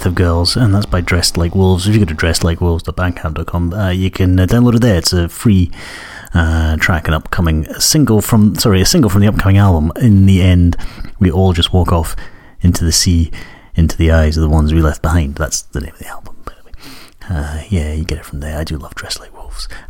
Death 0.00 0.06
of 0.06 0.14
Girls, 0.14 0.56
and 0.56 0.74
that's 0.74 0.86
by 0.86 1.02
Dressed 1.02 1.36
Like 1.36 1.54
Wolves. 1.54 1.86
If 1.86 1.92
you 1.92 2.00
go 2.00 2.06
to 2.06 2.14
dressedlikewolves.bandcamp.com, 2.14 3.74
uh, 3.74 3.90
you 3.90 4.10
can 4.10 4.40
uh, 4.40 4.46
download 4.46 4.76
it 4.76 4.80
there. 4.80 4.96
It's 4.96 5.12
a 5.12 5.28
free 5.28 5.70
uh, 6.32 6.78
track, 6.78 7.06
an 7.06 7.12
upcoming 7.12 7.66
single 7.74 8.22
from, 8.22 8.54
sorry, 8.54 8.80
a 8.80 8.86
single 8.86 9.10
from 9.10 9.20
the 9.20 9.28
upcoming 9.28 9.58
album. 9.58 9.92
In 10.00 10.24
the 10.24 10.40
end, 10.40 10.78
we 11.18 11.30
all 11.30 11.52
just 11.52 11.74
walk 11.74 11.92
off 11.92 12.16
into 12.62 12.82
the 12.82 12.92
sea, 12.92 13.30
into 13.74 13.94
the 13.98 14.10
eyes 14.10 14.38
of 14.38 14.42
the 14.42 14.48
ones 14.48 14.72
we 14.72 14.80
left 14.80 15.02
behind. 15.02 15.34
That's 15.34 15.60
the 15.60 15.82
name 15.82 15.92
of 15.92 15.98
the 15.98 16.06
album, 16.06 16.34
by 16.46 16.54
the 16.54 16.64
way. 16.64 16.72
Uh, 17.28 17.62
yeah, 17.68 17.92
you 17.92 18.04
get 18.06 18.16
it 18.16 18.24
from 18.24 18.40
there. 18.40 18.58
I 18.58 18.64
do 18.64 18.78
love 18.78 18.94
Dressed 18.94 19.20
Like 19.20 19.34
Wolves. 19.34 19.39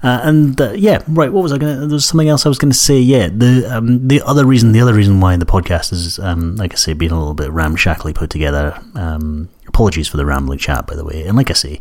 Uh, 0.02 0.20
and 0.22 0.61
uh, 0.61 0.72
yeah, 0.72 1.02
right. 1.08 1.32
What 1.32 1.42
was 1.42 1.52
I 1.52 1.58
going? 1.58 1.74
to... 1.74 1.86
There 1.86 1.94
was 1.94 2.06
something 2.06 2.28
else 2.28 2.46
I 2.46 2.48
was 2.48 2.58
going 2.58 2.72
to 2.72 2.78
say. 2.78 2.98
Yeah, 2.98 3.28
the 3.28 3.66
um, 3.70 4.06
the 4.08 4.22
other 4.22 4.44
reason, 4.44 4.72
the 4.72 4.80
other 4.80 4.94
reason 4.94 5.20
why 5.20 5.36
the 5.36 5.46
podcast 5.46 5.92
is, 5.92 6.18
um, 6.18 6.56
like 6.56 6.72
I 6.72 6.76
say, 6.76 6.92
being 6.92 7.12
a 7.12 7.18
little 7.18 7.34
bit 7.34 7.50
ramshackly 7.50 8.12
put 8.12 8.30
together. 8.30 8.80
Um, 8.94 9.48
apologies 9.66 10.08
for 10.08 10.16
the 10.16 10.26
rambling 10.26 10.58
chat, 10.58 10.86
by 10.86 10.96
the 10.96 11.04
way. 11.04 11.24
And 11.26 11.36
like 11.36 11.50
I 11.50 11.54
say, 11.54 11.80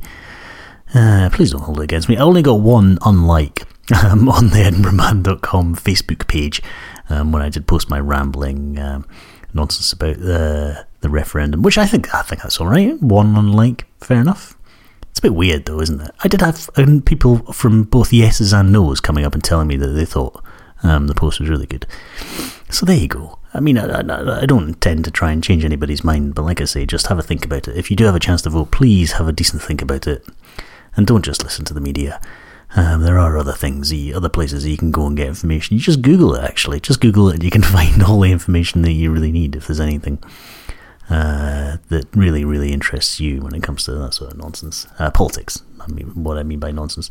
uh, 0.94 1.30
please 1.32 1.52
don't 1.52 1.62
hold 1.62 1.80
it 1.80 1.84
against 1.84 2.10
me. 2.10 2.18
I 2.18 2.22
only 2.22 2.42
got 2.42 2.60
one 2.60 2.98
unlike 3.06 3.68
um, 4.04 4.30
on 4.30 4.48
the 4.48 4.64
EdinburghMan.com 4.64 5.76
Facebook 5.76 6.28
page 6.28 6.62
um, 7.10 7.32
when 7.32 7.42
I 7.42 7.50
did 7.50 7.68
post 7.68 7.90
my 7.90 8.00
rambling 8.00 8.80
um, 8.80 9.08
nonsense 9.54 9.94
about 9.94 10.18
the 10.18 10.86
the 11.02 11.10
referendum, 11.10 11.62
which 11.62 11.78
I 11.78 11.86
think 11.86 12.14
I 12.14 12.22
think 12.24 12.42
that's 12.42 12.60
all 12.60 12.68
right. 12.68 13.02
One 13.02 13.36
unlike, 13.36 13.86
fair 14.00 14.20
enough. 14.20 14.58
It's 15.20 15.26
a 15.26 15.32
bit 15.32 15.36
weird 15.36 15.66
though, 15.66 15.82
isn't 15.82 16.00
it? 16.00 16.12
I 16.24 16.30
did 16.30 16.40
have 16.40 16.70
people 17.04 17.40
from 17.52 17.84
both 17.84 18.14
yeses 18.14 18.54
and 18.54 18.72
nos 18.72 19.02
coming 19.02 19.26
up 19.26 19.34
and 19.34 19.44
telling 19.44 19.68
me 19.68 19.76
that 19.76 19.88
they 19.88 20.06
thought 20.06 20.42
um, 20.82 21.08
the 21.08 21.14
post 21.14 21.42
was 21.42 21.50
really 21.50 21.66
good. 21.66 21.86
So 22.70 22.86
there 22.86 22.96
you 22.96 23.10
go. 23.10 23.38
I 23.54 23.60
mean, 23.60 23.78
I, 23.78 24.00
I, 24.00 24.44
I 24.44 24.46
don't 24.46 24.70
intend 24.70 25.04
to 25.04 25.12
try 25.12 25.34
and 25.34 25.44
change 25.44 25.66
anybody's 25.66 26.06
mind, 26.06 26.36
but 26.36 26.44
like 26.44 26.62
I 26.62 26.64
say, 26.64 26.86
just 26.86 27.08
have 27.08 27.20
a 27.20 27.22
think 27.22 27.44
about 27.44 27.68
it. 27.68 27.76
If 27.76 27.92
you 27.92 27.98
do 27.98 28.06
have 28.06 28.16
a 28.16 28.20
chance 28.22 28.44
to 28.44 28.50
vote, 28.50 28.72
please 28.72 29.12
have 29.12 29.28
a 29.28 29.34
decent 29.34 29.62
think 29.62 29.82
about 29.82 30.08
it, 30.08 30.26
and 30.96 31.06
don't 31.06 31.26
just 31.26 31.44
listen 31.44 31.66
to 31.66 31.74
the 31.74 31.82
media. 31.82 32.22
Um, 32.78 33.02
there 33.02 33.20
are 33.20 33.38
other 33.38 33.52
things, 33.52 33.92
other 34.16 34.30
places 34.30 34.66
you 34.66 34.78
can 34.78 34.92
go 34.92 35.06
and 35.06 35.18
get 35.18 35.28
information. 35.28 35.76
You 35.76 35.84
just 35.84 36.02
Google 36.02 36.34
it, 36.36 36.46
actually. 36.46 36.80
Just 36.80 37.02
Google 37.02 37.28
it, 37.28 37.34
and 37.34 37.44
you 37.44 37.52
can 37.52 37.62
find 37.76 38.02
all 38.04 38.22
the 38.22 38.32
information 38.32 38.84
that 38.84 38.94
you 38.94 39.12
really 39.12 39.34
need 39.34 39.58
if 39.58 39.68
there's 39.68 39.82
anything 39.82 40.24
uh, 41.10 41.78
that 41.90 42.08
really, 42.16 42.46
really 42.46 42.72
interests 42.72 43.20
you 43.20 43.42
when 43.42 43.56
it 43.56 43.64
comes 43.64 43.84
to 43.86 43.92
that 43.94 44.14
sort 44.14 44.32
of 44.32 44.38
nonsense. 44.38 44.88
Uh, 44.98 45.10
politics, 45.12 45.64
I 45.82 45.88
mean, 45.88 46.08
what 46.24 46.38
I 46.38 46.44
mean 46.44 46.60
by 46.60 46.72
nonsense. 46.72 47.10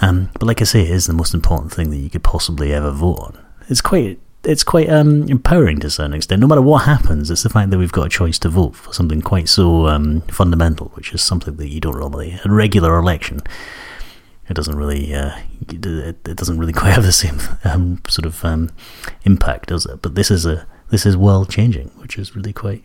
Um, 0.00 0.30
but 0.34 0.44
like 0.44 0.60
I 0.60 0.64
say, 0.64 0.82
it 0.82 0.90
is 0.90 1.06
the 1.06 1.12
most 1.12 1.34
important 1.34 1.72
thing 1.72 1.90
that 1.90 1.96
you 1.96 2.10
could 2.10 2.22
possibly 2.22 2.72
ever 2.72 2.90
vote 2.90 3.18
on. 3.18 3.44
It's 3.68 3.80
quite 3.80 4.20
it's 4.44 4.64
quite 4.64 4.88
um, 4.88 5.24
empowering 5.24 5.80
to 5.80 5.88
a 5.88 5.90
certain 5.90 6.14
extent. 6.14 6.40
No 6.40 6.46
matter 6.46 6.62
what 6.62 6.84
happens, 6.84 7.30
it's 7.30 7.42
the 7.42 7.48
fact 7.48 7.70
that 7.70 7.78
we've 7.78 7.92
got 7.92 8.06
a 8.06 8.08
choice 8.08 8.38
to 8.40 8.48
vote 8.48 8.76
for 8.76 8.92
something 8.92 9.20
quite 9.20 9.48
so 9.48 9.88
um, 9.88 10.20
fundamental, 10.22 10.88
which 10.94 11.12
is 11.12 11.22
something 11.22 11.56
that 11.56 11.68
you 11.68 11.80
don't 11.80 11.98
normally. 11.98 12.38
A 12.44 12.50
regular 12.50 12.96
election, 12.98 13.40
it 14.48 14.54
doesn't 14.54 14.76
really, 14.76 15.12
uh, 15.12 15.36
it, 15.68 16.36
doesn't 16.36 16.58
really 16.58 16.72
quite 16.80 16.92
have 16.92 17.04
the 17.04 17.12
same 17.12 17.40
um, 17.64 18.00
sort 18.08 18.26
of 18.26 18.44
um, 18.44 18.70
impact, 19.24 19.68
does 19.68 19.86
it? 19.86 20.02
But 20.02 20.14
this 20.14 20.30
is 20.30 20.46
a 20.46 20.66
this 20.90 21.04
is 21.04 21.16
world 21.16 21.50
changing, 21.50 21.88
which 21.96 22.16
is 22.16 22.34
really 22.34 22.52
quite, 22.52 22.82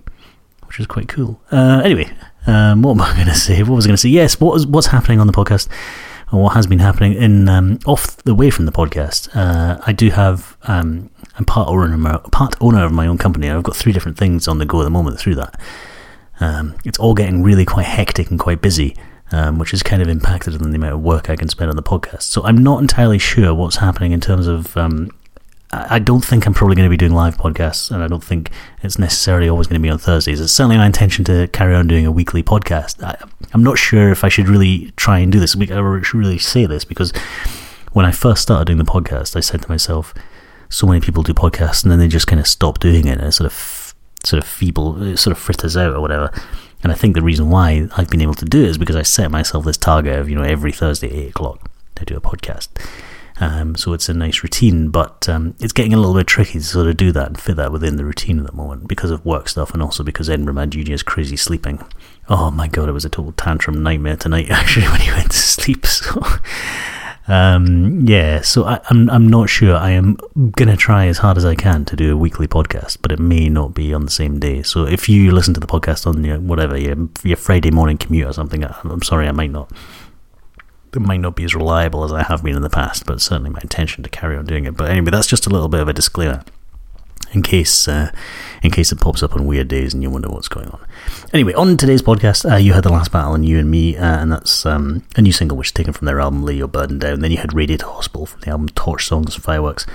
which 0.74 0.80
is 0.80 0.88
quite 0.88 1.08
cool. 1.08 1.40
Uh, 1.52 1.84
anyway, 1.86 2.12
um, 2.48 2.82
what 2.82 2.94
am 2.94 3.02
I 3.02 3.14
going 3.16 3.28
to 3.28 3.36
say? 3.36 3.62
What 3.62 3.76
was 3.76 3.86
I 3.86 3.90
going 3.90 3.96
to 3.96 4.02
say? 4.02 4.10
Yes, 4.10 4.40
what 4.40 4.56
is 4.56 4.66
what's 4.66 4.88
happening 4.88 5.20
on 5.20 5.28
the 5.28 5.34
podcast? 5.34 5.68
Or 6.32 6.42
what 6.42 6.54
has 6.56 6.66
been 6.66 6.80
happening 6.80 7.14
in 7.14 7.48
um, 7.48 7.78
off 7.86 8.18
the 8.24 8.34
way 8.34 8.50
from 8.50 8.66
the 8.66 8.72
podcast? 8.72 9.30
Uh, 9.36 9.80
I 9.86 9.92
do 9.92 10.10
have 10.10 10.58
um, 10.64 11.12
I'm 11.38 11.46
part 11.46 11.70
owner, 11.70 12.18
part 12.32 12.56
owner 12.60 12.84
of 12.86 12.92
my 12.92 13.06
own 13.06 13.20
company. 13.20 13.52
I've 13.52 13.62
got 13.62 13.76
three 13.76 13.92
different 13.92 14.18
things 14.18 14.48
on 14.48 14.58
the 14.58 14.66
go 14.66 14.82
at 14.82 14.86
the 14.86 14.90
moment 14.90 15.20
through 15.20 15.36
that. 15.36 15.62
Um, 16.40 16.74
it's 16.86 16.98
all 16.98 17.14
getting 17.14 17.44
really 17.44 17.66
quite 17.66 17.86
hectic 17.86 18.32
and 18.32 18.40
quite 18.40 18.64
busy, 18.64 18.98
um, 19.32 19.60
which 19.60 19.70
has 19.72 19.84
kind 19.84 20.02
of 20.02 20.08
impacted 20.08 20.60
on 20.60 20.72
the 20.72 20.76
amount 20.76 20.96
of 20.96 21.02
work 21.02 21.30
I 21.30 21.36
can 21.36 21.50
spend 21.50 21.70
on 21.70 21.76
the 21.76 21.84
podcast. 21.84 22.24
So 22.24 22.44
I'm 22.44 22.58
not 22.58 22.82
entirely 22.82 23.20
sure 23.20 23.54
what's 23.54 23.76
happening 23.76 24.12
in 24.12 24.22
terms 24.22 24.48
of. 24.48 24.76
Um, 24.76 25.12
I 25.90 26.00
don't 26.00 26.24
think 26.24 26.46
I'm 26.46 26.54
probably 26.54 26.76
going 26.76 26.86
to 26.86 26.90
be 26.90 26.98
doing 26.98 27.14
live 27.14 27.38
podcasts, 27.38 27.92
and 27.92 28.04
I 28.04 28.08
don't 28.08 28.24
think 28.24 28.50
it's 28.82 29.00
necessarily 29.00 29.50
always 29.50 29.68
going 29.68 29.80
to 29.82 29.84
be 29.84 29.90
on 29.90 29.98
Thursdays. 29.98 30.40
It's 30.40 30.54
certainly 30.54 30.78
my 30.78 30.86
intention 30.86 31.26
to 31.26 31.48
carry 31.50 31.76
on 31.76 31.88
doing 31.88 32.06
a 32.06 32.12
weekly 32.12 32.44
podcast. 32.44 33.04
I, 33.04 33.18
I'm 33.54 33.64
not 33.64 33.78
sure 33.78 34.12
if 34.12 34.24
I 34.24 34.30
should 34.30 34.48
really 34.48 34.92
try 34.98 35.20
and 35.20 35.32
do 35.32 35.40
this. 35.40 35.56
I 35.56 36.02
should 36.02 36.14
really 36.16 36.38
say 36.38 36.66
this 36.66 36.86
because 36.86 37.12
when 37.94 38.06
I 38.06 38.12
first 38.12 38.42
started 38.42 38.66
doing 38.66 38.78
the 38.80 38.84
podcast, 38.84 39.36
I 39.36 39.40
said 39.40 39.62
to 39.62 39.70
myself, 39.70 40.14
so 40.74 40.88
many 40.88 41.00
people 41.00 41.22
do 41.22 41.34
podcasts 41.34 41.84
and 41.84 41.92
then 41.92 42.00
they 42.00 42.08
just 42.08 42.26
kind 42.26 42.40
of 42.40 42.48
stop 42.48 42.80
doing 42.80 43.08
it 43.08 43.20
and 43.20 43.28
it 43.28 43.32
sort 43.32 43.46
of 43.46 43.94
sort 44.26 44.42
of 44.42 44.48
feeble 44.50 45.16
sort 45.16 45.36
of 45.36 45.38
fritters 45.38 45.78
out 45.78 45.94
or 45.94 46.02
whatever 46.02 46.32
and 46.82 46.92
I 46.92 46.96
think 46.96 47.14
the 47.14 47.22
reason 47.22 47.50
why 47.50 47.88
I've 47.96 48.10
been 48.10 48.22
able 48.22 48.34
to 48.36 48.46
do 48.46 48.64
it 48.64 48.70
is 48.70 48.78
because 48.78 48.96
I 48.96 49.04
set 49.04 49.30
myself 49.30 49.66
this 49.66 49.78
target 49.78 50.18
of 50.18 50.30
you 50.30 50.36
know 50.36 50.44
every 50.44 50.72
Thursday 50.72 51.08
at 51.08 51.14
8 51.14 51.30
o'clock 51.30 51.72
to 51.96 52.06
do 52.06 52.16
a 52.16 52.22
podcast 52.22 52.70
um, 53.44 53.76
so 53.76 53.94
it's 53.94 54.10
a 54.10 54.14
nice 54.14 54.44
routine 54.44 54.89
but 54.89 55.28
um, 55.28 55.56
it's 55.60 55.74
getting 55.74 55.94
a 55.94 55.98
little 55.98 56.16
bit 56.16 56.28
tricky 56.28 56.54
to 56.54 56.64
sort 56.64 56.88
of 56.88 56.98
do 56.98 57.12
that 57.12 57.28
and 57.28 57.39
fit 57.39 57.56
that 57.56 57.72
within 57.72 57.98
the 57.98 58.06
routine 58.06 58.39
at 58.39 58.46
the 58.46 58.54
moment 58.54 58.88
because 58.88 59.12
of 59.12 59.26
work 59.26 59.50
stuff 59.50 59.74
and 59.74 59.82
also 59.82 60.04
because 60.04 60.30
Edinburgh 60.30 60.54
Man 60.54 60.72
Junior 60.72 60.94
is 60.94 61.04
crazy 61.04 61.36
sleeping 61.36 61.84
oh 62.30 62.52
my 62.52 62.68
god 62.68 62.88
it 62.88 62.94
was 62.94 63.06
a 63.06 63.10
total 63.10 63.34
tantrum 63.34 63.84
nightmare 63.84 64.16
tonight 64.16 64.48
actually 64.50 64.88
when 64.88 65.02
he 65.02 65.12
went 65.12 65.32
to 65.32 65.38
sleep 65.38 65.86
so 65.86 66.22
um, 67.28 68.02
yeah, 68.06 68.41
so 68.41 68.66
I, 68.66 68.76
am 68.76 68.82
I'm, 68.89 69.10
I'm 69.10 69.28
not 69.28 69.50
sure. 69.50 69.78
I 69.78 69.91
am 69.91 70.18
gonna 70.52 70.76
try 70.76 71.08
as 71.08 71.20
hard 71.20 71.38
as 71.38 71.46
I 71.46 71.56
can 71.56 71.86
to 71.86 71.96
do 71.96 72.12
a 72.12 72.18
weekly 72.18 72.48
podcast, 72.48 72.98
but 73.02 73.12
it 73.14 73.20
may 73.20 73.48
not 73.48 73.74
be 73.74 73.94
on 73.94 74.04
the 74.04 74.12
same 74.12 74.39
day. 74.39 74.62
So 74.62 74.86
if 74.86 75.08
you 75.08 75.32
listen 75.32 75.54
to 75.54 75.60
the 75.62 75.68
podcast 75.68 76.06
on 76.06 76.24
your 76.24 76.39
whatever 76.39 76.78
your 76.78 76.98
your 77.24 77.38
Friday 77.38 77.72
morning 77.72 77.98
commute 77.98 78.28
or 78.28 78.34
something, 78.34 78.66
I'm 78.66 79.02
sorry, 79.02 79.28
I 79.28 79.32
might 79.32 79.52
not 79.52 79.72
it 80.96 81.02
might 81.02 81.20
not 81.20 81.36
be 81.36 81.44
as 81.44 81.56
reliable 81.56 82.04
as 82.04 82.12
I 82.12 82.24
have 82.24 82.44
been 82.44 82.56
in 82.56 82.62
the 82.62 82.70
past, 82.70 83.06
but 83.06 83.22
certainly 83.22 83.50
my 83.50 83.60
intention 83.62 84.04
to 84.04 84.10
carry 84.10 84.38
on 84.38 84.46
doing 84.46 84.66
it. 84.66 84.78
But 84.78 84.89
anyway, 84.89 85.12
that's 85.12 85.28
just 85.28 85.46
a 85.46 85.50
little 85.50 85.70
bit 85.70 85.82
of 85.82 85.88
a 85.88 85.94
disclaimer 85.94 86.44
in 87.34 87.41
case 87.41 87.88
uh, 87.88 88.12
in 88.62 88.72
case 88.72 88.91
it 88.91 89.00
pops 89.00 89.24
up 89.24 89.36
on 89.36 89.46
weird 89.46 89.68
days 89.68 89.94
and 89.94 90.04
you 90.04 90.10
wonder 90.10 90.30
what's 90.30 90.48
going 90.48 90.68
on. 90.70 90.86
Anyway, 91.34 91.54
on 91.54 91.78
today's 91.78 92.02
podcast, 92.02 92.50
uh, 92.50 92.56
you 92.56 92.74
had 92.74 92.84
the 92.84 92.91
last 92.91 93.12
battle 93.12 93.34
and 93.34 93.46
you 93.46 93.60
and 93.60 93.70
me, 93.70 93.98
uh, 93.98 94.20
and 94.20 94.32
that's 94.32 94.66
um, 94.66 95.04
a 95.16 95.22
new 95.22 95.32
single 95.32 95.58
which 95.58 95.70
is 95.70 95.72
taken 95.74 95.94
from 95.94 96.06
their 96.06 96.20
album 96.20 96.44
"Lay 96.44 96.56
Your 96.56 96.68
Burden 96.68 97.00
Down." 97.00 97.20
Then 97.20 97.32
you 97.32 97.38
had 97.38 97.54
"Radiator 97.54 97.88
Hospital" 97.88 98.26
from 98.26 98.41
the 98.41 98.50
album 98.50 98.70
"Torch 98.70 99.08
Songs 99.08 99.36
and 99.36 99.44
Fireworks," 99.44 99.86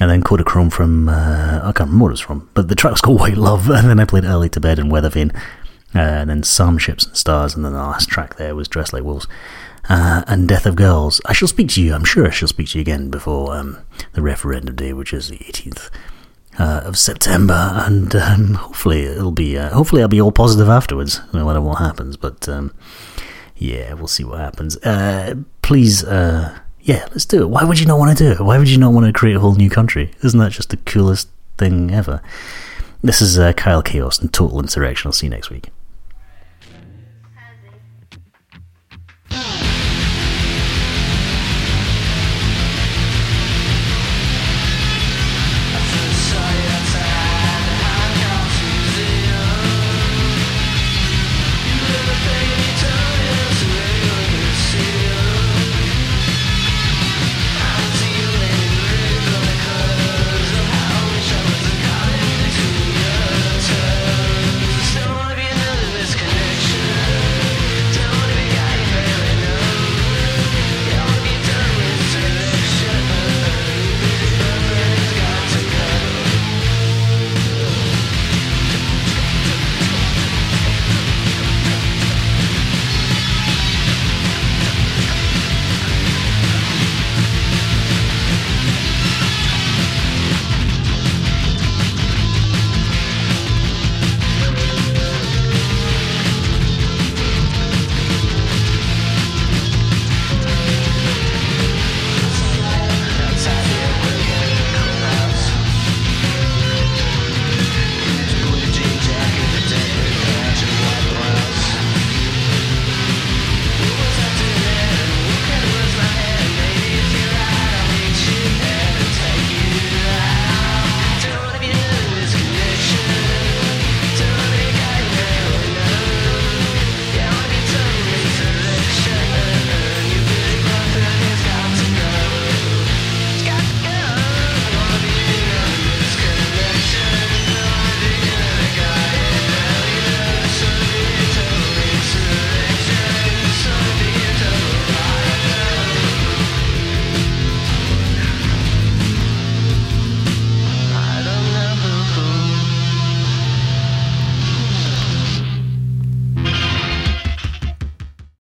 and 0.00 0.10
then 0.10 0.22
Kodacrome 0.22 0.72
from 0.72 1.08
uh, 1.08 1.60
I 1.62 1.72
can't 1.72 1.88
remember 1.90 2.04
what 2.04 2.12
it's 2.12 2.20
from, 2.20 2.48
but 2.54 2.68
the 2.68 2.74
track's 2.74 3.00
called 3.02 3.20
"White 3.20 3.36
Love," 3.36 3.68
and 3.70 3.88
then 3.88 4.00
I 4.00 4.04
played 4.04 4.24
"Early 4.24 4.48
to 4.50 4.60
Bed" 4.60 4.78
and 4.78 4.90
"Weather 4.90 5.10
Vane," 5.10 5.32
uh, 5.94 5.98
and 5.98 6.30
then 6.30 6.42
"Psalm 6.42 6.78
Ships 6.78 7.06
and 7.06 7.16
Stars," 7.16 7.54
and 7.54 7.64
then 7.64 7.72
the 7.72 7.78
last 7.78 8.08
track 8.08 8.36
there 8.36 8.54
was 8.54 8.68
"Dressed 8.68 8.92
Like 8.92 9.04
Wolves." 9.04 9.26
Uh, 9.88 10.22
and 10.26 10.48
Death 10.48 10.64
of 10.66 10.76
Girls. 10.76 11.20
I 11.26 11.34
shall 11.34 11.48
speak 11.48 11.68
to 11.70 11.82
you, 11.82 11.94
I'm 11.94 12.04
sure 12.04 12.26
I 12.26 12.30
shall 12.30 12.48
speak 12.48 12.68
to 12.70 12.78
you 12.78 12.82
again 12.82 13.10
before 13.10 13.54
um, 13.54 13.78
the 14.12 14.22
referendum 14.22 14.76
day, 14.76 14.92
which 14.92 15.12
is 15.12 15.28
the 15.28 15.36
18th 15.38 15.90
uh, 16.58 16.82
of 16.84 16.96
September, 16.98 17.72
and 17.74 18.14
um, 18.14 18.54
hopefully 18.54 19.02
it'll 19.02 19.32
be 19.32 19.58
uh, 19.58 19.70
hopefully 19.70 20.02
I'll 20.02 20.08
be 20.08 20.20
all 20.20 20.32
positive 20.32 20.68
afterwards, 20.68 21.20
no 21.32 21.44
matter 21.44 21.60
what 21.60 21.78
happens. 21.78 22.16
But 22.16 22.48
um, 22.48 22.72
yeah, 23.56 23.94
we'll 23.94 24.06
see 24.06 24.24
what 24.24 24.38
happens. 24.38 24.76
Uh, 24.78 25.34
please, 25.62 26.04
uh, 26.04 26.58
yeah, 26.80 27.06
let's 27.10 27.24
do 27.24 27.42
it. 27.42 27.50
Why 27.50 27.64
would 27.64 27.80
you 27.80 27.86
not 27.86 27.98
want 27.98 28.16
to 28.16 28.24
do 28.24 28.30
it? 28.30 28.40
Why 28.40 28.58
would 28.58 28.68
you 28.68 28.78
not 28.78 28.92
want 28.92 29.06
to 29.06 29.12
create 29.12 29.36
a 29.36 29.40
whole 29.40 29.54
new 29.54 29.70
country? 29.70 30.12
Isn't 30.22 30.40
that 30.40 30.52
just 30.52 30.70
the 30.70 30.76
coolest 30.78 31.28
thing 31.58 31.90
ever? 31.90 32.22
This 33.02 33.20
is 33.20 33.38
uh, 33.38 33.52
Kyle 33.52 33.82
Chaos 33.82 34.18
and 34.18 34.32
Total 34.32 34.60
Insurrection. 34.60 35.08
I'll 35.08 35.12
see 35.12 35.26
you 35.26 35.30
next 35.30 35.50
week. 35.50 35.70